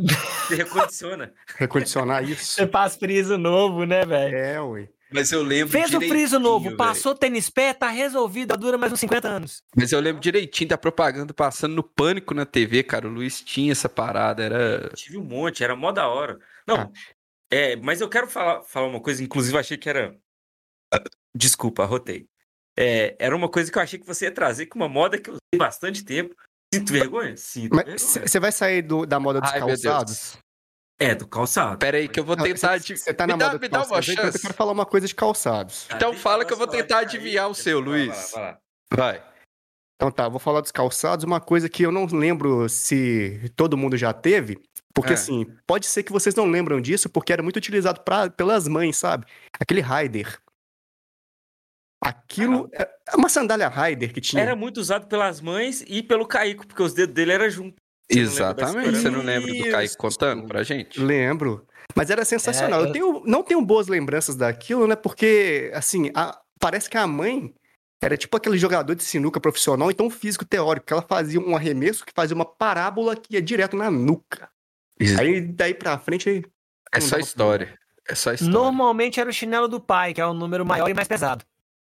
Você 0.47 0.55
recondiciona. 0.55 1.33
recondicionar 1.57 2.23
isso? 2.23 2.43
Você 2.45 2.67
faz 2.67 2.95
friso 2.95 3.37
novo, 3.37 3.85
né, 3.85 4.03
velho? 4.05 4.35
É, 4.35 4.59
ui. 4.61 4.89
Mas 5.11 5.31
eu 5.31 5.41
lembro 5.41 5.71
Fez 5.71 5.93
o 5.93 5.99
friso 5.99 6.37
novo, 6.39 6.65
velho. 6.65 6.77
passou 6.77 7.15
tênis 7.15 7.49
pé, 7.49 7.73
tá 7.73 7.89
resolvido, 7.89 8.55
dura 8.55 8.77
mais 8.77 8.93
uns 8.93 8.99
50 8.99 9.27
anos. 9.27 9.63
Mas 9.75 9.91
eu 9.91 9.99
lembro 9.99 10.21
direitinho 10.21 10.69
da 10.69 10.77
propaganda 10.77 11.33
passando 11.33 11.73
no 11.75 11.83
Pânico 11.83 12.33
na 12.33 12.45
TV, 12.45 12.83
cara. 12.83 13.07
O 13.07 13.11
Luiz 13.11 13.41
tinha 13.41 13.71
essa 13.71 13.89
parada, 13.89 14.43
era... 14.43 14.89
Tive 14.95 15.17
um 15.17 15.23
monte, 15.23 15.63
era 15.63 15.75
mó 15.75 15.91
da 15.91 16.07
hora. 16.07 16.37
Não, 16.67 16.75
Ah. 16.77 16.89
é, 17.49 17.75
mas 17.77 18.01
eu 18.01 18.07
quero 18.09 18.27
falar, 18.27 18.61
falar 18.63 18.87
uma 18.87 19.01
coisa, 19.01 19.23
inclusive 19.23 19.55
eu 19.55 19.59
achei 19.59 19.77
que 19.77 19.89
era. 19.89 20.15
Desculpa, 21.35 21.85
rotei. 21.85 22.27
É, 22.77 23.15
era 23.19 23.35
uma 23.35 23.49
coisa 23.49 23.71
que 23.71 23.77
eu 23.77 23.81
achei 23.81 23.99
que 23.99 24.05
você 24.05 24.25
ia 24.25 24.31
trazer, 24.31 24.65
que 24.67 24.75
uma 24.75 24.87
moda 24.89 25.17
que 25.19 25.29
eu 25.29 25.33
usei 25.33 25.57
bastante 25.57 26.03
tempo. 26.03 26.35
Sinto 26.73 26.93
vergonha? 26.93 27.35
Sinto 27.35 27.75
Mas 27.75 27.85
vergonha. 27.85 28.27
você 28.27 28.39
vai 28.39 28.51
sair 28.51 28.81
do- 28.83 29.05
da 29.05 29.19
moda 29.19 29.41
dos 29.41 29.51
Ai, 29.51 29.59
calçados? 29.59 30.37
É, 31.01 31.15
do 31.15 31.25
calçado. 31.27 31.77
Pera 31.77 31.97
aí 31.97 32.09
que 32.09 32.19
eu 32.19 32.25
vou 32.25 32.35
Não, 32.35 32.43
tentar... 32.43 32.77
Você 32.79 32.93
adi- 32.93 33.13
tá 33.17 33.25
me 33.25 33.33
na 33.33 33.37
dá, 33.37 33.45
moda 33.47 33.59
me 33.59 33.67
dá 33.69 33.77
uma 33.79 33.85
calçados, 33.85 34.09
então 34.09 34.25
eu 34.25 34.31
chance. 34.31 34.41
quero 34.41 34.53
falar 34.53 34.71
uma 34.73 34.85
coisa 34.85 35.07
de 35.07 35.15
calçados. 35.15 35.85
Então 35.93 36.09
deixa 36.11 36.23
fala 36.23 36.43
que 36.45 36.51
eu 36.51 36.57
vou 36.57 36.67
tentar 36.67 37.03
de 37.05 37.15
adivinhar 37.17 37.47
o 37.49 37.55
seu, 37.55 37.81
vai 37.83 37.89
lá, 37.89 38.05
Luiz. 38.05 38.31
vai 38.33 38.41
lá. 38.43 38.59
Vai. 38.93 39.23
Então 39.95 40.11
tá, 40.11 40.27
vou 40.29 40.39
falar 40.39 40.61
dos 40.61 40.71
calçados, 40.71 41.23
uma 41.25 41.39
coisa 41.41 41.69
que 41.69 41.83
eu 41.83 41.91
não 41.91 42.05
lembro 42.05 42.67
se 42.69 43.51
todo 43.55 43.77
mundo 43.77 43.95
já 43.97 44.11
teve, 44.13 44.61
porque 44.93 45.11
É. 45.11 45.13
assim, 45.13 45.45
pode 45.67 45.85
ser 45.85 46.03
que 46.03 46.11
vocês 46.11 46.35
não 46.35 46.45
lembram 46.49 46.81
disso, 46.81 47.09
porque 47.09 47.31
era 47.33 47.43
muito 47.43 47.57
utilizado 47.57 48.01
pra, 48.01 48.29
pelas 48.29 48.67
mães, 48.67 48.97
sabe? 48.97 49.25
Aquele 49.59 49.81
Raider. 49.81 50.37
Aquilo 52.01 52.69
é 52.73 52.89
é 53.11 53.15
uma 53.15 53.27
sandália 53.27 53.67
Raider 53.67 54.13
que 54.13 54.21
tinha. 54.21 54.41
Era 54.41 54.55
muito 54.55 54.77
usado 54.79 55.07
pelas 55.07 55.41
mães 55.41 55.83
e 55.87 56.01
pelo 56.03 56.27
Caico, 56.27 56.65
porque 56.67 56.83
os 56.83 56.93
dedos 56.93 57.13
dele 57.15 57.31
eram 57.33 57.49
juntos. 57.49 57.75
Você 58.11 58.19
não 58.19 58.23
Exatamente. 58.25 58.77
história, 58.77 58.99
Você 58.99 59.09
não? 59.09 59.17
não 59.19 59.25
lembra 59.25 59.53
do 59.53 59.71
Kaique 59.71 59.97
contando 59.97 60.47
pra 60.47 60.63
gente? 60.63 60.99
Lembro. 60.99 61.65
Mas 61.95 62.09
era 62.09 62.23
sensacional. 62.25 62.79
É, 62.81 62.83
eu... 62.83 62.87
eu- 62.87 62.91
tenho, 62.93 63.23
não 63.25 63.43
tenho 63.43 63.61
boas 63.61 63.87
lembranças 63.87 64.35
daquilo, 64.35 64.87
né? 64.87 64.95
Porque, 64.95 65.71
assim, 65.73 66.11
a- 66.15 66.39
parece 66.59 66.89
que 66.89 66.97
a 66.97 67.05
mãe 67.07 67.53
era 68.01 68.15
tipo 68.17 68.35
aquele 68.37 68.57
jogador 68.57 68.95
de 68.95 69.03
sinuca 69.03 69.39
profissional, 69.39 69.91
então 69.91 70.09
físico 70.09 70.45
teórico, 70.45 70.85
que 70.87 70.93
ela 70.93 71.01
fazia 71.07 71.39
um 71.39 71.55
arremesso 71.55 72.05
que 72.05 72.13
fazia 72.15 72.35
uma 72.35 72.45
parábola 72.45 73.15
que 73.15 73.33
ia 73.35 73.41
direto 73.41 73.75
na 73.75 73.91
nuca. 73.91 74.49
Aí 75.19 75.41
daí 75.41 75.73
pra 75.73 75.97
frente. 75.99 76.29
aí- 76.29 76.43
É 76.93 76.99
não 76.99 77.07
só 77.07 77.17
história. 77.17 77.77
É 78.07 78.15
só 78.15 78.33
história. 78.33 78.51
Normalmente 78.53 79.19
era 79.19 79.29
o 79.29 79.33
chinelo 79.33 79.67
do 79.67 79.79
pai, 79.79 80.13
que 80.13 80.21
é 80.21 80.25
o 80.25 80.33
número 80.33 80.65
maior 80.65 80.89
e 80.89 80.93
mais 80.93 81.07
pesado. 81.07 81.45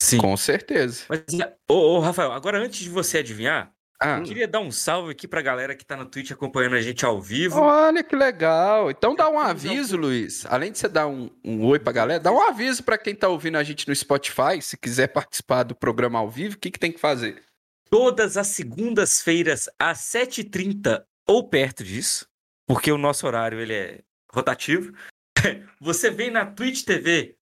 Sim. 0.02 0.18
Com 0.18 0.36
certeza. 0.36 1.04
Mas, 1.08 1.20
ô, 1.68 1.74
ô, 1.74 2.00
Rafael, 2.00 2.32
agora 2.32 2.58
antes 2.58 2.80
de 2.80 2.90
você 2.90 3.18
adivinhar, 3.18 3.70
Ah, 3.98 4.18
eu 4.18 4.24
queria 4.24 4.46
dar 4.46 4.60
um 4.60 4.70
salve 4.70 5.12
aqui 5.12 5.26
pra 5.26 5.40
galera 5.40 5.74
que 5.74 5.84
tá 5.84 5.96
na 5.96 6.04
Twitch 6.04 6.30
acompanhando 6.30 6.76
a 6.76 6.82
gente 6.82 7.04
ao 7.04 7.20
vivo. 7.20 7.58
olha 7.58 8.04
que 8.04 8.14
legal. 8.14 8.90
Então 8.90 9.14
dá 9.14 9.28
um 9.28 9.38
aviso, 9.38 9.96
Luiz. 9.96 10.44
Além 10.46 10.70
de 10.70 10.78
você 10.78 10.88
dar 10.88 11.06
um, 11.06 11.30
um 11.42 11.64
oi 11.64 11.78
pra 11.78 11.92
galera, 11.92 12.20
dá 12.20 12.30
um 12.30 12.40
aviso 12.40 12.82
pra 12.82 12.98
quem 12.98 13.14
tá 13.14 13.28
ouvindo 13.28 13.56
a 13.56 13.64
gente 13.64 13.88
no 13.88 13.96
Spotify. 13.96 14.60
Se 14.60 14.76
quiser 14.76 15.08
participar 15.08 15.62
do 15.62 15.74
programa 15.74 16.18
ao 16.18 16.30
vivo, 16.30 16.56
o 16.56 16.58
que, 16.58 16.70
que 16.70 16.78
tem 16.78 16.92
que 16.92 17.00
fazer? 17.00 17.42
Todas 17.88 18.36
as 18.36 18.48
segundas-feiras, 18.48 19.68
às 19.78 20.00
7h30 20.00 21.02
ou 21.26 21.48
perto 21.48 21.82
disso, 21.82 22.28
porque 22.66 22.90
o 22.92 22.98
nosso 22.98 23.26
horário 23.26 23.60
ele 23.60 23.74
é 23.74 24.00
rotativo, 24.32 24.92
você 25.80 26.10
vem 26.10 26.30
na 26.30 26.44
Twitch 26.44 26.84
TV, 26.84 27.36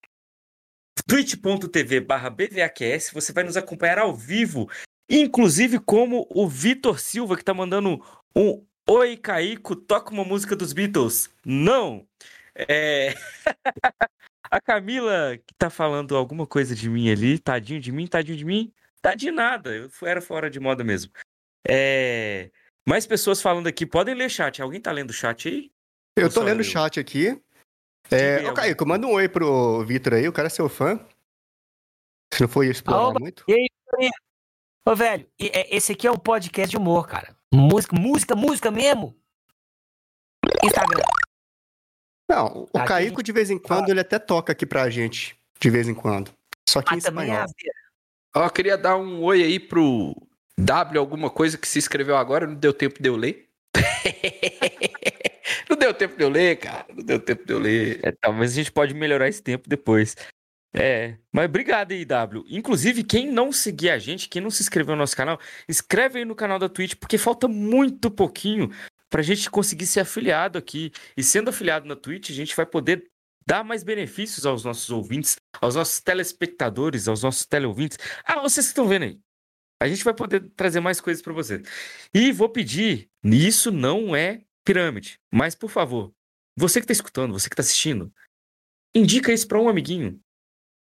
twitch.tv 1.07 1.99
barra 1.99 2.29
BVAQS, 2.29 3.11
você 3.11 3.33
vai 3.33 3.43
nos 3.43 3.57
acompanhar 3.57 3.99
ao 3.99 4.15
vivo, 4.15 4.69
inclusive 5.09 5.79
como 5.79 6.27
o 6.29 6.47
Vitor 6.47 6.99
Silva, 6.99 7.37
que 7.37 7.43
tá 7.43 7.53
mandando 7.53 8.01
um 8.35 8.65
Oi, 8.87 9.17
Caico, 9.17 9.75
toca 9.75 10.11
uma 10.11 10.23
música 10.23 10.55
dos 10.55 10.71
Beatles. 10.71 11.29
Não! 11.43 12.07
É... 12.55 13.15
A 14.51 14.61
Camila, 14.61 15.37
que 15.37 15.55
tá 15.57 15.71
falando 15.71 16.15
alguma 16.15 16.45
coisa 16.45 16.75
de 16.75 16.87
mim 16.87 17.09
ali, 17.09 17.39
tadinho 17.39 17.81
de 17.81 17.91
mim, 17.91 18.05
tadinho 18.05 18.37
de 18.37 18.45
mim, 18.45 18.71
tá 19.01 19.15
de 19.15 19.31
nada, 19.31 19.75
eu 19.75 19.89
era 20.03 20.21
fora 20.21 20.51
de 20.51 20.59
moda 20.59 20.83
mesmo. 20.83 21.11
É... 21.67 22.51
Mais 22.87 23.07
pessoas 23.07 23.41
falando 23.41 23.65
aqui, 23.65 23.87
podem 23.87 24.13
ler 24.13 24.29
chat. 24.29 24.61
Alguém 24.61 24.79
tá 24.79 24.91
lendo 24.91 25.09
o 25.09 25.13
chat 25.13 25.47
aí? 25.47 25.71
Eu 26.15 26.25
Ou 26.25 26.31
tô 26.31 26.43
lendo 26.43 26.59
o 26.59 26.63
chat 26.63 26.99
aqui. 26.99 27.41
É, 28.11 28.43
ô, 28.45 28.49
aí, 28.49 28.53
Caíco, 28.53 28.85
manda 28.85 29.07
um 29.07 29.13
oi 29.13 29.27
pro 29.27 29.83
Vitor 29.83 30.13
aí, 30.13 30.27
o 30.27 30.33
cara 30.33 30.45
é 30.45 30.49
seu 30.49 30.69
fã. 30.69 31.03
Se 32.31 32.41
não 32.41 32.47
for 32.47 32.63
explorar 32.63 33.07
Oba. 33.07 33.19
muito. 33.19 33.43
Ô, 34.87 34.95
velho, 34.95 35.27
é- 35.39 35.75
esse 35.75 35.93
aqui 35.93 36.05
é 36.05 36.11
um 36.11 36.17
podcast 36.17 36.69
de 36.69 36.77
humor, 36.77 37.07
cara. 37.07 37.35
Música, 37.51 37.95
música, 37.95 38.35
música 38.35 38.69
mesmo. 38.69 39.15
Instagram. 40.63 41.03
Não, 42.29 42.67
o 42.73 42.77
Aqui 42.77 42.87
Caíco, 42.87 43.17
gente 43.17 43.25
de 43.25 43.31
vez 43.31 43.49
em 43.49 43.57
quando, 43.57 43.89
ele 43.89 43.99
até 43.99 44.19
toca 44.19 44.51
aqui 44.51 44.65
pra 44.65 44.89
gente. 44.89 45.35
De 45.59 45.69
vez 45.69 45.87
em 45.87 45.93
quando. 45.93 46.31
Só 46.69 46.81
que 46.81 46.93
em 46.93 46.97
Mas 46.97 47.03
também 47.03 47.31
é 47.31 47.45
espanhol. 47.45 47.47
Ó, 48.35 48.45
eu 48.45 48.49
queria 48.51 48.77
dar 48.77 48.97
um 48.97 49.23
oi 49.23 49.41
aí 49.41 49.59
pro 49.59 50.15
W, 50.59 50.99
alguma 50.99 51.29
coisa 51.29 51.57
que 51.57 51.67
se 51.67 51.79
inscreveu 51.79 52.17
agora, 52.17 52.45
não 52.45 52.55
deu 52.55 52.73
tempo 52.73 53.01
de 53.01 53.09
eu 53.09 53.15
ler. 53.15 53.49
não 55.69 55.77
deu 55.77 55.93
tempo 55.93 56.17
de 56.17 56.23
eu 56.23 56.29
ler, 56.29 56.57
cara. 56.57 56.85
Não 56.93 57.03
deu 57.03 57.19
tempo 57.19 57.45
de 57.45 57.53
eu 57.53 57.59
ler. 57.59 57.99
É, 58.03 58.11
talvez 58.11 58.51
a 58.51 58.55
gente 58.55 58.71
pode 58.71 58.93
melhorar 58.93 59.27
esse 59.27 59.41
tempo 59.41 59.69
depois. 59.69 60.15
É, 60.77 61.17
mas 61.31 61.45
obrigado 61.45 61.93
aí, 61.93 62.03
W. 62.03 62.43
Inclusive, 62.49 63.03
quem 63.03 63.31
não 63.31 63.51
seguir 63.51 63.91
a 63.91 63.97
gente, 63.97 64.27
quem 64.27 64.41
não 64.41 64.49
se 64.49 64.61
inscreveu 64.61 64.93
no 64.93 64.99
nosso 64.99 65.15
canal, 65.15 65.39
inscreve 65.69 66.19
aí 66.19 66.25
no 66.25 66.35
canal 66.35 66.59
da 66.59 66.67
Twitch, 66.67 66.95
porque 66.95 67.17
falta 67.17 67.47
muito 67.47 68.11
pouquinho 68.11 68.69
pra 69.09 69.21
gente 69.21 69.49
conseguir 69.49 69.85
ser 69.85 70.01
afiliado 70.01 70.57
aqui. 70.57 70.91
E 71.15 71.23
sendo 71.23 71.49
afiliado 71.49 71.87
na 71.87 71.95
Twitch, 71.95 72.29
a 72.29 72.33
gente 72.33 72.53
vai 72.55 72.65
poder 72.65 73.09
dar 73.47 73.63
mais 73.63 73.83
benefícios 73.83 74.45
aos 74.45 74.65
nossos 74.65 74.89
ouvintes, 74.89 75.37
aos 75.61 75.75
nossos 75.75 76.01
telespectadores, 76.01 77.07
aos 77.07 77.23
nossos 77.23 77.45
teleouvintes. 77.45 77.97
Ah, 78.25 78.41
vocês 78.41 78.65
que 78.65 78.71
estão 78.71 78.87
vendo 78.87 79.03
aí. 79.03 79.19
A 79.81 79.87
gente 79.87 80.03
vai 80.03 80.13
poder 80.13 80.49
trazer 80.55 80.79
mais 80.81 80.99
coisas 80.99 81.21
pra 81.21 81.33
vocês. 81.33 81.61
E 82.13 82.31
vou 82.31 82.49
pedir, 82.49 83.09
isso 83.23 83.71
não 83.71 84.15
é 84.15 84.41
pirâmide, 84.65 85.19
mas 85.31 85.53
por 85.53 85.69
favor, 85.69 86.13
você 86.57 86.81
que 86.81 86.87
tá 86.87 86.93
escutando, 86.93 87.33
você 87.33 87.49
que 87.49 87.55
tá 87.55 87.61
assistindo, 87.61 88.11
indica 88.95 89.31
isso 89.31 89.47
pra 89.47 89.59
um 89.59 89.69
amiguinho. 89.69 90.19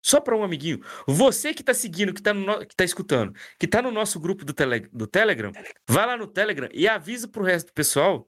Só 0.03 0.19
pra 0.19 0.35
um 0.35 0.43
amiguinho. 0.43 0.81
Você 1.07 1.53
que 1.53 1.63
tá 1.63 1.73
seguindo, 1.73 2.13
que 2.13 2.21
tá, 2.21 2.33
no 2.33 2.65
tá 2.65 2.83
escutando, 2.83 3.33
que 3.57 3.67
tá 3.67 3.81
no 3.81 3.89
nosso 3.89 4.19
grupo 4.19 4.43
do, 4.43 4.53
tele- 4.53 4.89
do 4.91 5.07
Telegram, 5.07 5.51
vai 5.87 6.05
lá 6.05 6.17
no 6.17 6.27
Telegram 6.27 6.67
e 6.73 6.87
avisa 6.87 7.27
pro 7.27 7.43
resto 7.43 7.67
do 7.67 7.73
pessoal 7.73 8.27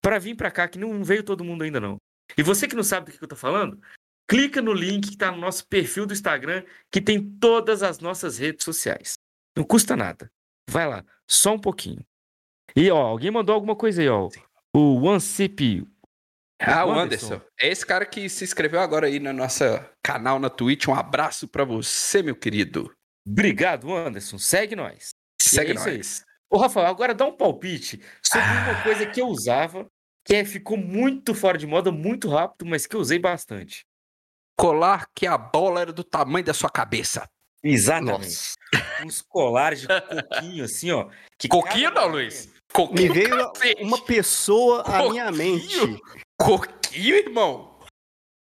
pra 0.00 0.18
vir 0.18 0.34
pra 0.34 0.50
cá, 0.50 0.66
que 0.66 0.78
não 0.78 1.04
veio 1.04 1.22
todo 1.22 1.44
mundo 1.44 1.62
ainda 1.62 1.78
não. 1.80 1.96
E 2.36 2.42
você 2.42 2.66
que 2.66 2.74
não 2.74 2.82
sabe 2.82 3.12
do 3.12 3.18
que 3.18 3.22
eu 3.22 3.28
tô 3.28 3.36
falando, 3.36 3.80
clica 4.28 4.60
no 4.60 4.72
link 4.72 5.10
que 5.10 5.16
tá 5.16 5.30
no 5.30 5.38
nosso 5.38 5.64
perfil 5.68 6.06
do 6.06 6.12
Instagram, 6.12 6.64
que 6.90 7.00
tem 7.00 7.22
todas 7.38 7.84
as 7.84 8.00
nossas 8.00 8.38
redes 8.38 8.64
sociais. 8.64 9.14
Não 9.56 9.62
custa 9.62 9.96
nada. 9.96 10.28
Vai 10.68 10.88
lá, 10.88 11.04
só 11.28 11.54
um 11.54 11.58
pouquinho. 11.60 12.04
E 12.74 12.90
ó, 12.90 12.96
alguém 12.98 13.30
mandou 13.30 13.54
alguma 13.54 13.76
coisa 13.76 14.00
aí, 14.02 14.08
ó. 14.08 14.28
O 14.74 15.02
OneCP. 15.02 15.86
Ah, 16.64 16.84
o 16.84 16.92
Anderson. 16.92 17.26
Anderson. 17.34 17.46
É 17.60 17.68
esse 17.68 17.84
cara 17.84 18.06
que 18.06 18.28
se 18.28 18.44
inscreveu 18.44 18.80
agora 18.80 19.06
aí 19.06 19.18
no 19.18 19.32
nosso 19.32 19.64
canal 20.02 20.38
na 20.38 20.48
Twitch. 20.50 20.88
Um 20.88 20.94
abraço 20.94 21.48
pra 21.48 21.64
você, 21.64 22.22
meu 22.22 22.36
querido. 22.36 22.92
Obrigado, 23.26 23.92
Anderson. 23.92 24.38
Segue 24.38 24.74
nós. 24.76 25.10
Segue 25.40 25.72
é 25.72 25.74
isso 25.74 25.88
aí. 25.88 25.96
nós. 25.98 26.24
Ô, 26.50 26.58
Rafael, 26.58 26.86
agora 26.86 27.14
dá 27.14 27.24
um 27.24 27.36
palpite 27.36 28.02
sobre 28.22 28.46
uma 28.46 28.82
coisa 28.82 29.06
que 29.06 29.20
eu 29.20 29.26
usava, 29.26 29.86
que 30.24 30.34
é, 30.34 30.44
ficou 30.44 30.76
muito 30.76 31.34
fora 31.34 31.56
de 31.56 31.66
moda, 31.66 31.90
muito 31.90 32.28
rápido, 32.28 32.66
mas 32.66 32.86
que 32.86 32.94
eu 32.94 33.00
usei 33.00 33.18
bastante. 33.18 33.86
Colar 34.56 35.06
que 35.14 35.26
a 35.26 35.38
bola 35.38 35.80
era 35.80 35.92
do 35.92 36.04
tamanho 36.04 36.44
da 36.44 36.52
sua 36.52 36.68
cabeça. 36.68 37.26
Exatamente. 37.64 38.12
Nossa. 38.12 38.54
Uns 39.04 39.22
colares 39.22 39.80
de 39.80 39.86
coquinho, 39.88 40.64
assim, 40.64 40.90
ó. 40.90 41.08
Que 41.38 41.48
Coquinho 41.48 41.90
não, 41.92 42.08
Luiz? 42.08 42.46
Me 42.46 42.52
Coquinho, 42.72 43.14
veio 43.14 43.52
cacete. 43.52 43.82
uma 43.82 44.04
pessoa 44.04 44.82
à 44.82 45.08
minha 45.08 45.30
mente. 45.30 45.76
Coquinho, 46.38 47.16
irmão? 47.16 47.72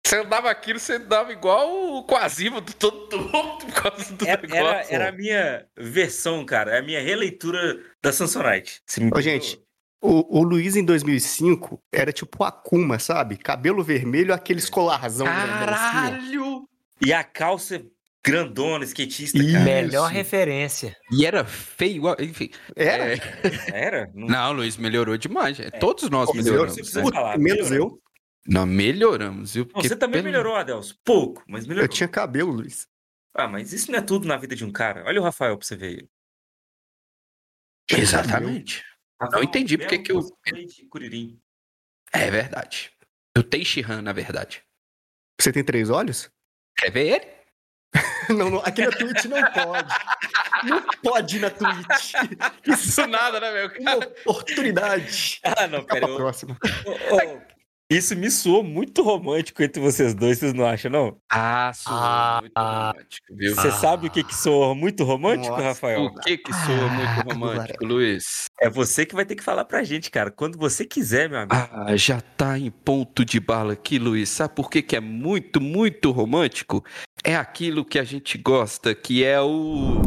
Você 0.07 0.17
andava 0.17 0.51
aquilo, 0.51 0.79
você 0.79 0.95
andava 0.95 1.33
igual 1.33 1.69
o 1.71 2.07
Quasimodo 2.07 2.67
do 2.67 2.73
todo 2.75 3.09
torto 3.09 3.67
por 3.67 3.75
causa 3.75 4.15
do 4.15 4.27
Era, 4.27 4.41
negócio. 4.41 4.65
era, 4.67 4.87
era 4.91 5.09
a 5.11 5.13
minha 5.13 5.67
versão, 5.77 6.45
cara. 6.47 6.77
É 6.77 6.79
a 6.79 6.83
minha 6.83 7.01
releitura 7.03 7.79
da 8.03 8.11
Samsonite. 8.11 8.81
Ô, 9.15 9.21
gente, 9.21 9.63
o, 10.01 10.39
o 10.39 10.43
Luiz 10.43 10.77
em 10.77 10.85
2005 10.85 11.79
era 11.93 12.11
tipo 12.11 12.43
Akuma, 12.43 12.99
sabe? 12.99 13.37
Cabelo 13.37 13.83
vermelho, 13.85 14.33
aqueles 14.33 14.71
colarzão. 14.71 15.27
grandão 15.27 15.45
assim, 15.47 15.59
ó. 15.59 15.67
Caralho! 15.67 16.69
E 17.05 17.13
a 17.13 17.23
calça 17.23 17.85
grandona, 18.31 18.85
skatista, 18.85 19.39
cara. 19.39 19.61
Melhor 19.65 20.07
Isso. 20.07 20.15
referência. 20.15 20.97
E 21.13 21.25
era 21.27 21.45
feio, 21.45 21.97
igual- 21.97 22.17
enfim. 22.21 22.51
Era? 22.77 23.15
É. 23.15 23.19
Era? 23.75 24.11
Não, 24.15 24.27
Não, 24.29 24.53
Luiz, 24.53 24.77
melhorou 24.77 25.17
demais. 25.17 25.59
É, 25.61 25.71
Todos 25.71 26.09
nós 26.11 26.27
Pô, 26.29 26.35
melhoramos. 26.35 26.75
você 26.77 27.03
né? 27.03 27.11
falar, 27.13 27.39
Menos 27.39 27.71
melhorou. 27.71 27.93
eu. 27.97 28.03
Não, 28.47 28.65
melhoramos, 28.67 29.55
viu? 29.55 29.67
Porque 29.67 29.89
você 29.89 29.97
também 29.97 30.23
pelo- 30.23 30.33
melhorou, 30.33 30.55
Adelso. 30.57 30.99
Pouco, 31.05 31.43
mas 31.47 31.67
melhorou. 31.67 31.85
Eu 31.85 31.89
tinha 31.93 32.09
cabelo, 32.09 32.51
Luiz. 32.53 32.87
Ah, 33.35 33.47
mas 33.47 33.73
isso 33.73 33.91
não 33.93 33.99
é 33.99 34.03
tudo 34.03 34.27
na 34.27 34.37
vida 34.37 34.57
de 34.57 34.65
um 34.65 34.73
cara. 34.73 35.05
Olha 35.07 35.21
o 35.21 35.25
Rafael 35.25 35.57
pra 35.57 35.67
você 35.67 35.77
ver. 35.77 36.09
Exatamente. 37.91 38.85
Não 39.33 39.43
entendi 39.43 39.77
porque 39.79 39.99
que 39.99 40.13
o. 40.13 40.21
Curirim. 40.91 41.41
É 42.13 42.31
verdade. 42.31 42.91
Do 43.37 43.43
Teixihan, 43.43 44.01
na 44.03 44.13
verdade. 44.13 44.63
Você 45.41 45.53
tem 45.53 45.63
três 45.65 45.91
olhos? 45.91 46.31
Quer 46.77 46.91
ver 46.91 47.07
ele? 47.07 47.38
Não, 48.37 48.51
não, 48.51 48.59
aqui 48.65 48.85
na 48.85 48.91
Twitch 48.91 49.25
não 49.25 49.41
pode. 49.53 49.95
Não 50.65 50.83
pode 51.03 51.37
ir 51.37 51.41
na 51.41 51.51
Twitch. 51.51 52.13
Isso 52.67 53.07
nada, 53.07 53.41
né, 53.41 53.51
meu? 53.51 53.71
é 53.71 53.95
uma 53.97 54.07
oportunidade. 54.27 55.41
Ah, 55.43 55.67
não, 55.67 55.83
pera. 55.85 56.07
eu- 56.07 56.17
próxima. 56.17 56.57
Ô, 56.85 57.15
ô, 57.17 57.41
Isso 57.91 58.15
me 58.15 58.31
soou 58.31 58.63
muito 58.63 59.03
romântico 59.03 59.63
entre 59.63 59.81
vocês 59.81 60.13
dois, 60.13 60.39
vocês 60.39 60.53
não 60.53 60.67
acham, 60.67 60.91
não? 60.91 61.17
Ah, 61.33 61.73
sou 61.75 61.91
Ah, 61.95 62.39
muito 62.43 62.53
romântico, 62.59 63.27
viu? 63.35 63.55
Você 63.55 63.73
sabe 63.73 64.07
o 64.07 64.11
que 64.11 64.23
que 64.23 64.35
soa 64.35 64.75
muito 64.75 65.05
romântico, 65.05 65.53
Nossa. 65.53 65.69
Rafael? 65.69 66.03
O 66.05 66.15
que 66.21 66.37
que 66.37 66.53
soa 66.53 66.87
muito 66.89 67.09
Ah, 67.09 67.25
romântico, 67.33 67.87
Luiz? 67.87 68.45
É 68.61 68.69
você 68.69 69.07
que 69.07 69.15
vai 69.15 69.25
ter 69.25 69.37
que 69.37 69.43
falar 69.43 69.65
pra 69.65 69.83
gente, 69.85 70.11
cara. 70.11 70.31
Quando 70.31 70.59
você 70.59 70.85
quiser, 70.85 71.31
meu 71.31 71.39
amigo. 71.39 71.55
Ah, 71.55 71.97
já 71.97 72.21
tá 72.21 72.59
em 72.59 72.71
ponto 72.71 73.25
de 73.25 73.41
bala 73.41 73.73
aqui, 73.73 73.99
Luiz. 73.99 74.29
Sabe 74.29 74.55
por 74.55 74.69
que, 74.71 74.83
que 74.83 74.95
é 74.95 75.01
muito, 75.01 75.59
muito 75.59 76.11
romântico? 76.11 76.85
É 77.25 77.37
aquilo 77.37 77.87
que 77.87 77.99
a 77.99 78.05
gente 78.05 78.37
gosta, 78.37 78.95
que 78.95 79.25
é 79.25 79.41
o. 79.41 80.03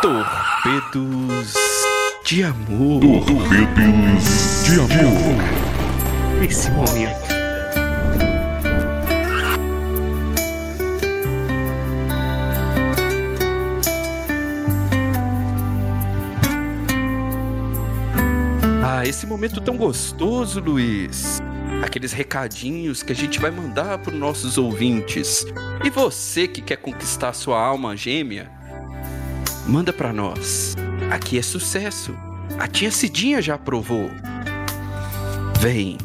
Torpedos 0.00 1.52
de 2.24 2.44
amor. 2.44 3.00
Torpedos 3.26 4.64
de 4.64 4.80
amor. 4.80 5.55
Esse 6.42 6.70
momento. 6.70 7.26
Ah, 18.84 19.06
esse 19.06 19.26
momento 19.26 19.60
tão 19.60 19.76
gostoso, 19.76 20.60
Luiz. 20.60 21.40
Aqueles 21.82 22.12
recadinhos 22.12 23.02
que 23.02 23.12
a 23.12 23.16
gente 23.16 23.38
vai 23.40 23.50
mandar 23.50 23.98
para 23.98 24.12
os 24.12 24.18
nossos 24.18 24.58
ouvintes. 24.58 25.44
E 25.84 25.90
você 25.90 26.46
que 26.46 26.60
quer 26.60 26.76
conquistar 26.76 27.32
sua 27.32 27.60
alma 27.60 27.96
gêmea, 27.96 28.50
manda 29.66 29.92
para 29.92 30.12
nós. 30.12 30.76
Aqui 31.10 31.38
é 31.38 31.42
sucesso. 31.42 32.14
A 32.58 32.68
tia 32.68 32.90
Cidinha 32.90 33.42
já 33.42 33.54
aprovou. 33.54 34.10
Vem. 35.60 35.98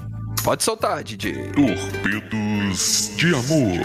Pode 0.43 0.63
soltar, 0.63 1.03
DJ. 1.03 1.51
Torpedos 1.51 3.11
de 3.15 3.27
amor. 3.27 3.79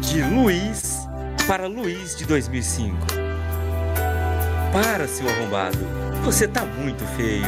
De 0.00 0.20
Luiz 0.22 1.06
para 1.46 1.68
Luiz 1.68 2.16
de 2.16 2.24
2005. 2.24 2.96
Para, 4.72 5.06
seu 5.06 5.28
arrombado. 5.28 5.78
Você 6.24 6.48
tá 6.48 6.64
muito 6.64 7.04
feio. 7.16 7.44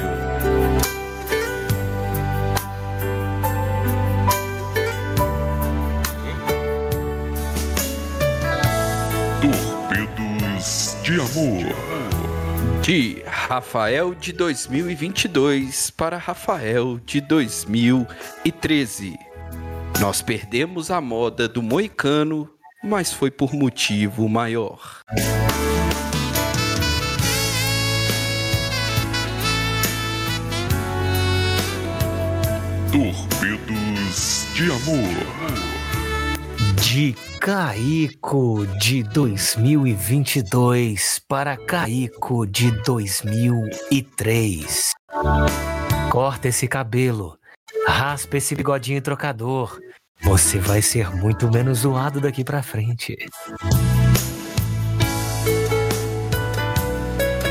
Torpedos 9.42 10.96
de 11.02 11.14
amor. 11.14 12.33
De 12.84 13.22
Rafael 13.24 14.14
de 14.14 14.30
2022 14.30 15.88
para 15.88 16.18
Rafael 16.18 17.00
de 17.02 17.18
2013. 17.18 19.16
Nós 19.98 20.20
perdemos 20.20 20.90
a 20.90 21.00
moda 21.00 21.48
do 21.48 21.62
moicano, 21.62 22.50
mas 22.82 23.10
foi 23.10 23.30
por 23.30 23.54
motivo 23.54 24.28
maior. 24.28 25.00
Torpedos 32.92 34.46
de 34.54 34.64
amor. 34.64 35.63
De 36.94 37.10
Caico 37.40 38.64
de 38.78 39.02
2022 39.02 41.18
para 41.26 41.56
Caico 41.56 42.46
de 42.46 42.70
2003. 42.82 44.92
Corta 46.08 46.46
esse 46.46 46.68
cabelo, 46.68 47.36
raspa 47.88 48.36
esse 48.36 48.54
bigodinho 48.54 49.02
trocador. 49.02 49.76
Você 50.22 50.60
vai 50.60 50.80
ser 50.80 51.10
muito 51.16 51.50
menos 51.50 51.80
zoado 51.80 52.20
daqui 52.20 52.44
pra 52.44 52.62
frente. 52.62 53.16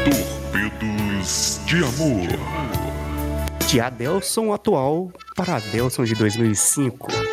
Torpedos 0.06 1.60
de 1.66 1.84
amor. 1.84 2.30
De 3.68 3.82
Adelson 3.82 4.54
atual 4.54 5.12
para 5.36 5.58
Adelson 5.58 6.06
de 6.06 6.16
2005. 6.16 7.33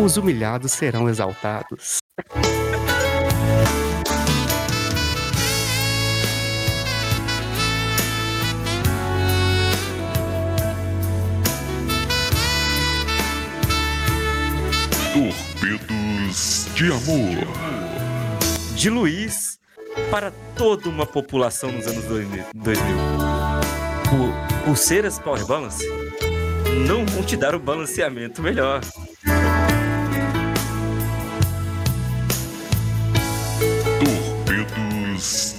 Os 0.00 0.16
humilhados 0.16 0.72
serão 0.72 1.08
exaltados. 1.08 1.98
Torpedos 15.12 16.68
de 16.74 16.86
amor. 16.86 17.46
De 18.76 18.90
Luiz 18.90 19.58
para 20.10 20.32
toda 20.56 20.88
uma 20.88 21.06
população 21.06 21.72
nos 21.72 21.86
anos 21.86 22.04
2000. 22.04 22.44
Pu- 24.08 24.64
Pulseiras 24.64 25.18
Power 25.18 25.44
Balance 25.46 25.84
não 26.86 27.04
vão 27.06 27.22
te 27.22 27.36
dar 27.36 27.54
o 27.54 27.58
balanceamento 27.58 28.42
melhor. 28.42 28.80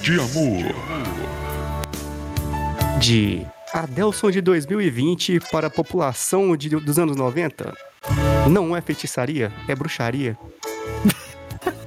De 0.10 0.20
amor. 0.20 0.74
De 3.00 3.46
Adelson 3.72 4.32
de 4.32 4.42
2020 4.42 5.40
para 5.52 5.68
a 5.68 5.70
população 5.70 6.58
de- 6.58 6.70
dos 6.70 6.98
anos 6.98 7.16
90. 7.16 7.76
Não 8.50 8.76
é 8.76 8.82
feitiçaria, 8.82 9.52
é 9.68 9.76
bruxaria. 9.76 10.36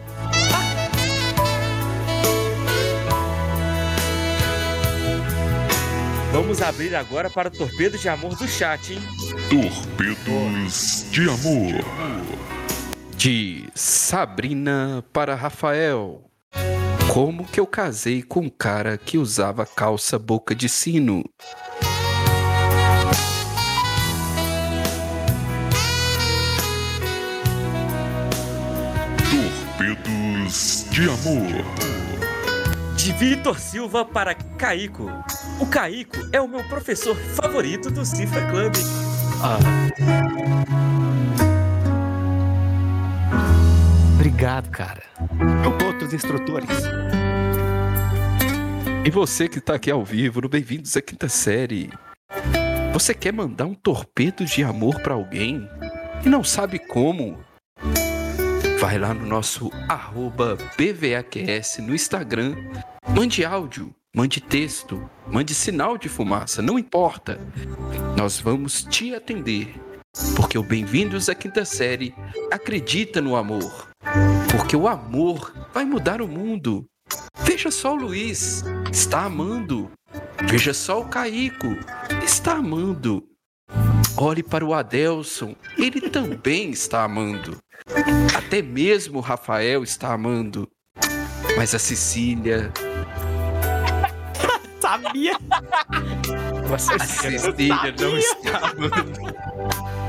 Vamos 6.32 6.62
abrir 6.62 6.94
agora 6.94 7.28
para 7.28 7.48
o 7.48 7.50
torpedo 7.50 7.98
de 7.98 8.08
amor 8.08 8.34
do 8.36 8.48
chat, 8.48 8.94
hein? 8.94 9.00
Torpedos 9.50 11.04
de 11.10 11.28
amor. 11.28 11.84
De 13.16 13.64
Sabrina 13.74 15.04
para 15.12 15.34
Rafael. 15.34 16.22
Como 17.12 17.44
que 17.44 17.60
eu 17.60 17.66
casei 17.66 18.22
com 18.22 18.40
um 18.40 18.48
cara 18.48 18.96
que 18.96 19.18
usava 19.18 19.66
calça 19.66 20.18
boca 20.18 20.54
de 20.54 20.66
sino? 20.66 21.22
Torpedos 29.76 30.86
de 30.90 31.02
amor. 31.02 31.66
De 32.96 33.12
Vitor 33.12 33.60
Silva 33.60 34.06
para 34.06 34.34
Caico. 34.34 35.10
O 35.60 35.66
Caico 35.66 36.16
é 36.32 36.40
o 36.40 36.48
meu 36.48 36.64
professor 36.64 37.14
favorito 37.14 37.90
do 37.90 38.06
Cifra 38.06 38.50
Club. 38.50 38.72
Obrigado, 44.42 44.70
cara. 44.70 45.02
Outros 45.86 46.12
instrutores. 46.12 46.68
E 49.06 49.08
você 49.08 49.48
que 49.48 49.60
tá 49.60 49.76
aqui 49.76 49.88
ao 49.88 50.04
vivo, 50.04 50.40
no 50.40 50.48
Bem-vindos 50.48 50.96
à 50.96 51.00
Quinta 51.00 51.28
Série. 51.28 51.92
Você 52.92 53.14
quer 53.14 53.32
mandar 53.32 53.66
um 53.66 53.74
torpedo 53.74 54.44
de 54.44 54.64
amor 54.64 55.00
pra 55.00 55.14
alguém 55.14 55.64
e 56.26 56.28
não 56.28 56.42
sabe 56.42 56.80
como? 56.80 57.38
Vai 58.80 58.98
lá 58.98 59.14
no 59.14 59.24
nosso 59.24 59.70
arroba 59.88 60.58
BVAQS 60.76 61.78
no 61.78 61.94
Instagram. 61.94 62.56
Mande 63.14 63.44
áudio, 63.44 63.94
mande 64.12 64.40
texto, 64.40 65.08
mande 65.28 65.54
sinal 65.54 65.96
de 65.96 66.08
fumaça, 66.08 66.60
não 66.60 66.80
importa. 66.80 67.38
Nós 68.16 68.40
vamos 68.40 68.82
te 68.82 69.14
atender. 69.14 69.72
Porque 70.34 70.58
o 70.58 70.64
Bem-vindos 70.64 71.28
à 71.28 71.34
Quinta 71.36 71.64
Série 71.64 72.12
acredita 72.50 73.20
no 73.20 73.36
amor. 73.36 73.91
Porque 74.50 74.76
o 74.76 74.88
amor 74.88 75.52
vai 75.72 75.84
mudar 75.84 76.20
o 76.20 76.28
mundo. 76.28 76.84
Veja 77.44 77.70
só 77.70 77.92
o 77.92 77.96
Luiz, 77.96 78.64
está 78.90 79.24
amando. 79.24 79.90
Veja 80.48 80.74
só 80.74 81.00
o 81.00 81.08
Caico, 81.08 81.68
está 82.24 82.54
amando. 82.54 83.22
Olhe 84.16 84.42
para 84.42 84.64
o 84.64 84.74
Adelson, 84.74 85.54
ele 85.78 86.10
também 86.10 86.70
está 86.70 87.04
amando. 87.04 87.56
Até 88.36 88.62
mesmo 88.62 89.18
o 89.18 89.22
Rafael 89.22 89.82
está 89.82 90.12
amando. 90.12 90.68
Mas 91.56 91.74
a 91.74 91.78
Cecília, 91.78 92.70
sabia. 94.80 95.36
A 96.72 96.78
Cecília 97.06 97.94
não 97.98 98.18
estava. 98.18 98.90
A 99.98 100.01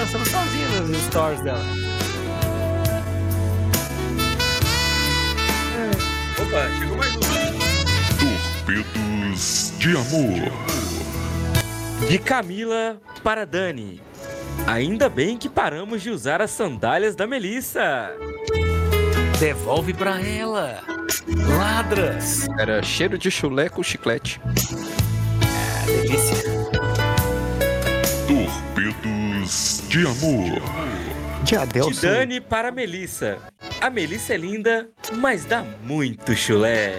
dançando 0.00 0.26
sozinha 0.30 0.80
nos 0.80 1.02
stories 1.04 1.40
dela. 1.42 1.62
Opa, 6.40 6.70
chegou 6.78 6.96
mais 6.96 7.16
um. 7.16 7.20
Torpedos 8.64 9.74
de 9.78 9.90
amor. 9.90 10.52
De 12.08 12.18
Camila 12.18 12.98
para 13.22 13.44
Dani. 13.44 14.00
Ainda 14.66 15.10
bem 15.10 15.36
que 15.36 15.50
paramos 15.50 16.00
de 16.00 16.08
usar 16.08 16.40
as 16.40 16.50
sandálias 16.50 17.14
da 17.14 17.26
Melissa. 17.26 18.10
Devolve 19.38 19.92
pra 19.92 20.18
ela. 20.18 20.82
Ladras. 21.58 22.48
Era 22.58 22.82
cheiro 22.82 23.18
de 23.18 23.30
chulé 23.30 23.68
com 23.68 23.82
chiclete. 23.82 24.40
Delícia. 25.84 26.59
De 29.44 30.06
amor. 30.06 30.60
De 31.42 31.50
De 31.50 31.56
Adelson. 31.56 32.06
Dani 32.06 32.40
para 32.40 32.70
Melissa. 32.70 33.38
A 33.80 33.88
Melissa 33.88 34.34
é 34.34 34.36
linda, 34.36 34.88
mas 35.14 35.44
dá 35.44 35.64
muito 35.82 36.34
chulé. 36.36 36.98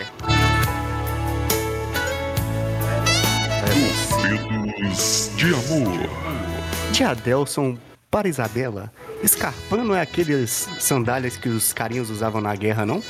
De 5.36 5.54
amor. 5.54 6.10
De 6.92 7.04
Adelson 7.04 7.78
para 8.10 8.28
Isabela. 8.28 8.92
Escarpão 9.24 9.84
não 9.84 9.96
é 9.96 10.02
aqueles 10.02 10.68
sandálias 10.80 11.38
que 11.38 11.50
os 11.50 11.72
carinhos 11.72 12.10
usavam 12.10 12.42
na 12.42 12.56
guerra, 12.56 12.86
não? 12.86 13.04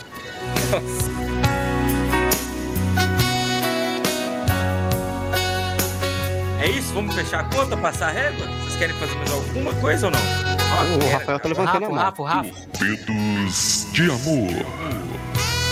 É 6.61 6.69
isso? 6.69 6.93
Vamos 6.93 7.15
fechar 7.15 7.39
a 7.39 7.43
conta, 7.45 7.75
passar 7.77 8.09
a 8.09 8.11
régua? 8.11 8.70
Querem 8.81 8.95
fazer 8.95 9.13
mais 9.13 9.31
alguma 9.31 9.73
coisa 9.75 10.07
ou 10.07 10.11
não? 10.11 10.19
o 10.19 11.11
Rafael 11.11 11.39
tá 11.39 11.47
levantando 11.47 11.85
a 11.85 12.03
Rafa, 12.03 12.23
mão. 12.23 12.25
Rafa, 12.25 12.49
Rafa. 12.49 12.67
Torpedos 12.79 13.87
de 13.93 14.05
amor. 14.05 14.65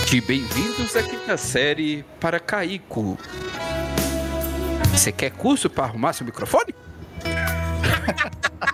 De 0.06 0.20
bem-vindos 0.20 0.94
à 0.94 1.02
quinta 1.02 1.36
série 1.36 2.04
para 2.20 2.38
Caico. 2.38 3.18
Você 4.92 5.10
quer 5.10 5.32
curso 5.32 5.68
para 5.68 5.86
arrumar 5.86 6.12
seu 6.12 6.24
microfone? 6.24 6.72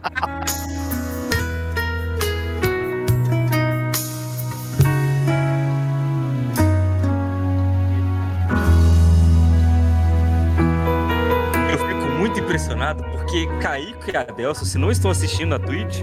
impressionado 12.76 13.02
porque 13.10 13.46
Kaique 13.60 14.10
e 14.10 14.16
Adelson, 14.16 14.64
se 14.64 14.78
não 14.78 14.90
estão 14.90 15.10
assistindo 15.10 15.48
na 15.48 15.58
Twitch, 15.58 16.00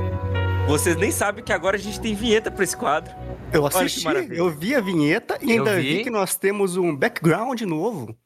vocês 0.68 0.96
nem 0.96 1.12
sabem 1.12 1.44
que 1.44 1.54
agora 1.54 1.78
a 1.78 1.80
gente 1.80 2.02
tem 2.02 2.16
vinheta 2.16 2.50
pra 2.50 2.64
esse 2.64 2.76
quadro. 2.76 3.14
Eu 3.52 3.66
assisti, 3.66 4.04
eu 4.32 4.50
vi 4.50 4.76
a 4.76 4.82
vinheta 4.82 5.38
e 5.42 5.52
Eu 5.52 5.60
ainda 5.60 5.80
vi. 5.80 5.98
vi 5.98 6.04
que 6.04 6.10
nós 6.10 6.36
temos 6.36 6.76
um 6.76 6.96
background 6.96 7.62
novo. 7.62 8.18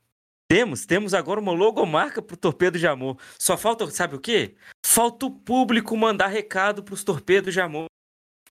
Temos, 0.49 0.85
temos 0.85 1.13
agora 1.13 1.41
uma 1.41 1.51
logomarca 1.51 2.21
pro 2.21 2.37
Torpedo 2.37 2.79
de 2.79 2.87
Amor. 2.87 3.17
Só 3.37 3.57
falta, 3.57 3.85
sabe 3.91 4.15
o 4.15 4.19
quê? 4.19 4.55
Falta 4.85 5.25
o 5.25 5.31
público 5.31 5.97
mandar 5.97 6.27
recado 6.27 6.81
pros 6.81 7.03
Torpedos 7.03 7.53
de 7.53 7.59
Amor. 7.59 7.87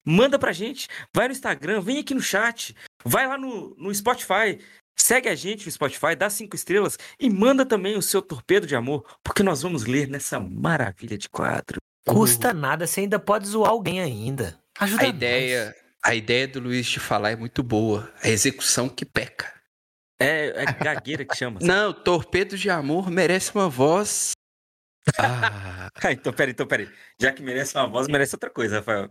Manda 0.04 0.38
pra 0.38 0.52
gente, 0.52 0.88
vai 1.12 1.26
no 1.26 1.32
Instagram, 1.32 1.80
vem 1.80 1.98
aqui 1.98 2.12
no 2.12 2.20
chat, 2.20 2.76
vai 3.04 3.26
lá 3.26 3.38
no, 3.38 3.74
no 3.76 3.92
Spotify, 3.92 4.60
segue 4.96 5.28
a 5.28 5.34
gente 5.34 5.66
no 5.66 5.72
Spotify, 5.72 6.16
dá 6.16 6.30
cinco 6.30 6.56
estrelas 6.56 6.98
e 7.20 7.28
manda 7.28 7.64
também 7.66 7.96
o 7.96 8.02
seu 8.02 8.22
Torpedo 8.22 8.66
de 8.66 8.74
Amor, 8.74 9.04
porque 9.22 9.42
nós 9.42 9.62
vamos 9.62 9.84
ler 9.84 10.08
nessa 10.08 10.40
maravilha 10.40 11.18
de 11.18 11.28
quadro. 11.28 11.78
Custa 12.06 12.54
nada, 12.54 12.86
você 12.86 13.00
ainda 13.00 13.18
pode 13.18 13.46
zoar 13.48 13.70
alguém 13.70 14.00
ainda. 14.00 14.58
Ajuda 14.78 15.04
A 15.04 15.08
ideia, 15.08 15.74
a 16.02 16.14
ideia 16.14 16.46
do 16.46 16.60
Luiz 16.60 16.86
de 16.86 17.00
falar 17.00 17.32
é 17.32 17.36
muito 17.36 17.62
boa. 17.62 18.12
A 18.22 18.28
execução 18.28 18.88
que 18.88 19.04
peca. 19.04 19.52
É, 20.18 20.62
é 20.62 20.64
gagueira 20.72 21.24
que 21.24 21.36
chama. 21.36 21.58
Não, 21.62 21.92
Torpedo 21.92 22.56
de 22.56 22.70
Amor 22.70 23.10
merece 23.10 23.52
uma 23.54 23.68
voz. 23.68 24.32
Ah, 25.18 25.88
Ah, 26.02 26.12
então, 26.12 26.32
peraí, 26.32 26.52
então, 26.52 26.66
peraí. 26.66 26.88
Já 27.20 27.32
que 27.32 27.42
merece 27.42 27.76
uma 27.76 27.88
voz, 27.88 28.06
merece 28.08 28.34
outra 28.34 28.50
coisa, 28.50 28.76
Rafael. 28.76 29.10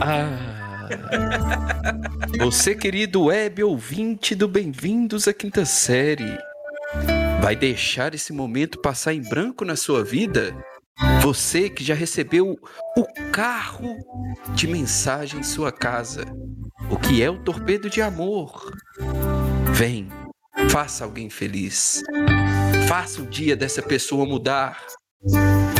ah. 0.00 0.51
Você, 2.38 2.74
querido 2.74 3.24
web 3.24 3.62
ouvinte 3.62 4.34
do 4.34 4.48
Bem-vindos 4.48 5.28
à 5.28 5.32
Quinta 5.32 5.64
Série, 5.64 6.38
vai 7.40 7.56
deixar 7.56 8.14
esse 8.14 8.32
momento 8.32 8.80
passar 8.80 9.14
em 9.14 9.22
branco 9.22 9.64
na 9.64 9.76
sua 9.76 10.04
vida? 10.04 10.54
Você 11.20 11.68
que 11.68 11.82
já 11.84 11.94
recebeu 11.94 12.56
o 12.96 13.04
carro 13.30 13.96
de 14.54 14.66
mensagem 14.66 15.40
em 15.40 15.42
sua 15.42 15.72
casa. 15.72 16.24
O 16.90 16.96
que 16.96 17.22
é 17.22 17.30
o 17.30 17.42
torpedo 17.42 17.88
de 17.88 18.02
amor? 18.02 18.72
Vem, 19.72 20.08
faça 20.68 21.04
alguém 21.04 21.30
feliz. 21.30 22.02
Faça 22.88 23.22
o 23.22 23.26
dia 23.26 23.56
dessa 23.56 23.82
pessoa 23.82 24.26
mudar. 24.26 24.78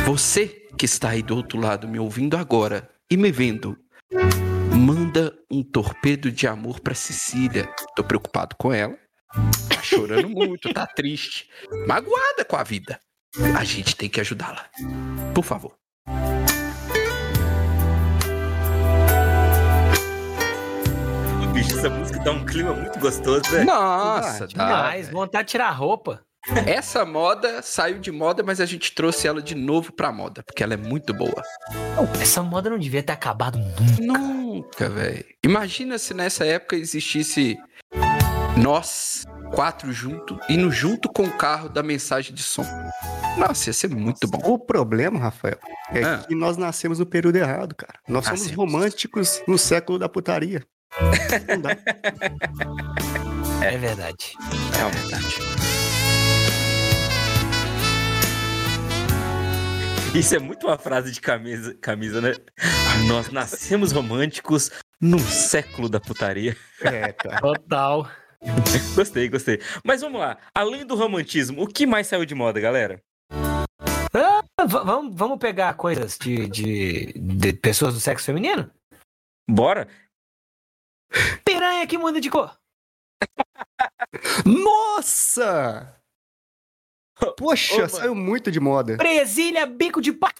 Você 0.05 0.47
que 0.77 0.85
está 0.85 1.09
aí 1.09 1.21
do 1.21 1.35
outro 1.35 1.59
lado 1.59 1.87
me 1.87 1.99
ouvindo 1.99 2.35
agora 2.35 2.89
e 3.09 3.15
me 3.15 3.31
vendo, 3.31 3.77
manda 4.75 5.33
um 5.49 5.63
torpedo 5.63 6.31
de 6.31 6.47
amor 6.47 6.79
pra 6.79 6.93
Cecília. 6.95 7.69
Tô 7.95 8.03
preocupado 8.03 8.55
com 8.57 8.73
ela. 8.73 8.95
Tá 9.69 9.81
chorando 9.81 10.29
muito, 10.29 10.71
tá 10.73 10.85
triste, 10.85 11.49
magoada 11.87 12.45
com 12.45 12.55
a 12.55 12.63
vida. 12.63 12.99
A 13.57 13.63
gente 13.63 13.95
tem 13.95 14.07
que 14.09 14.21
ajudá-la. 14.21 14.65
Por 15.33 15.43
favor. 15.43 15.73
Bicho, 21.53 21.77
essa 21.77 21.89
música 21.89 22.19
dá 22.19 22.31
um 22.31 22.43
clima 22.45 22.73
muito 22.73 22.97
gostoso, 22.99 23.43
né? 23.51 23.63
Nossa, 23.63 24.45
Ah, 24.45 24.47
tá. 24.47 24.65
Demais, 24.65 25.09
vontade 25.09 25.45
de 25.45 25.51
tirar 25.51 25.67
a 25.67 25.71
roupa. 25.71 26.21
Essa 26.65 27.05
moda 27.05 27.61
saiu 27.61 27.99
de 27.99 28.11
moda, 28.11 28.43
mas 28.43 28.59
a 28.59 28.65
gente 28.65 28.93
trouxe 28.93 29.27
ela 29.27 29.41
de 29.41 29.55
novo 29.55 29.93
pra 29.93 30.11
moda, 30.11 30.43
porque 30.43 30.61
ela 30.61 30.73
é 30.73 30.77
muito 30.77 31.13
boa. 31.13 31.41
Essa 32.21 32.43
moda 32.43 32.69
não 32.69 32.77
devia 32.77 33.01
ter 33.01 33.13
acabado 33.13 33.57
nunca. 33.57 34.01
Nunca, 34.01 34.89
velho. 34.89 35.25
Imagina 35.43 35.97
se 35.97 36.13
nessa 36.13 36.45
época 36.45 36.75
existisse 36.75 37.57
nós 38.57 39.25
quatro 39.55 39.91
junto, 39.93 40.37
indo 40.49 40.69
junto 40.71 41.07
com 41.09 41.23
o 41.23 41.31
carro 41.31 41.69
da 41.69 41.81
mensagem 41.81 42.33
de 42.33 42.43
som. 42.43 42.65
Nossa, 43.37 43.69
ia 43.69 43.73
ser 43.73 43.89
muito 43.89 44.27
bom. 44.27 44.39
O 44.43 44.59
problema, 44.59 45.17
Rafael, 45.19 45.57
é 45.91 46.03
Ah. 46.03 46.17
que 46.27 46.35
nós 46.35 46.57
nascemos 46.57 46.99
no 46.99 47.05
período 47.05 47.35
errado, 47.37 47.73
cara. 47.73 47.99
Nós 48.07 48.25
somos 48.25 48.41
Nascemos. 48.41 48.57
românticos 48.73 49.41
no 49.47 49.57
século 49.57 49.97
da 49.97 50.09
putaria. 50.09 50.61
Não 51.47 51.61
dá. 51.61 51.71
É 53.65 53.77
verdade. 53.77 54.33
É 54.77 54.89
verdade. 54.99 55.35
Isso 60.15 60.35
é 60.35 60.39
muito 60.39 60.67
uma 60.67 60.77
frase 60.77 61.11
de 61.11 61.19
camisa, 61.19 61.73
camisa 61.75 62.21
né? 62.21 62.33
Nós 63.07 63.31
nascemos 63.31 63.91
românticos 63.91 64.69
num 65.01 65.17
século 65.17 65.89
da 65.89 65.99
putaria. 65.99 66.55
É, 66.81 67.11
cara. 67.11 67.41
Total. 67.41 68.07
Gostei, 68.93 69.27
gostei. 69.27 69.59
Mas 69.83 70.01
vamos 70.01 70.19
lá. 70.19 70.37
Além 70.53 70.85
do 70.85 70.95
romantismo, 70.95 71.63
o 71.63 71.67
que 71.67 71.87
mais 71.87 72.05
saiu 72.05 72.25
de 72.25 72.35
moda, 72.35 72.59
galera? 72.59 73.01
Ah, 74.13 74.43
vamos, 74.67 75.15
vamos 75.15 75.39
pegar 75.39 75.73
coisas 75.73 76.17
de, 76.19 76.47
de, 76.47 77.13
de 77.13 77.53
pessoas 77.53 77.95
do 77.95 77.99
sexo 77.99 78.27
feminino? 78.27 78.69
Bora? 79.49 79.87
Piranha 81.43 81.87
que 81.87 81.97
muda 81.97 82.21
de 82.21 82.29
cor. 82.29 82.55
Nossa! 84.45 86.02
Poxa, 87.37 87.85
Ô, 87.85 87.89
saiu 87.89 88.15
muito 88.15 88.51
de 88.51 88.59
moda. 88.59 88.97
Presilha, 88.97 89.65
bico 89.65 90.01
de 90.01 90.11
pá. 90.11 90.31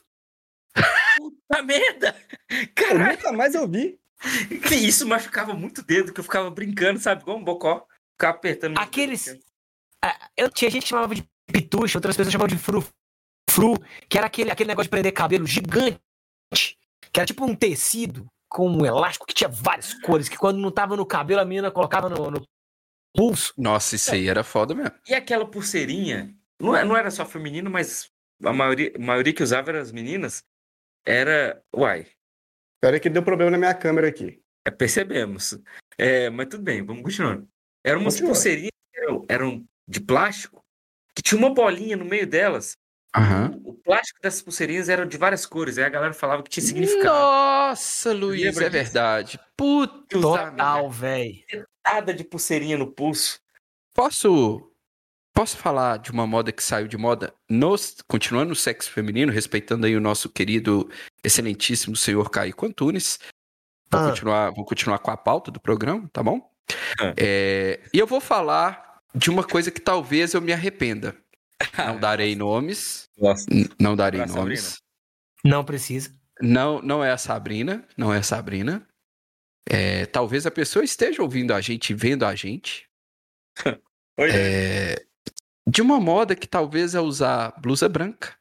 Puta 1.18 1.62
merda! 1.64 2.16
Eu 2.50 2.68
Caralho, 2.74 3.18
nunca 3.18 3.32
mais 3.32 3.56
ouvi. 3.56 4.00
que 4.68 4.76
isso 4.76 5.08
machucava 5.08 5.54
muito 5.54 5.80
o 5.80 5.84
dedo, 5.84 6.14
que 6.14 6.20
eu 6.20 6.24
ficava 6.24 6.50
brincando, 6.50 7.00
sabe? 7.00 7.22
Igual 7.22 7.38
um 7.38 7.44
bocó. 7.44 7.86
Ficava 8.14 8.36
apertando. 8.38 8.78
Aqueles. 8.78 9.36
Ah, 10.04 10.30
Eu 10.36 10.50
tinha 10.50 10.70
gente 10.72 10.84
que 10.84 10.90
chamava 10.90 11.14
de 11.16 11.24
pitucha, 11.52 11.98
outras 11.98 12.16
pessoas 12.16 12.32
chamavam 12.32 12.56
de 12.56 12.62
fru. 12.62 12.86
Fru, 13.50 13.76
que 14.10 14.18
era 14.18 14.28
aquele, 14.28 14.52
aquele 14.52 14.68
negócio 14.70 14.88
de 14.88 14.92
prender 14.92 15.12
cabelo 15.14 15.46
gigante. 15.46 16.00
Que 17.12 17.20
era 17.20 17.26
tipo 17.26 17.46
um 17.46 17.56
tecido 17.56 18.26
com 18.50 18.68
um 18.70 18.86
elástico 18.86 19.26
que 19.26 19.34
tinha 19.34 19.50
várias 19.50 19.94
cores, 19.96 20.30
que 20.30 20.38
quando 20.38 20.58
não 20.60 20.72
tava 20.72 20.96
no 20.96 21.06
cabelo, 21.06 21.42
a 21.42 21.46
menina 21.46 21.72
colocava 21.72 22.08
no, 22.10 22.32
no 22.32 22.48
pulso. 23.16 23.54
Nossa, 23.58 23.96
isso 23.96 24.12
aí 24.14 24.28
era 24.28 24.44
foda 24.44 24.74
mesmo. 24.76 24.92
E 25.08 25.14
aquela 25.14 25.46
pulseirinha, 25.46 26.34
não, 26.64 26.76
é- 26.76 26.84
não 26.86 26.96
era 26.98 27.12
só 27.12 27.26
feminino, 27.26 27.70
mas 27.70 28.10
a 28.44 28.54
maioria, 28.54 28.92
a 28.96 29.00
maioria 29.00 29.34
que 29.34 29.44
usava 29.44 29.70
eram 29.72 29.80
as 29.82 29.92
meninas, 29.92 30.44
era. 31.06 31.62
Uai, 31.76 32.08
Pera 32.82 33.00
que 33.00 33.10
deu 33.10 33.24
problema 33.24 33.50
na 33.52 33.58
minha 33.58 33.74
câmera 33.74 34.08
aqui. 34.10 34.42
é, 34.66 34.72
percebemos. 34.72 35.58
É, 35.98 36.30
mas 36.30 36.48
tudo 36.48 36.64
bem, 36.64 36.84
vamos 36.86 37.04
continuando. 37.04 37.48
Eram 37.86 38.02
umas 38.02 38.16
Continua. 38.16 38.34
pulseirinhas 38.34 38.72
que 38.94 39.00
eram, 39.00 39.26
eram 39.30 39.66
de 39.88 40.00
plástico, 40.02 40.62
que 41.16 41.22
tinha 41.22 41.38
uma 41.38 41.54
bolinha 41.54 41.96
no 41.98 42.04
meio 42.06 42.26
delas. 42.28 42.76
Aham. 43.16 43.52
O 43.64 43.74
plástico 43.76 44.20
dessas 44.22 44.42
pulseirinhas 44.42 44.90
era 44.90 45.06
de 45.06 45.18
várias 45.18 45.46
cores. 45.46 45.78
Aí 45.78 45.84
a 45.84 45.90
galera 45.90 46.14
falava 46.14 46.42
que 46.44 46.50
tinha 46.50 46.66
significado. 46.66 47.06
Nossa, 47.14 48.12
Luiz, 48.14 48.42
Lembra 48.42 48.66
é 48.66 48.70
disso? 48.70 48.84
verdade. 48.84 49.40
Puta. 49.56 50.18
Usava 50.18 50.52
Total, 50.52 50.90
velho. 50.90 51.44
nada 51.86 52.14
de 52.14 52.24
pulseirinha 52.24 52.78
no 52.78 52.92
pulso. 52.92 53.40
Posso 53.94 54.73
posso 55.34 55.58
falar 55.58 55.98
de 55.98 56.12
uma 56.12 56.26
moda 56.28 56.52
que 56.52 56.64
saiu 56.64 56.88
de 56.88 56.98
moda 56.98 57.34
nos, 57.50 57.98
continuando 58.08 58.50
no 58.50 58.56
sexo 58.56 58.92
feminino, 58.92 59.32
respeitando 59.32 59.86
aí 59.86 59.96
o 59.96 60.02
nosso 60.02 60.30
querido, 60.30 60.90
excelentíssimo 61.24 61.96
senhor 61.96 62.30
Caio 62.30 62.54
Antunes. 62.64 63.20
Vou, 63.92 64.02
Ah. 64.02 64.10
continuar, 64.10 64.52
vou 64.52 64.66
continuar 64.66 65.00
com 65.00 65.12
a 65.12 65.18
pauta 65.18 65.52
do 65.52 65.60
programa, 65.60 66.10
tá 66.12 66.22
bom? 66.24 66.50
Ah. 67.00 67.14
É, 67.18 67.80
e 67.94 68.00
eu 68.00 68.08
vou 68.08 68.22
falar 68.22 69.00
de 69.14 69.30
uma 69.30 69.44
coisa 69.44 69.70
que 69.72 69.80
talvez 69.82 70.34
eu 70.34 70.42
me 70.42 70.54
arrependa. 70.54 71.16
Não 71.78 72.00
darei 72.00 72.36
nomes. 72.36 73.08
Nossa. 73.18 73.46
Não 73.80 73.96
darei 73.96 74.26
nomes. 74.26 74.82
Não 75.44 75.64
precisa. 75.64 76.14
Não, 76.42 76.82
não 76.82 77.04
é 77.04 77.12
a 77.12 77.18
Sabrina, 77.18 77.88
não 77.96 78.14
é 78.14 78.18
a 78.18 78.24
Sabrina. 78.24 78.86
É, 79.70 80.06
talvez 80.08 80.46
a 80.46 80.52
pessoa 80.52 80.84
esteja 80.84 81.22
ouvindo 81.22 81.54
a 81.54 81.62
gente, 81.62 81.94
vendo 81.94 82.26
a 82.26 82.36
gente. 82.36 82.90
Oi, 84.20 84.30
É, 84.32 85.06
de 85.68 85.82
uma 85.82 86.00
moda 86.00 86.36
que 86.36 86.48
talvez 86.48 86.94
é 86.96 87.00
usar 87.02 87.54
blusa 87.60 87.88
branca, 87.90 88.36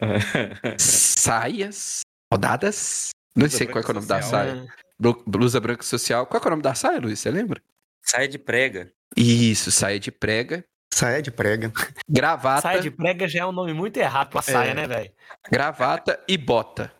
saias 0.78 2.00
rodadas. 2.32 3.10
Não 3.36 3.42
Blusa 3.44 3.56
sei 3.58 3.66
qual 3.66 3.82
é, 3.82 3.86
é 3.86 3.90
o 3.90 3.94
nome 3.94 4.06
da 4.06 4.14
branca 4.18 4.30
saia. 4.30 4.66
Blu- 4.98 5.22
Blusa 5.26 5.60
branca 5.60 5.82
social. 5.82 6.26
Qual 6.26 6.40
é, 6.42 6.44
é 6.44 6.46
o 6.46 6.50
nome 6.50 6.62
da 6.62 6.74
saia, 6.74 6.98
Luiz? 7.00 7.18
Você 7.20 7.30
lembra? 7.30 7.62
Saia 8.02 8.28
de 8.28 8.38
prega. 8.38 8.92
Isso, 9.16 9.70
saia 9.70 9.98
de 9.98 10.10
prega, 10.10 10.64
Saia 10.92 11.22
de 11.22 11.30
prega. 11.30 11.72
gravata, 12.08 12.62
Saia 12.62 12.80
de 12.80 12.90
prega 12.90 13.28
já 13.28 13.40
é 13.40 13.46
um 13.46 13.52
nome 13.52 13.72
muito 13.72 13.96
errado 13.96 14.30
pra 14.30 14.42
saia, 14.42 14.70
É. 14.70 14.74
né, 14.74 14.86
velho? 14.86 15.12
gravata 15.50 16.22
e 16.28 16.36
bota. 16.36 16.92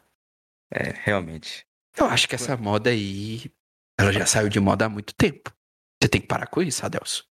É, 0.73 0.93
realmente. 1.05 1.65
Eu 1.97 2.07
acho 2.07 2.29
que 2.29 2.35
essa 2.37 2.57
moda 2.57 2.91
aí, 2.91 3.51
ela 3.99 4.13
já 4.13 4.25
saiu 4.27 4.49
de 4.49 4.61
moda 4.61 4.87
há 4.87 4.89
muito 4.89 5.13
tempo. 5.15 5.53
Você 6.01 6.09
tem 6.09 6.21
que 6.21 6.27
parar 6.29 6.47
com 6.47 6.63
isso, 6.63 6.85
Adelso. 6.87 7.25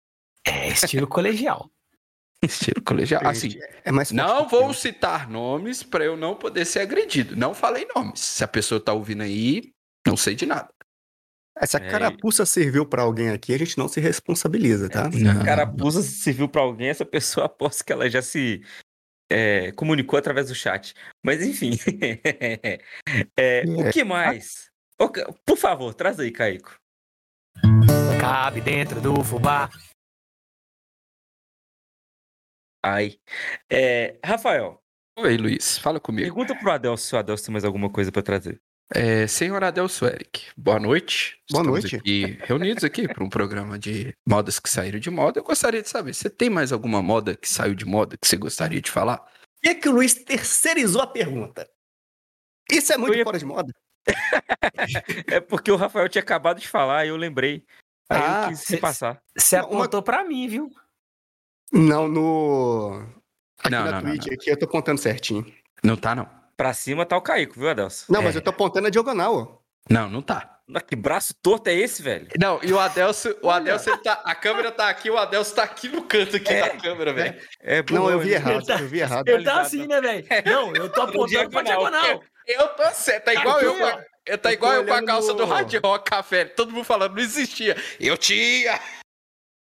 É 0.47 0.69
estilo 0.69 1.07
colegial. 1.07 1.71
Estilo 2.45 2.83
colegial. 2.85 3.21
Assim, 3.27 3.59
é 3.85 3.91
mais 3.91 4.11
Não 4.13 4.49
vou 4.49 4.73
citar 4.73 5.29
nomes 5.29 5.83
para 5.83 6.05
eu 6.05 6.17
não 6.17 6.35
poder 6.37 6.65
ser 6.65 6.81
agredido. 6.81 7.37
Não 7.37 7.53
falei 7.53 7.87
nomes. 7.95 8.21
Se 8.21 8.45
a 8.45 8.49
pessoa 8.49 8.81
tá 8.81 8.93
ouvindo 8.93 9.23
aí, 9.23 9.73
não 10.07 10.17
sei 10.17 10.35
de 10.35 10.47
nada. 10.47 10.69
Se 11.67 11.77
a 11.77 11.81
É, 11.81 11.91
carapuça 11.91 12.47
serviu 12.47 12.87
pra 12.87 13.03
alguém 13.03 13.31
aqui, 13.31 13.53
a 13.53 13.59
gente 13.59 13.77
não 13.77 13.89
se 13.89 14.01
responsabiliza, 14.01 14.89
tá? 14.89 15.11
Não, 15.11 15.45
Carapuça 15.45 16.03
serviu 16.03 16.49
pra 16.49 16.63
alguém, 16.63 16.89
essa 16.89 17.05
pessoa 17.05 17.47
aposto 17.47 17.85
que 17.85 17.93
ela 17.93 18.09
já 18.09 18.23
se 18.23 18.63
é, 19.31 19.73
comunicou 19.73 20.17
através 20.19 20.49
do 20.49 20.55
chat. 20.55 20.95
Mas 21.25 21.43
enfim. 21.43 21.73
É, 23.37 23.65
O 23.67 23.91
que 23.91 24.05
mais? 24.05 24.71
Por 25.45 25.57
favor, 25.57 25.95
traz 25.95 26.21
aí, 26.21 26.31
Caico. 26.31 26.77
Cabe 28.21 28.61
dentro 28.61 29.01
do 29.01 29.23
fubá. 29.25 29.69
Ai. 32.85 33.19
É, 33.71 34.19
Rafael, 34.25 34.81
Oi, 35.19 35.37
Luiz. 35.37 35.79
Fala 35.79 35.99
comigo. 35.99 36.25
pergunta 36.27 36.55
pro 36.55 36.71
Adelso 36.71 37.05
se 37.07 37.15
o 37.15 37.19
Adelso 37.19 37.45
tem 37.45 37.53
mais 37.53 37.65
alguma 37.65 37.91
coisa 37.91 38.13
pra 38.13 38.23
trazer. 38.23 38.61
É, 38.95 39.27
senhor 39.27 39.63
Adelso 39.63 40.07
Eric, 40.07 40.47
boa 40.57 40.79
noite. 40.81 41.37
Boa 41.51 41.63
Estamos 41.63 41.81
noite. 41.83 41.97
Aqui, 41.97 42.39
reunidos 42.45 42.85
aqui 42.85 43.07
para 43.07 43.23
um 43.25 43.29
programa 43.29 43.79
de 43.79 44.15
modas 44.27 44.59
que 44.61 44.71
saíram 44.71 44.99
de 44.99 45.11
moda. 45.11 45.41
Eu 45.41 45.45
gostaria 45.45 45.83
de 45.83 45.89
saber, 45.89 46.15
você 46.15 46.31
tem 46.31 46.49
mais 46.49 46.73
alguma 46.73 47.03
moda 47.03 47.37
que 47.37 47.49
saiu 47.49 47.75
de 47.75 47.85
moda 47.85 48.17
que 48.17 48.27
você 48.27 48.37
gostaria 48.37 48.81
de 48.81 48.91
falar? 48.91 49.21
E 49.63 49.69
é 49.69 49.75
que 49.75 49.89
o 49.89 49.93
Luiz 49.93 50.15
terceirizou 50.15 51.03
a 51.03 51.07
pergunta. 51.07 51.69
Isso 52.71 52.93
é 52.93 52.97
muito 52.97 53.17
ia- 53.17 53.25
fora 53.25 53.39
de 53.39 53.45
moda. 53.45 53.73
É 55.27 55.41
porque 55.41 55.71
o 55.71 55.77
Rafael 55.77 56.09
tinha 56.09 56.23
acabado 56.23 56.61
de 56.61 56.69
falar 56.69 57.05
e 57.05 57.09
eu 57.09 57.17
lembrei. 57.17 57.65
Aí 58.11 58.21
Ah, 58.23 58.43
eu 58.45 58.49
quis 58.51 58.61
se 58.61 58.77
passar. 58.79 59.21
Você 59.37 59.59
Não, 59.59 59.69
uma- 59.71 59.81
apontou 59.81 60.03
pra 60.03 60.25
mim, 60.25 60.49
viu? 60.49 60.71
Não, 61.73 62.09
no. 62.09 63.03
Aqui 63.61 63.71
Não, 63.71 63.85
na 63.85 63.91
não, 63.93 64.01
não, 64.01 64.11
Twitch, 64.11 64.33
aqui 64.33 64.51
eu 64.51 64.59
tô 64.59 64.65
apontando 64.67 65.01
certinho. 65.01 65.45
Não 65.83 65.97
tá, 65.97 66.15
não. 66.15 66.29
Pra 66.57 66.73
cima 66.75 67.05
tá 67.07 67.17
o 67.17 67.21
Caico, 67.23 67.59
viu, 67.59 67.69
Adelso? 67.69 68.07
Não, 68.13 68.23
mas 68.23 68.35
É. 68.35 68.39
eu 68.39 68.43
tô 68.43 68.51
apontando 68.51 68.87
a 68.87 68.91
diagonal, 68.91 69.37
ó. 69.37 69.59
Não, 69.91 70.09
não 70.09 70.23
tá. 70.23 70.55
Que 70.87 70.95
braço 70.95 71.33
torto 71.43 71.69
é 71.71 71.75
esse, 71.75 72.03
velho? 72.03 72.29
Não, 72.39 72.61
e 72.63 72.73
o 72.73 72.79
Adelso, 72.81 73.35
o 73.43 73.51
Adelso, 73.51 73.89
ele 73.91 73.99
tá, 73.99 74.21
a 74.25 74.35
câmera 74.35 74.71
tá 74.71 74.89
aqui, 74.89 75.09
o 75.11 75.17
Adelso 75.17 75.55
tá 75.55 75.63
aqui 75.63 75.89
no 75.89 76.03
canto 76.03 76.37
aqui 76.37 76.55
da 76.55 76.71
câmera, 76.77 77.13
velho. 77.13 77.41
É 77.61 77.83
Não, 77.91 78.03
bom, 78.03 78.11
eu 78.11 78.19
vi 78.19 78.27
ele- 78.29 78.35
errado, 78.35 78.67
tá- 78.67 78.81
eu 78.81 78.89
vi 78.89 79.01
errado. 79.01 79.29
Ele 79.29 79.45
tá 79.45 79.61
assim, 79.63 79.87
né, 79.87 80.01
velho? 80.01 80.27
Não, 80.45 80.73
eu 80.75 80.91
tô 80.91 81.03
apontando 81.03 81.51
pra 81.51 81.63
diagonal. 81.63 82.03
diagonal. 82.03 82.23
Eu 82.47 82.69
tô 82.69 82.85
certo, 82.93 83.25
tá 83.25 83.35
igual 83.35 83.57
Aqui, 83.57 83.65
eu, 83.67 83.83
ó. 83.83 83.87
a- 83.89 84.05
eu 84.27 84.39
tá 84.39 84.51
Eu 84.51 84.55
igual 84.55 84.75
eu 84.75 84.85
com 84.87 84.93
a 84.93 85.05
calça 85.05 85.33
do 85.35 85.47
no- 85.47 85.53
Hard 85.53 85.73
Rock 85.83 86.11
Café, 86.11 86.45
todo 86.45 86.71
mundo 86.73 86.85
falando, 86.85 87.15
não 87.15 87.23
existia. 87.23 87.77
Eu 88.01 88.17
tinha. 88.19 88.79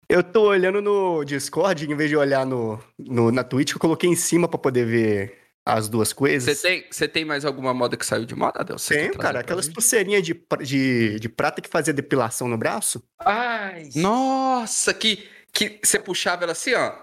Eu 0.08 0.22
tô 0.22 0.48
olhando 0.48 0.80
no 0.80 1.22
Discord, 1.22 1.84
em 1.90 1.94
vez 1.94 2.08
de 2.08 2.16
olhar 2.16 2.46
no, 2.46 2.82
no- 2.98 3.30
na 3.30 3.44
Twitch, 3.44 3.72
eu 3.72 3.78
coloquei 3.78 4.08
em 4.08 4.16
cima 4.16 4.48
pra 4.48 4.58
poder 4.58 4.86
ver 4.86 5.38
as 5.66 5.86
duas 5.86 6.08
Você 6.08 6.14
coisas. 6.14 6.62
tem, 6.62 6.86
você 6.90 7.06
tem 7.06 7.24
mais 7.26 7.44
alguma 7.44 7.74
moda 7.74 7.94
que 7.94 8.06
saiu 8.06 8.24
de 8.24 8.34
moda, 8.34 8.64
Tenho, 8.64 8.78
trazer 8.78 9.12
cara, 9.18 9.40
aquelas 9.40 9.68
pulseirinhas 9.68 10.22
de, 10.22 10.32
de, 10.62 11.20
de 11.20 11.28
prata 11.28 11.60
que 11.60 11.68
fazia 11.68 11.92
depilação 11.92 12.48
no 12.48 12.56
braço. 12.56 13.02
Ai, 13.18 13.90
Nossa, 13.96 14.94
que, 14.94 15.28
que 15.52 15.78
você 15.84 15.98
puxava 15.98 16.44
ela 16.44 16.52
assim, 16.52 16.72
ó. 16.72 16.94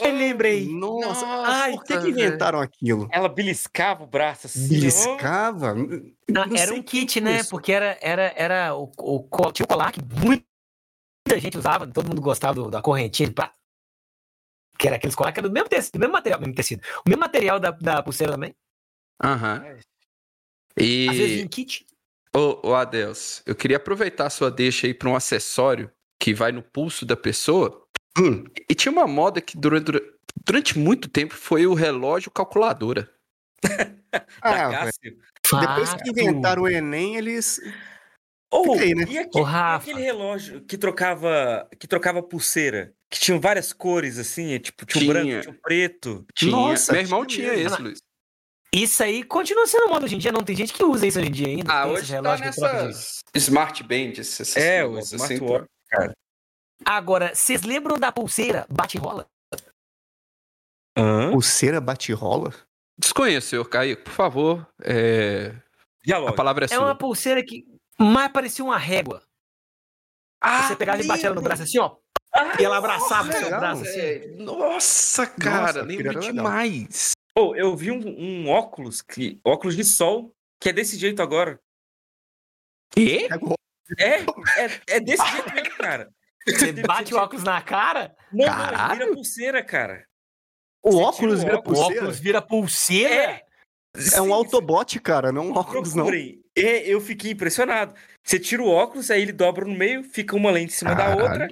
Eu 0.00 0.12
lembrei. 0.16 0.66
Nossa, 0.72 1.24
Nossa, 1.24 1.52
ai, 1.52 1.72
por 1.74 1.84
que, 1.84 1.98
que 1.98 2.08
inventaram 2.08 2.58
aquilo? 2.60 3.08
ela 3.12 3.28
beliscava 3.28 4.02
o 4.02 4.06
braço 4.08 4.48
assim. 4.48 4.68
Beliscava? 4.70 5.74
Não, 5.74 6.46
Não 6.46 6.56
era 6.56 6.74
um 6.74 6.82
kit, 6.82 7.18
é 7.18 7.22
né? 7.22 7.36
isso. 7.38 7.50
Porque 7.50 7.70
era, 7.70 7.96
era, 8.00 8.32
era 8.34 8.74
o, 8.74 8.90
o, 8.98 9.22
co- 9.22 9.52
tinha 9.52 9.64
o 9.64 9.68
colar 9.68 9.92
que 9.92 10.00
muita 11.26 11.40
gente 11.40 11.56
usava, 11.58 11.86
todo 11.86 12.08
mundo 12.08 12.20
gostava 12.20 12.54
do- 12.54 12.70
da 12.70 12.82
correntinha 12.82 13.28
de 13.28 13.34
prata. 13.34 13.54
Que 14.78 14.86
era 14.88 14.96
aqueles 14.96 15.14
colar 15.14 15.32
que 15.32 15.40
era 15.40 15.48
do 15.48 15.52
mesmo 15.52 15.68
tecido, 15.68 15.92
do 15.94 16.00
mesmo 16.00 16.12
material, 16.12 16.40
mesmo 16.40 16.54
tecido. 16.54 16.82
O 17.06 17.08
mesmo 17.08 17.20
material 17.20 17.60
da, 17.60 17.70
da 17.70 18.02
pulseira 18.02 18.32
também. 18.32 18.54
Aham. 19.22 19.62
Às 20.76 21.16
vezes 21.16 21.38
E, 21.38 21.40
em 21.42 21.48
kit. 21.48 21.86
ô, 22.34 22.70
ô 22.70 22.74
Adelso, 22.74 23.42
eu 23.46 23.54
queria 23.54 23.76
aproveitar 23.76 24.26
a 24.26 24.30
sua 24.30 24.50
deixa 24.50 24.86
aí 24.86 24.94
pra 24.94 25.08
um 25.08 25.14
acessório 25.14 25.90
que 26.18 26.32
vai 26.34 26.50
no 26.50 26.62
pulso 26.62 27.04
da 27.06 27.16
pessoa. 27.16 27.86
Hum, 28.18 28.44
E 28.68 28.74
tinha 28.74 28.90
uma 28.90 29.06
moda 29.06 29.40
que 29.40 29.56
durante, 29.56 29.92
durante 30.44 30.78
muito 30.78 31.08
tempo 31.08 31.34
foi 31.34 31.66
o 31.66 31.74
relógio 31.74 32.30
calculadora. 32.30 33.10
Ah, 34.42 34.88
depois 35.60 35.94
que 35.94 36.10
inventaram 36.10 36.62
o 36.62 36.68
Enem, 36.68 37.16
eles. 37.16 37.58
Ou, 38.52 38.78
aí, 38.78 38.94
né? 38.94 39.04
e, 39.08 39.18
aquele, 39.18 39.44
e 39.44 39.48
aquele 39.48 40.00
relógio 40.02 40.60
que 40.62 40.76
trocava, 40.76 41.66
que 41.80 41.88
trocava 41.88 42.22
pulseira? 42.22 42.94
Que 43.10 43.18
tinha 43.18 43.38
várias 43.38 43.72
cores, 43.72 44.18
assim, 44.18 44.58
tipo, 44.58 44.84
tinha, 44.84 45.04
o 45.04 45.08
branco, 45.08 45.40
tinha 45.42 45.50
o 45.54 45.60
preto. 45.60 46.26
Tinha. 46.34 46.52
Nossa, 46.52 46.92
Meu 46.92 47.02
irmão 47.02 47.24
tinha 47.26 47.46
tinha 47.50 47.56
mesmo. 47.56 47.74
esse, 47.74 47.82
Luiz. 47.82 47.98
Isso 48.74 49.02
aí 49.02 49.22
continua 49.22 49.66
sendo 49.66 49.88
moda 49.88 50.04
hoje 50.06 50.14
em 50.14 50.18
dia, 50.18 50.32
não 50.32 50.42
tem 50.44 50.56
gente 50.56 50.72
que 50.72 50.82
usa 50.82 51.06
isso 51.06 51.18
hoje 51.18 51.28
em 51.28 51.32
dia 51.32 51.46
ainda. 51.46 51.72
Ah, 51.72 51.86
hoje 51.86 52.04
esses 52.04 52.22
tá 52.22 52.36
nessas 52.38 53.20
Smart 53.34 53.82
Bands. 53.84 54.18
Essas 54.18 54.56
É, 54.56 54.84
o 54.84 54.90
negócios 54.92 55.20
assim, 55.22 55.34
smartwatch. 55.34 55.68
Agora, 56.84 57.34
vocês 57.34 57.62
lembram 57.62 57.98
da 57.98 58.10
pulseira 58.10 58.66
bate-rola? 58.70 59.26
Hã? 60.96 61.30
Pulseira 61.32 61.80
bate-rola? 61.80 62.52
Desconheço, 62.98 63.48
senhor 63.48 63.64
Caio, 63.68 63.96
por 64.02 64.12
favor. 64.12 64.66
é, 64.82 65.54
A 66.26 66.32
palavra 66.32 66.64
é 66.64 66.66
É 66.66 66.68
sua. 66.68 66.80
uma 66.86 66.94
pulseira 66.96 67.42
que 67.44 67.64
mais 68.04 68.30
parecia 68.32 68.64
uma 68.64 68.78
régua. 68.78 69.22
Ah, 70.40 70.68
Você 70.68 70.76
pegava 70.76 71.02
e 71.02 71.06
batia 71.06 71.26
ela 71.26 71.34
no 71.36 71.42
braço 71.42 71.62
assim, 71.62 71.78
ó. 71.78 71.96
E 72.58 72.64
ela 72.64 72.78
abraçava 72.78 73.28
o 73.28 73.32
seu 73.32 73.42
legal. 73.44 73.60
braço 73.60 73.82
assim. 73.82 74.00
É, 74.00 74.26
Nossa, 74.38 75.26
cara, 75.26 75.82
aquilo 75.82 75.84
lembro 75.84 76.20
demais. 76.20 77.12
Ô, 77.38 77.54
eu 77.54 77.76
vi 77.76 77.90
um, 77.90 78.00
um 78.06 78.48
óculos, 78.48 79.00
que, 79.02 79.40
óculos 79.44 79.76
de 79.76 79.84
sol, 79.84 80.34
que 80.60 80.68
é 80.68 80.72
desse 80.72 80.96
jeito 80.98 81.22
agora. 81.22 81.60
E? 82.96 83.24
É, 83.98 84.20
é, 84.58 84.80
é 84.96 85.00
desse 85.00 85.24
jeito 85.30 85.54
mesmo, 85.54 85.76
cara. 85.78 86.10
Você 86.46 86.72
bate 86.72 87.14
o 87.14 87.18
óculos 87.18 87.44
na 87.44 87.62
cara, 87.62 88.14
Não, 88.32 88.46
não, 88.46 88.52
Caralho. 88.54 88.98
vira 88.98 89.14
pulseira, 89.14 89.64
cara. 89.64 90.06
O 90.82 90.96
óculos 90.96 91.40
o 91.40 91.44
vira 91.44 91.58
óculos, 91.58 91.78
o 91.78 91.82
pulseira? 91.82 92.00
óculos 92.02 92.20
vira 92.20 92.42
pulseira. 92.42 93.14
É. 93.14 93.46
É 94.14 94.20
um 94.22 94.26
Sim, 94.26 94.32
Autobot, 94.32 94.98
cara, 95.00 95.30
não 95.30 95.48
um 95.48 95.56
óculos, 95.56 95.94
não. 95.94 96.06
É, 96.56 96.86
eu 96.86 97.00
fiquei 97.00 97.32
impressionado. 97.32 97.94
Você 98.22 98.38
tira 98.38 98.62
o 98.62 98.68
óculos, 98.68 99.10
aí 99.10 99.22
ele 99.22 99.32
dobra 99.32 99.64
no 99.64 99.74
meio, 99.74 100.04
fica 100.04 100.36
uma 100.36 100.50
lente 100.50 100.72
em 100.74 100.76
cima 100.76 100.94
da 100.94 101.04
Caralho. 101.04 101.22
outra, 101.22 101.48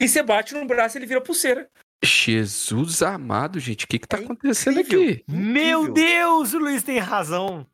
e 0.00 0.06
você 0.08 0.22
bate 0.22 0.54
no 0.54 0.64
braço 0.66 0.96
e 0.96 0.98
ele 0.98 1.06
vira 1.06 1.20
pulseira. 1.20 1.68
Jesus 2.04 3.02
amado, 3.02 3.58
gente. 3.60 3.84
O 3.84 3.88
que 3.88 3.98
que 3.98 4.06
tá 4.08 4.18
É 4.18 4.24
acontecendo 4.24 4.80
incrível. 4.80 5.02
aqui? 5.14 5.24
Meu 5.28 5.84
Incrível. 5.84 5.94
Deus, 5.94 6.52
o 6.52 6.58
Luiz 6.58 6.82
tem 6.82 6.98
razão. 6.98 7.66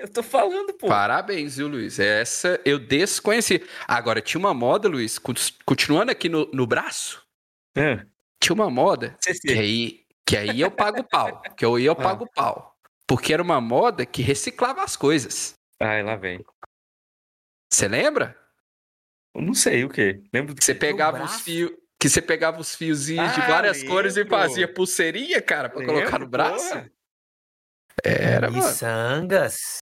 Eu 0.00 0.08
tô 0.08 0.22
falando, 0.22 0.72
pô. 0.72 0.86
Parabéns, 0.88 1.56
viu, 1.58 1.68
Luiz? 1.68 1.98
Essa 2.00 2.58
eu 2.64 2.78
desconheci. 2.78 3.62
Agora, 3.86 4.22
tinha 4.22 4.38
uma 4.38 4.54
moda, 4.54 4.88
Luiz, 4.88 5.18
con- 5.18 5.34
continuando 5.66 6.10
aqui 6.10 6.28
no, 6.30 6.50
no 6.52 6.66
braço, 6.66 7.22
É. 7.76 8.04
tinha 8.42 8.54
uma 8.54 8.70
moda 8.70 9.14
que 9.42 9.52
aí, 9.52 10.00
que 10.26 10.36
aí 10.36 10.60
eu 10.62 10.70
pago 10.70 11.04
pau. 11.04 11.42
Que 11.56 11.66
aí 11.66 11.84
eu 11.84 11.92
Ah. 12.00 12.02
pago 12.02 12.26
pau. 12.34 12.74
Porque 13.06 13.34
era 13.34 13.42
uma 13.42 13.60
moda 13.60 14.06
que 14.06 14.22
reciclava 14.22 14.82
as 14.82 14.96
coisas. 14.96 15.52
Ai, 15.84 16.02
lá 16.02 16.16
vem. 16.16 16.44
Você 17.72 17.86
lembra? 17.88 18.38
Eu 19.34 19.42
não 19.42 19.52
sei 19.54 19.84
o 19.84 19.88
quê. 19.90 20.22
Lembro 20.32 20.54
do 20.54 20.58
Que 20.58 20.64
você 20.64 20.74
pegava 20.74 21.22
os 21.24 21.40
fios. 21.42 21.72
Que 22.00 22.08
você 22.08 22.20
pegava 22.22 22.60
os 22.60 22.74
fiozinhos 22.74 23.32
de 23.34 23.40
Ah, 23.40 23.46
várias 23.48 23.82
cores 23.82 24.16
e 24.16 24.20
lembro. 24.22 24.36
fazia 24.38 24.72
pulseirinha, 24.72 25.40
cara, 25.42 25.68
pra 25.68 25.84
colocar 25.84 26.10
no 26.12 26.24
Lembro, 26.24 26.28
braço. 26.28 26.68
porra. 26.68 26.92
Era, 28.04 28.50
mano. 28.50 28.62
Miçangas. 28.62 29.78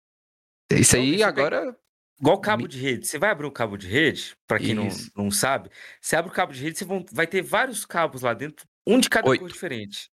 Isso 0.72 0.96
Então, 0.96 1.02
aí 1.02 1.24
agora. 1.24 1.78
Igual 2.20 2.42
cabo 2.42 2.68
de 2.68 2.78
rede. 2.78 3.08
Você 3.08 3.18
vai 3.18 3.30
abrir 3.30 3.46
um 3.48 3.52
cabo 3.52 3.78
de 3.78 3.88
rede, 3.88 4.36
pra 4.46 4.60
quem 4.60 4.74
não, 4.74 4.88
Isso. 4.88 5.10
não 5.16 5.32
sabe, 5.32 5.70
você 6.02 6.18
abre 6.18 6.30
o 6.30 6.34
cabo 6.34 6.52
de 6.52 6.62
rede, 6.62 6.78
você 6.78 6.84
vão- 6.84 7.06
vai 7.14 7.26
ter 7.26 7.42
vários 7.42 7.86
cabos 7.86 8.24
lá 8.24 8.34
dentro, 8.34 8.68
um 8.86 9.00
de 9.00 9.10
cada 9.10 9.24
cor 9.24 9.32
Oito. 9.32 9.48
diferente. 9.48 10.10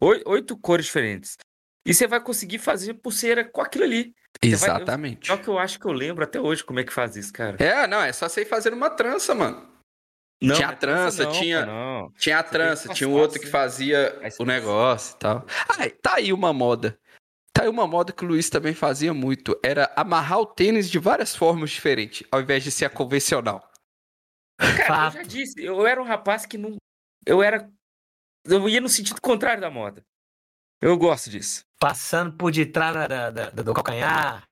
Oi- 0.00 0.22
Oito 0.26 0.56
cores 0.56 0.86
diferentes. 0.86 1.36
E 1.84 1.94
você 1.94 2.06
vai 2.06 2.20
conseguir 2.20 2.58
fazer 2.58 2.94
pulseira 2.94 3.44
com 3.44 3.60
aquilo 3.60 3.84
ali. 3.84 4.14
Você 4.42 4.56
vai- 4.56 4.68
eu- 4.70 4.76
Exatamente. 4.76 5.26
Só 5.26 5.36
que 5.36 5.48
eu 5.48 5.58
acho 5.58 5.78
que 5.80 5.86
eu 5.86 5.92
lembro 5.92 6.22
até 6.24 6.40
hoje 6.40 6.62
como 6.64 6.78
é 6.80 6.84
que 6.84 6.92
faz 6.92 7.16
isso, 7.16 7.32
cara. 7.32 7.56
É, 7.62 7.86
não, 7.86 8.02
é 8.02 8.12
só 8.12 8.28
você 8.28 8.42
ir 8.42 8.46
fazendo 8.46 8.74
uma 8.74 8.90
trança, 8.90 9.34
mano. 9.34 9.68
Não, 10.42 10.54
tinha 10.54 10.66
não 10.68 10.72
é 10.72 10.74
a 10.74 10.78
trança, 10.78 11.24
não, 11.24 11.32
tinha- 11.32 11.66
Não. 11.66 12.10
Tinha 12.12 12.38
a 12.38 12.42
trança, 12.42 12.94
tinha 12.94 13.08
um 13.08 13.12
outro 13.12 13.38
que 13.38 13.44
assim. 13.44 13.52
fazia 13.52 14.18
o 14.38 14.44
negócio 14.44 15.14
e 15.14 15.18
tal. 15.18 15.46
Ah, 15.68 15.90
tá 16.02 16.14
aí 16.16 16.32
uma 16.32 16.52
moda. 16.52 16.98
Tá 17.52 17.64
aí 17.64 17.68
uma 17.68 17.86
moda 17.86 18.12
que 18.12 18.24
o 18.24 18.28
Luiz 18.28 18.48
também 18.48 18.72
fazia 18.74 19.12
muito. 19.12 19.58
Era 19.62 19.92
amarrar 19.96 20.38
o 20.38 20.46
tênis 20.46 20.88
de 20.88 20.98
várias 20.98 21.34
formas 21.36 21.70
diferentes, 21.70 22.26
ao 22.30 22.40
invés 22.40 22.62
de 22.64 22.70
ser 22.70 22.84
a 22.86 22.90
convencional. 22.90 23.68
Cara, 24.58 25.06
eu 25.08 25.10
já 25.12 25.22
disse, 25.22 25.62
eu 25.62 25.86
era 25.86 26.00
um 26.00 26.04
rapaz 26.04 26.46
que 26.46 26.56
não. 26.56 26.76
Eu 27.26 27.42
era. 27.42 27.70
Eu 28.44 28.66
ia 28.68 28.80
no 28.80 28.88
sentido 28.88 29.20
contrário 29.20 29.60
da 29.60 29.70
moda. 29.70 30.02
Eu 30.80 30.96
gosto 30.96 31.28
disso. 31.28 31.64
Passando 31.80 32.32
por 32.36 32.52
detrás 32.52 32.94
da, 32.94 33.06
da- 33.08 33.30
da- 33.50 33.62
do 33.62 33.72
calcanhar. 33.74 34.44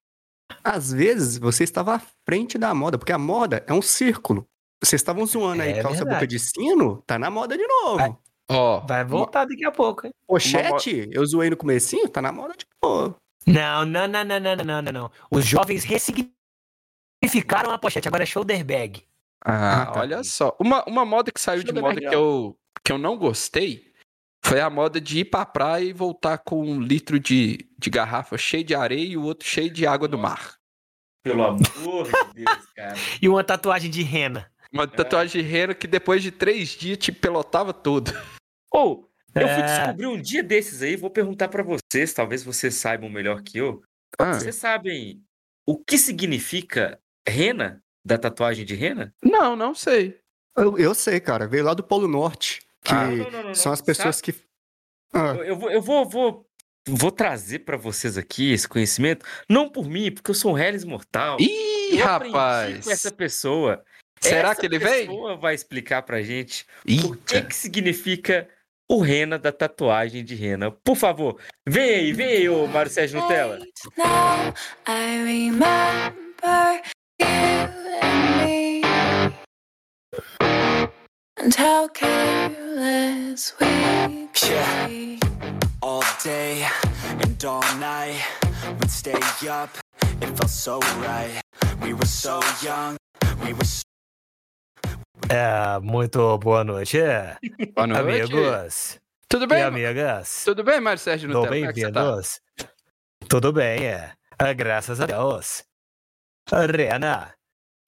Às 0.64 0.91
vezes 0.91 1.37
você 1.39 1.62
estava 1.62 1.95
à 1.97 2.03
frente 2.26 2.57
da 2.59 2.74
moda, 2.74 2.97
porque 2.99 3.12
a 3.12 3.18
moda 3.18 3.62
é 3.66 3.72
um 3.72 3.83
círculo. 3.83 4.47
Vocês 4.83 5.01
estavam 5.03 5.26
zoando 5.26 5.62
aí 5.62 5.72
É 5.72 5.83
calça 5.83 5.99
boca 5.99 6.11
verdade. 6.12 6.26
de 6.29 6.39
sino, 6.39 7.03
tá 7.07 7.18
na 7.18 7.31
moda 7.31 7.57
de 7.57 7.66
novo. 7.66 8.18
Ó, 8.51 8.81
Vai 8.87 9.05
voltar 9.05 9.45
daqui 9.45 9.64
a 9.64 9.70
pouco, 9.70 10.07
hein? 10.07 10.12
Pochete, 10.26 11.09
eu 11.12 11.26
zoei 11.26 11.51
no 11.51 11.57
comecinho, 11.57 12.09
tá 12.09 12.22
na 12.22 12.33
moda 12.33 12.55
de 12.57 12.64
novo. 12.83 13.16
Não, 13.47 13.85
não, 13.85 14.09
não, 14.09 14.24
não, 14.24 14.41
não, 14.41 14.57
não, 14.57 14.83
não, 14.83 14.93
não. 14.93 15.11
Os 15.31 15.45
jovens 15.45 15.85
ressignificaram 15.85 17.70
a 17.70 17.79
pochete, 17.79 18.09
agora 18.09 18.22
é 18.22 18.26
shoulder 18.26 18.64
bag. 18.64 19.05
Ah, 19.45 19.83
Ah, 19.83 19.87
tá. 19.87 20.01
olha 20.01 20.24
só. 20.24 20.57
Uma, 20.59 20.83
uma 20.87 21.05
moda 21.05 21.31
que 21.31 21.41
saiu 21.41 21.61
de 21.61 21.66
Shoulder 21.66 21.83
moda 21.83 21.95
bag, 21.97 22.09
que 22.09 22.14
eu, 22.14 22.57
que 22.85 22.93
eu 22.93 22.99
não 22.99 23.16
gostei 23.18 23.88
foi 24.49 24.61
a 24.61 24.70
moda 24.70 25.01
de 25.01 25.20
ir 25.20 25.24
pra 25.26 25.44
praia 25.44 25.84
e 25.84 25.92
voltar 25.92 26.38
com 26.38 26.62
um 26.64 26.80
litro 26.80 27.18
de, 27.20 27.68
de 27.78 27.90
garrafa 27.90 28.36
cheio 28.38 28.64
de 28.64 28.74
areia 28.74 29.05
e 29.07 29.16
o 29.16 29.22
outro 29.22 29.46
cheio 29.46 29.70
de 29.70 29.86
água 29.86 30.09
do 30.09 30.16
mar. 30.18 30.57
Pelo 31.22 31.44
amor 31.44 32.07
de 32.07 32.44
Deus, 32.44 32.66
cara. 32.74 32.94
E 33.20 33.28
uma 33.28 33.44
tatuagem 33.44 33.90
de 33.90 34.03
rena. 34.03 34.51
Uma 34.72 34.86
tatuagem 34.86 35.42
de 35.42 35.49
rena 35.49 35.74
que 35.74 35.86
depois 35.86 36.22
de 36.22 36.30
três 36.30 36.70
dias 36.70 36.96
te 36.99 37.12
pelotava 37.12 37.72
todo. 37.74 38.11
Ou, 38.72 39.09
eu 39.34 39.49
fui 39.49 39.62
É. 39.62 39.66
descobrir 39.66 40.07
um 40.07 40.20
dia 40.20 40.42
desses 40.42 40.82
aí, 40.82 40.96
vou 40.96 41.11
perguntar 41.11 41.49
pra 41.49 41.62
vocês, 41.62 42.12
talvez 42.12 42.42
vocês 42.42 42.74
saibam 42.74 43.09
melhor 43.11 43.42
que 43.42 43.59
eu. 43.59 43.82
Ah, 44.18 44.32
Vocês 44.32 44.55
sabem 44.57 45.22
o 45.66 45.76
que 45.76 45.99
significa 45.99 46.99
rena? 47.28 47.82
Da 48.05 48.16
tatuagem 48.16 48.64
de 48.64 48.74
rena? 48.74 49.12
não, 49.22 49.55
não 49.55 49.74
sei. 49.74 50.18
Eu, 50.57 50.78
eu 50.78 50.94
sei, 50.94 51.20
cara, 51.20 51.46
veio 51.46 51.64
lá 51.64 51.74
do 51.74 51.82
Polo 51.84 52.09
Norte, 52.09 52.61
que 52.85 52.93
Ah. 52.93 53.07
Não, 53.11 53.31
não, 53.31 53.43
não, 53.45 53.55
são 53.55 53.72
as 53.72 53.81
pessoas 53.81 54.20
que... 54.20 54.35
Ah, 55.12 55.35
Eu, 55.37 55.45
eu 55.45 55.57
vou, 55.57 55.70
eu 55.70 55.83
vou, 55.83 56.09
vou, 56.09 56.47
vou 56.89 57.11
trazer 57.11 57.61
pra 57.61 57.76
vocês 57.76 58.18
aqui 58.18 58.53
esse 58.53 58.68
conhecimento, 58.68 59.24
não 59.49 59.68
por 59.68 59.87
mim, 59.89 60.11
porque 60.12 60.31
eu 60.31 60.35
sou 60.35 60.53
um 60.55 60.59
Hellis 60.59 60.85
mortal. 60.85 61.37
Ih, 61.41 61.99
eu 61.99 62.07
aprendi 62.07 62.35
rapaz. 62.35 62.85
com 62.85 62.91
essa 62.91 63.11
pessoa. 63.12 63.83
Será 64.20 64.51
Essa 64.51 64.61
que 64.61 64.66
ele 64.66 64.79
vem? 64.81 65.07
pessoa 65.07 65.37
vai 65.37 65.55
explicar 65.55 66.03
pra 66.03 66.20
gente 66.22 66.66
o 66.85 67.14
que, 67.16 67.37
Eita. 67.37 67.47
que 67.49 67.55
significa 67.55 68.49
o 68.91 69.01
rena 69.01 69.39
da 69.39 69.53
tatuagem 69.53 70.24
de 70.24 70.35
rena. 70.35 70.72
Por 70.72 70.97
favor, 70.97 71.39
vem 71.66 71.89
aí, 71.91 72.12
vem 72.12 72.26
aí, 72.26 72.49
ô 72.49 72.66
Mário 72.66 72.91
Sérgio 72.91 73.20
Nutella. 73.20 73.59
Now 73.97 74.53
I 74.89 75.22
remember 75.22 76.83
you 77.20 77.26
and 78.03 78.38
and 81.49 81.55
how 81.55 81.88
careless 81.88 83.55
we 83.59 83.66
Yeah. 84.51 84.86
be. 84.86 85.18
all 85.80 86.05
day 86.22 86.68
and 87.24 87.42
all 87.42 87.64
night. 87.80 88.20
We'd 88.78 88.90
stay 88.90 89.14
up, 89.49 89.70
it 90.20 90.36
felt 90.36 90.51
so 90.51 90.78
right. 91.01 91.40
We 91.80 91.94
were 91.94 92.05
so 92.07 92.40
young, 92.62 92.99
we 93.42 93.55
were 93.55 93.64
so 93.64 93.82
É, 95.30 95.78
muito 95.80 96.36
boa 96.38 96.64
noite, 96.64 96.99
Boa 97.74 97.86
noite. 97.86 98.01
amigos 98.01 98.99
Tudo 99.26 99.44
e 99.44 99.46
bem? 99.46 99.62
amigas. 99.62 100.44
Tudo 100.44 100.62
bem, 100.62 100.80
Mário 100.80 100.99
Sérgio 101.01 101.28
Nutella? 101.30 101.46
Como 101.46 101.55
é 101.64 101.66
tá? 101.66 101.72
bem-vindos. 101.72 102.40
Tudo 103.26 103.53
bem, 103.55 103.86
é. 103.86 104.12
Ah, 104.38 104.53
Graças 104.53 105.01
a 105.01 105.07
Deus. 105.07 105.64
Rena, 106.51 107.32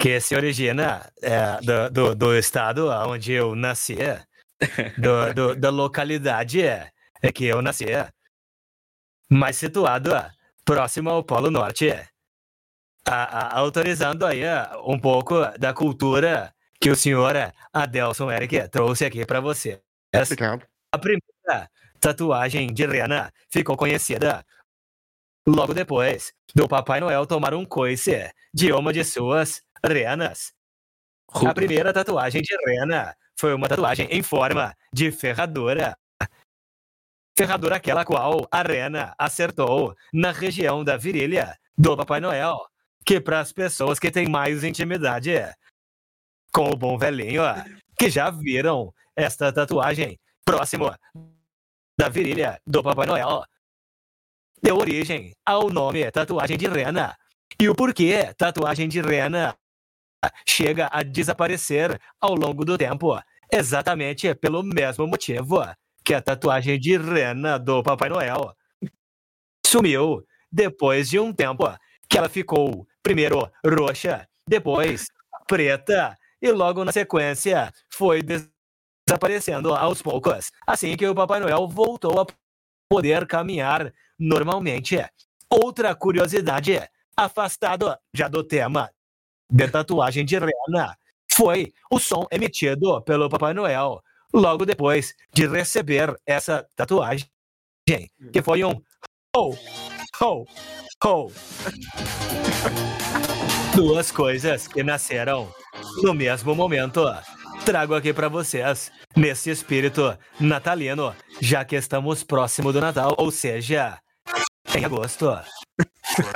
que 0.00 0.18
se 0.20 0.34
origina 0.34 1.12
é, 1.22 1.60
do, 1.60 1.90
do, 1.90 2.14
do 2.14 2.36
estado 2.36 2.88
onde 3.06 3.32
eu 3.32 3.54
nasci, 3.54 3.96
do, 4.98 5.34
do- 5.34 5.54
da 5.56 5.70
localidade 5.70 6.62
é, 6.62 6.90
que 7.34 7.44
eu 7.44 7.60
nasci, 7.60 7.84
mas 9.30 9.56
situado 9.56 10.10
próximo 10.64 11.10
ao 11.10 11.22
Polo 11.22 11.50
Norte. 11.50 11.90
A- 13.06 13.24
a- 13.24 13.58
autorizando 13.58 14.24
aí 14.26 14.42
é, 14.42 14.68
um 14.84 14.98
pouco 14.98 15.34
da 15.58 15.72
cultura 15.72 16.54
que 16.80 16.90
o 16.90 16.96
senhor 16.96 17.34
Adelson 17.72 18.30
Eric 18.30 18.68
trouxe 18.68 19.04
aqui 19.04 19.24
para 19.26 19.40
você. 19.40 19.80
obrigado. 20.32 20.66
A 20.92 20.98
primeira 20.98 21.70
tatuagem 22.00 22.72
de 22.72 22.86
Rena 22.86 23.30
ficou 23.50 23.76
conhecida 23.76 24.44
logo 25.46 25.72
depois 25.74 26.32
do 26.54 26.66
Papai 26.68 27.00
Noel 27.00 27.26
tomar 27.26 27.54
um 27.54 27.64
coice 27.64 28.30
de 28.52 28.72
uma 28.72 28.92
de 28.92 29.04
suas 29.04 29.62
renas. 29.84 30.52
A 31.32 31.54
primeira 31.54 31.92
tatuagem 31.92 32.42
de 32.42 32.54
Rena 32.66 33.16
foi 33.38 33.54
uma 33.54 33.68
tatuagem 33.68 34.08
em 34.10 34.22
forma 34.22 34.74
de 34.92 35.12
ferradura. 35.12 35.96
Ferradura 37.38 37.76
aquela 37.76 38.04
qual 38.04 38.46
a 38.50 38.62
Rena 38.62 39.14
acertou 39.16 39.94
na 40.12 40.32
região 40.32 40.84
da 40.84 40.96
virilha 40.96 41.56
do 41.78 41.96
Papai 41.96 42.20
Noel, 42.20 42.58
que 43.06 43.20
para 43.20 43.40
as 43.40 43.52
pessoas 43.52 43.98
que 43.98 44.10
têm 44.10 44.28
mais 44.28 44.64
intimidade 44.64 45.32
com 46.52 46.68
o 46.70 46.76
bom 46.76 46.98
velhinho, 46.98 47.42
que 47.96 48.10
já 48.10 48.28
viram 48.30 48.92
esta 49.16 49.52
tatuagem 49.52 50.18
próximo 50.44 50.92
da 51.96 52.08
virilha 52.08 52.60
do 52.66 52.82
Papai 52.82 53.06
Noel, 53.06 53.44
deu 54.62 54.76
origem 54.76 55.32
ao 55.46 55.70
nome 55.70 56.10
tatuagem 56.10 56.58
de 56.58 56.66
rena. 56.66 57.16
E 57.58 57.68
o 57.68 57.74
porquê 57.74 58.34
tatuagem 58.36 58.88
de 58.88 59.00
rena 59.00 59.56
chega 60.46 60.88
a 60.92 61.02
desaparecer 61.02 62.00
ao 62.20 62.34
longo 62.34 62.64
do 62.64 62.76
tempo, 62.76 63.18
exatamente 63.52 64.34
pelo 64.34 64.62
mesmo 64.62 65.06
motivo 65.06 65.64
que 66.04 66.14
a 66.14 66.20
tatuagem 66.22 66.78
de 66.78 66.96
rena 66.96 67.58
do 67.58 67.82
Papai 67.82 68.08
Noel 68.08 68.54
sumiu 69.64 70.24
depois 70.50 71.08
de 71.08 71.18
um 71.18 71.32
tempo 71.32 71.64
que 72.08 72.18
ela 72.18 72.28
ficou 72.28 72.86
primeiro 73.02 73.50
roxa, 73.64 74.28
depois 74.46 75.06
preta 75.46 76.16
e 76.42 76.50
logo 76.50 76.84
na 76.84 76.92
sequência 76.92 77.72
foi 77.88 78.22
des- 78.22 78.48
desaparecendo 79.06 79.74
aos 79.74 80.02
poucos, 80.02 80.50
assim 80.66 80.96
que 80.96 81.06
o 81.06 81.14
Papai 81.14 81.40
Noel 81.40 81.66
voltou 81.68 82.20
a 82.20 82.26
poder 82.88 83.26
caminhar 83.26 83.92
normalmente. 84.18 84.96
Outra 85.48 85.94
curiosidade, 85.94 86.80
afastado 87.16 87.96
já 88.14 88.28
do 88.28 88.44
tema 88.44 88.90
de 89.50 89.68
tatuagem 89.68 90.24
de 90.24 90.38
rena, 90.38 90.96
foi 91.32 91.72
o 91.90 91.98
som 91.98 92.26
emitido 92.30 93.00
pelo 93.02 93.28
Papai 93.28 93.54
Noel 93.54 94.02
logo 94.32 94.64
depois 94.64 95.14
de 95.32 95.46
receber 95.46 96.14
essa 96.24 96.66
tatuagem, 96.76 97.28
que 98.32 98.42
foi 98.42 98.64
um 98.64 98.80
ho, 99.36 99.56
ho, 100.20 100.46
ho. 101.04 101.32
Duas 103.74 104.10
coisas 104.10 104.66
que 104.66 104.82
nasceram 104.82 105.52
no 106.02 106.12
mesmo 106.12 106.54
momento. 106.54 107.04
trago 107.64 107.94
aqui 107.94 108.12
pra 108.12 108.28
vocês, 108.28 108.90
nesse 109.16 109.50
espírito 109.50 110.16
natalino, 110.38 111.14
já 111.40 111.64
que 111.64 111.76
estamos 111.76 112.24
próximo 112.24 112.72
do 112.72 112.80
Natal, 112.80 113.14
ou 113.16 113.30
seja, 113.30 113.98
em 114.74 114.84
agosto. 114.84 115.38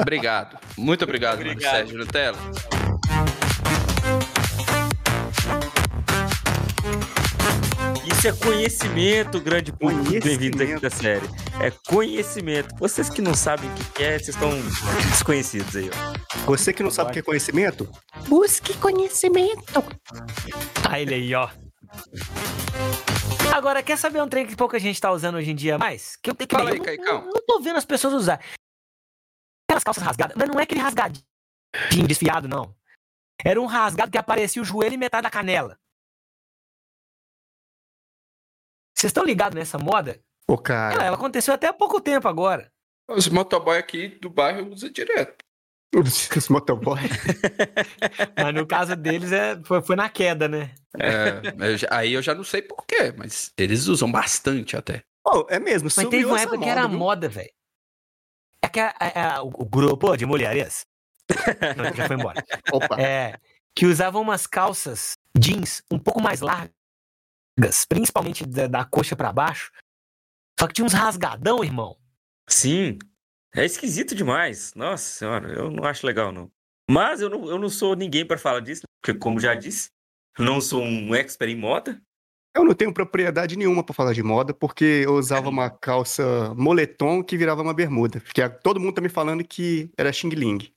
Obrigado. 0.01 0.59
Muito 0.79 1.05
obrigado, 1.05 1.39
mano, 1.39 1.51
Obrigado. 1.51 1.73
Sérgio 1.73 1.99
Nutella. 1.99 2.39
Isso 8.25 8.29
é 8.43 8.47
conhecimento, 8.47 9.39
grande 9.39 9.71
público. 9.71 10.25
Bem-vindos 10.25 10.59
aqui 10.59 10.81
da 10.81 10.89
série. 10.89 11.27
É 11.61 11.71
conhecimento. 11.71 12.75
Vocês 12.77 13.11
que 13.11 13.21
não 13.21 13.35
sabem 13.35 13.69
o 13.69 13.75
que 13.75 14.03
é, 14.03 14.19
vocês 14.19 14.31
estão 14.31 14.49
desconhecidos 15.11 15.77
aí, 15.77 15.91
ó. 15.91 16.37
Você 16.47 16.73
que 16.73 16.83
não 16.83 16.91
sabe 16.91 17.11
o 17.11 17.13
que 17.13 17.19
é 17.19 17.23
conhecimento, 17.23 17.87
Busque 18.27 18.73
conhecimento. 18.79 19.85
Ah, 20.91 20.99
ele 20.99 21.13
aí, 21.13 21.35
ó. 21.35 21.51
Agora, 23.55 23.83
quer 23.83 23.99
saber 23.99 24.23
um 24.23 24.29
trem 24.29 24.47
que 24.47 24.57
pouca 24.57 24.79
gente 24.79 24.99
tá 24.99 25.13
usando 25.13 25.35
hoje 25.35 25.51
em 25.51 25.55
dia 25.55 25.77
mais? 25.77 26.17
Que 26.17 26.31
eu 26.31 26.35
tenho 26.35 26.49
que 26.49 26.57
Fala 26.57 26.71
aí, 26.71 26.79
não- 26.79 26.85
Caicão. 26.87 27.27
Não, 27.27 27.31
não 27.31 27.45
tô 27.47 27.61
vendo 27.61 27.77
as 27.77 27.85
pessoas 27.85 28.15
usar. 28.15 28.41
Aquelas 29.69 29.85
calças 29.85 30.03
rasgadas. 30.03 30.35
Mas 30.35 30.49
não 30.49 30.59
é 30.59 30.63
aquele 30.63 30.81
rasgadinho 30.81 31.23
desfiado, 32.09 32.49
não. 32.49 32.75
Era 33.45 33.61
um 33.61 33.67
rasgado 33.67 34.11
que 34.11 34.17
aparecia 34.17 34.63
o 34.63 34.65
joelho 34.65 34.95
e 34.95 34.97
metade 34.97 35.25
da 35.25 35.31
canela. 35.31 35.79
Vocês 38.95 39.11
estão 39.11 39.25
ligados 39.25 39.59
nessa 39.59 39.79
moda? 39.79 40.21
ô 40.49 40.55
Ela, 40.55 40.63
cara, 40.63 41.05
ela 41.05 41.17
aconteceu 41.17 41.53
até 41.55 41.67
há 41.69 41.73
pouco 41.73 42.01
tempo 42.01 42.29
agora. 42.29 42.71
Os 43.09 43.29
motoboy 43.29 43.77
aqui 43.77 44.09
do 44.09 44.31
bairro 44.31 44.71
usam 44.73 44.91
direto. 44.91 45.45
os 45.95 46.49
motoboy. 46.49 47.01
Mas 48.37 48.55
no 48.55 48.67
caso 48.67 48.97
deles 48.97 49.33
é, 49.33 49.61
foi, 49.65 49.83
foi 49.83 49.97
na 49.97 50.09
queda, 50.09 50.49
né? 50.49 50.75
É, 50.99 51.41
eu 51.71 51.77
já- 51.77 51.89
aí 51.91 52.13
eu 52.13 52.23
já 52.23 52.35
não 52.35 52.45
sei 52.45 52.63
porquê, 52.63 53.13
mas 53.17 53.53
eles 53.59 53.87
usam 53.89 54.11
bastante 54.11 54.77
até. 54.77 55.03
Oh, 55.27 55.45
é 55.49 55.59
mesmo, 55.59 55.87
Mas 55.97 56.09
teve 56.09 56.25
uma 56.25 56.41
época 56.41 56.59
que 56.59 56.69
era 56.69 56.87
viu? 56.87 56.99
moda, 56.99 57.29
velho. 57.29 57.51
É 58.63 58.69
que 58.69 58.79
a- 58.79 58.95
a- 58.99 59.35
a- 59.37 59.43
o, 59.43 59.49
o 59.49 59.65
grupo 59.65 60.17
de 60.17 60.25
mulheres. 60.25 60.87
Não, 61.77 61.93
já 61.95 62.07
foi 62.07 62.17
embora. 62.17 62.45
Opa, 62.73 63.01
É, 63.01 63.39
que 63.75 63.87
usavam 63.87 64.23
umas 64.23 64.47
calças 64.47 65.17
jeans 65.37 65.83
um 65.91 65.99
pouco 65.99 66.21
mais 66.23 66.41
largas, 66.41 66.71
principalmente 67.89 68.45
da, 68.47 68.67
da 68.67 68.85
coxa 68.85 69.15
pra 69.17 69.33
baixo. 69.33 69.71
Só 70.59 70.67
que 70.67 70.75
tinha 70.75 70.85
uns 70.85 70.93
rasgadão, 70.93 71.65
irmão. 71.65 71.97
Sim. 72.49 72.99
É 73.55 73.65
esquisito 73.65 74.15
demais. 74.15 74.75
Nossa 74.75 75.05
senhora, 75.05 75.53
eu 75.53 75.71
não 75.71 75.85
acho 75.85 76.07
legal, 76.07 76.33
não. 76.33 76.51
Mas 76.91 77.21
eu 77.21 77.31
não, 77.31 77.47
eu 77.49 77.59
não 77.59 77.69
sou 77.71 77.97
ninguém 77.97 78.27
pra 78.27 78.37
falar 78.39 78.61
disso, 78.61 78.83
porque, 79.01 79.19
como 79.19 79.41
já 79.41 79.55
disse, 79.55 79.91
não 80.39 80.61
sou 80.61 80.83
um 80.83 81.15
expert 81.15 81.51
em 81.51 81.57
moda. 81.57 82.01
eu 82.57 82.65
não 82.65 82.75
tenho 82.75 82.93
propriedade 82.93 83.57
nenhuma 83.57 83.83
pra 83.83 83.95
falar 83.95 84.13
de 84.13 84.23
moda, 84.23 84.53
porque 84.53 85.03
eu 85.05 85.15
usava 85.15 85.49
uma 85.49 85.71
calça 85.71 86.53
moletom 86.55 87.23
que 87.23 87.37
virava 87.37 87.63
uma 87.63 87.75
bermuda. 87.75 88.21
Porque 88.21 88.43
a- 88.43 88.51
todo 88.51 88.79
mundo 88.81 88.95
tá 88.95 89.01
me 89.01 89.09
falando 89.09 89.43
que 89.45 89.91
era 89.97 90.13
Xing 90.13 90.31
Ling. 90.31 90.73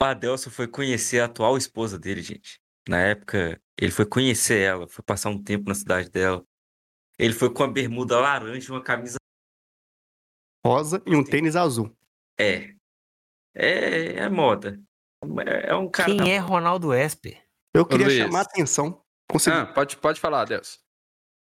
O 0.00 0.04
Adelson 0.04 0.50
foi 0.50 0.68
conhecer 0.68 1.20
a 1.20 1.24
atual 1.24 1.56
esposa 1.58 1.98
dele, 1.98 2.22
gente. 2.22 2.60
Na 2.88 2.98
época, 3.02 3.60
ele 3.78 3.92
foi 3.92 4.06
conhecer 4.06 4.60
ela, 4.60 4.88
foi 4.88 5.04
passar 5.04 5.28
um 5.28 5.42
tempo 5.42 5.68
na 5.68 5.74
cidade 5.74 6.08
dela. 6.08 6.42
Ele 7.18 7.34
foi 7.34 7.52
com 7.52 7.62
a 7.62 7.68
bermuda 7.68 8.18
laranja 8.18 8.66
e 8.66 8.72
uma 8.72 8.82
camisa. 8.82 9.18
Rosa 10.66 11.02
e 11.04 11.14
um 11.14 11.22
tênis 11.22 11.54
azul. 11.54 11.94
É. 12.40 12.74
É, 13.54 14.14
é 14.14 14.28
moda. 14.30 14.80
É, 15.46 15.70
é 15.70 15.74
um 15.74 15.90
cara. 15.90 16.08
Quem 16.08 16.32
é 16.32 16.38
Ronaldo 16.38 16.94
Esper? 16.94 17.44
Eu 17.74 17.84
queria 17.84 18.06
Luiz. 18.06 18.18
chamar 18.18 18.38
a 18.38 18.42
atenção. 18.42 19.04
Consegui. 19.30 19.56
Ah, 19.56 19.66
pode, 19.66 19.96
pode 19.98 20.18
falar, 20.18 20.46
Deus. 20.46 20.78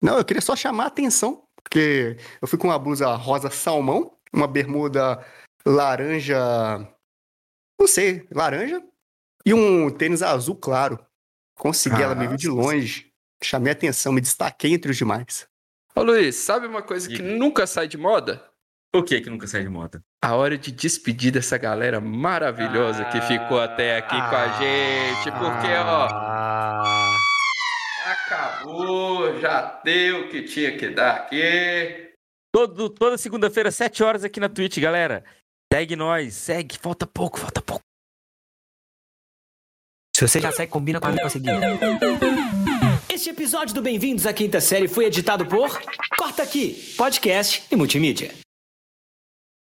Não, 0.03 0.18
eu 0.18 0.24
queria 0.24 0.41
só 0.41 0.57
chamar 0.57 0.85
a 0.85 0.89
atenção, 0.89 1.47
porque 1.62 2.16
eu 2.43 2.49
fui 2.49 2.59
com 2.59 2.66
uma 2.66 2.78
blusa 2.78 3.14
rosa 3.14 3.51
salmão, 3.51 4.18
uma 4.33 4.49
bermuda 4.49 5.24
laranja. 5.64 6.37
Não 7.78 7.87
sei, 7.87 8.26
laranja, 8.33 8.83
e 9.45 9.55
um 9.55 9.91
tênis 9.91 10.22
azul 10.22 10.57
claro. 10.57 10.99
Consegui, 11.61 12.02
ela 12.02 12.14
me 12.14 12.26
viu 12.26 12.38
de 12.38 12.48
longe. 12.48 13.12
Chamei 13.44 13.70
a 13.70 13.74
atenção, 13.74 14.12
me 14.14 14.20
destaquei 14.22 14.72
entre 14.72 14.90
os 14.92 14.96
demais. 14.96 15.46
Ô 15.94 16.02
Luiz, 16.02 16.36
sabe 16.36 16.66
uma 16.66 16.80
coisa 16.80 17.06
que 17.06 17.16
Diga. 17.16 17.36
nunca 17.36 17.66
sai 17.66 17.86
de 17.86 17.98
moda? 17.98 18.42
O 18.94 19.02
que 19.02 19.20
que 19.20 19.28
nunca 19.28 19.46
sai 19.46 19.62
de 19.62 19.68
moda? 19.68 20.00
A 20.24 20.34
hora 20.34 20.56
de 20.56 20.72
despedir 20.72 21.30
dessa 21.30 21.58
galera 21.58 22.00
maravilhosa 22.00 23.04
que 23.04 23.20
ficou 23.20 23.61
até 23.61 23.98
aqui 23.98 24.16
com 24.16 24.36
a 24.36 24.48
gente. 24.58 25.30
Porque, 25.32 25.68
ó, 25.68 26.08
Ah, 26.11 27.16
acabou, 28.06 29.38
já 29.38 29.80
deu 29.84 30.22
o 30.22 30.28
que 30.30 30.42
tinha 30.44 30.76
que 30.78 30.88
dar 30.88 31.16
aqui. 31.16 32.11
Todo, 32.52 32.88
toda 32.88 33.18
segunda-feira, 33.18 33.70
7 33.70 34.02
horas 34.02 34.24
aqui 34.24 34.40
na 34.40 34.48
Twitch, 34.48 34.78
galera. 34.78 35.22
Segue 35.72 35.94
nós, 35.94 36.34
segue. 36.34 36.78
Falta 36.78 37.06
pouco, 37.06 37.38
falta 37.38 37.61
pouco. 37.61 37.70
Se 40.21 40.29
você 40.29 40.39
já 40.39 40.53
segue, 40.53 40.71
combina 40.71 41.01
com 41.01 41.09
a 41.09 41.31
seguir. 41.31 41.49
Este 43.09 43.31
episódio 43.31 43.75
do 43.75 43.81
Bem-vindos 43.81 44.27
à 44.27 44.35
Quinta 44.35 44.61
Série 44.61 44.87
foi 44.87 45.07
editado 45.07 45.47
por 45.47 45.81
Corta 46.18 46.43
Aqui, 46.43 46.95
podcast 46.99 47.62
e 47.71 47.75
multimídia. 47.75 48.31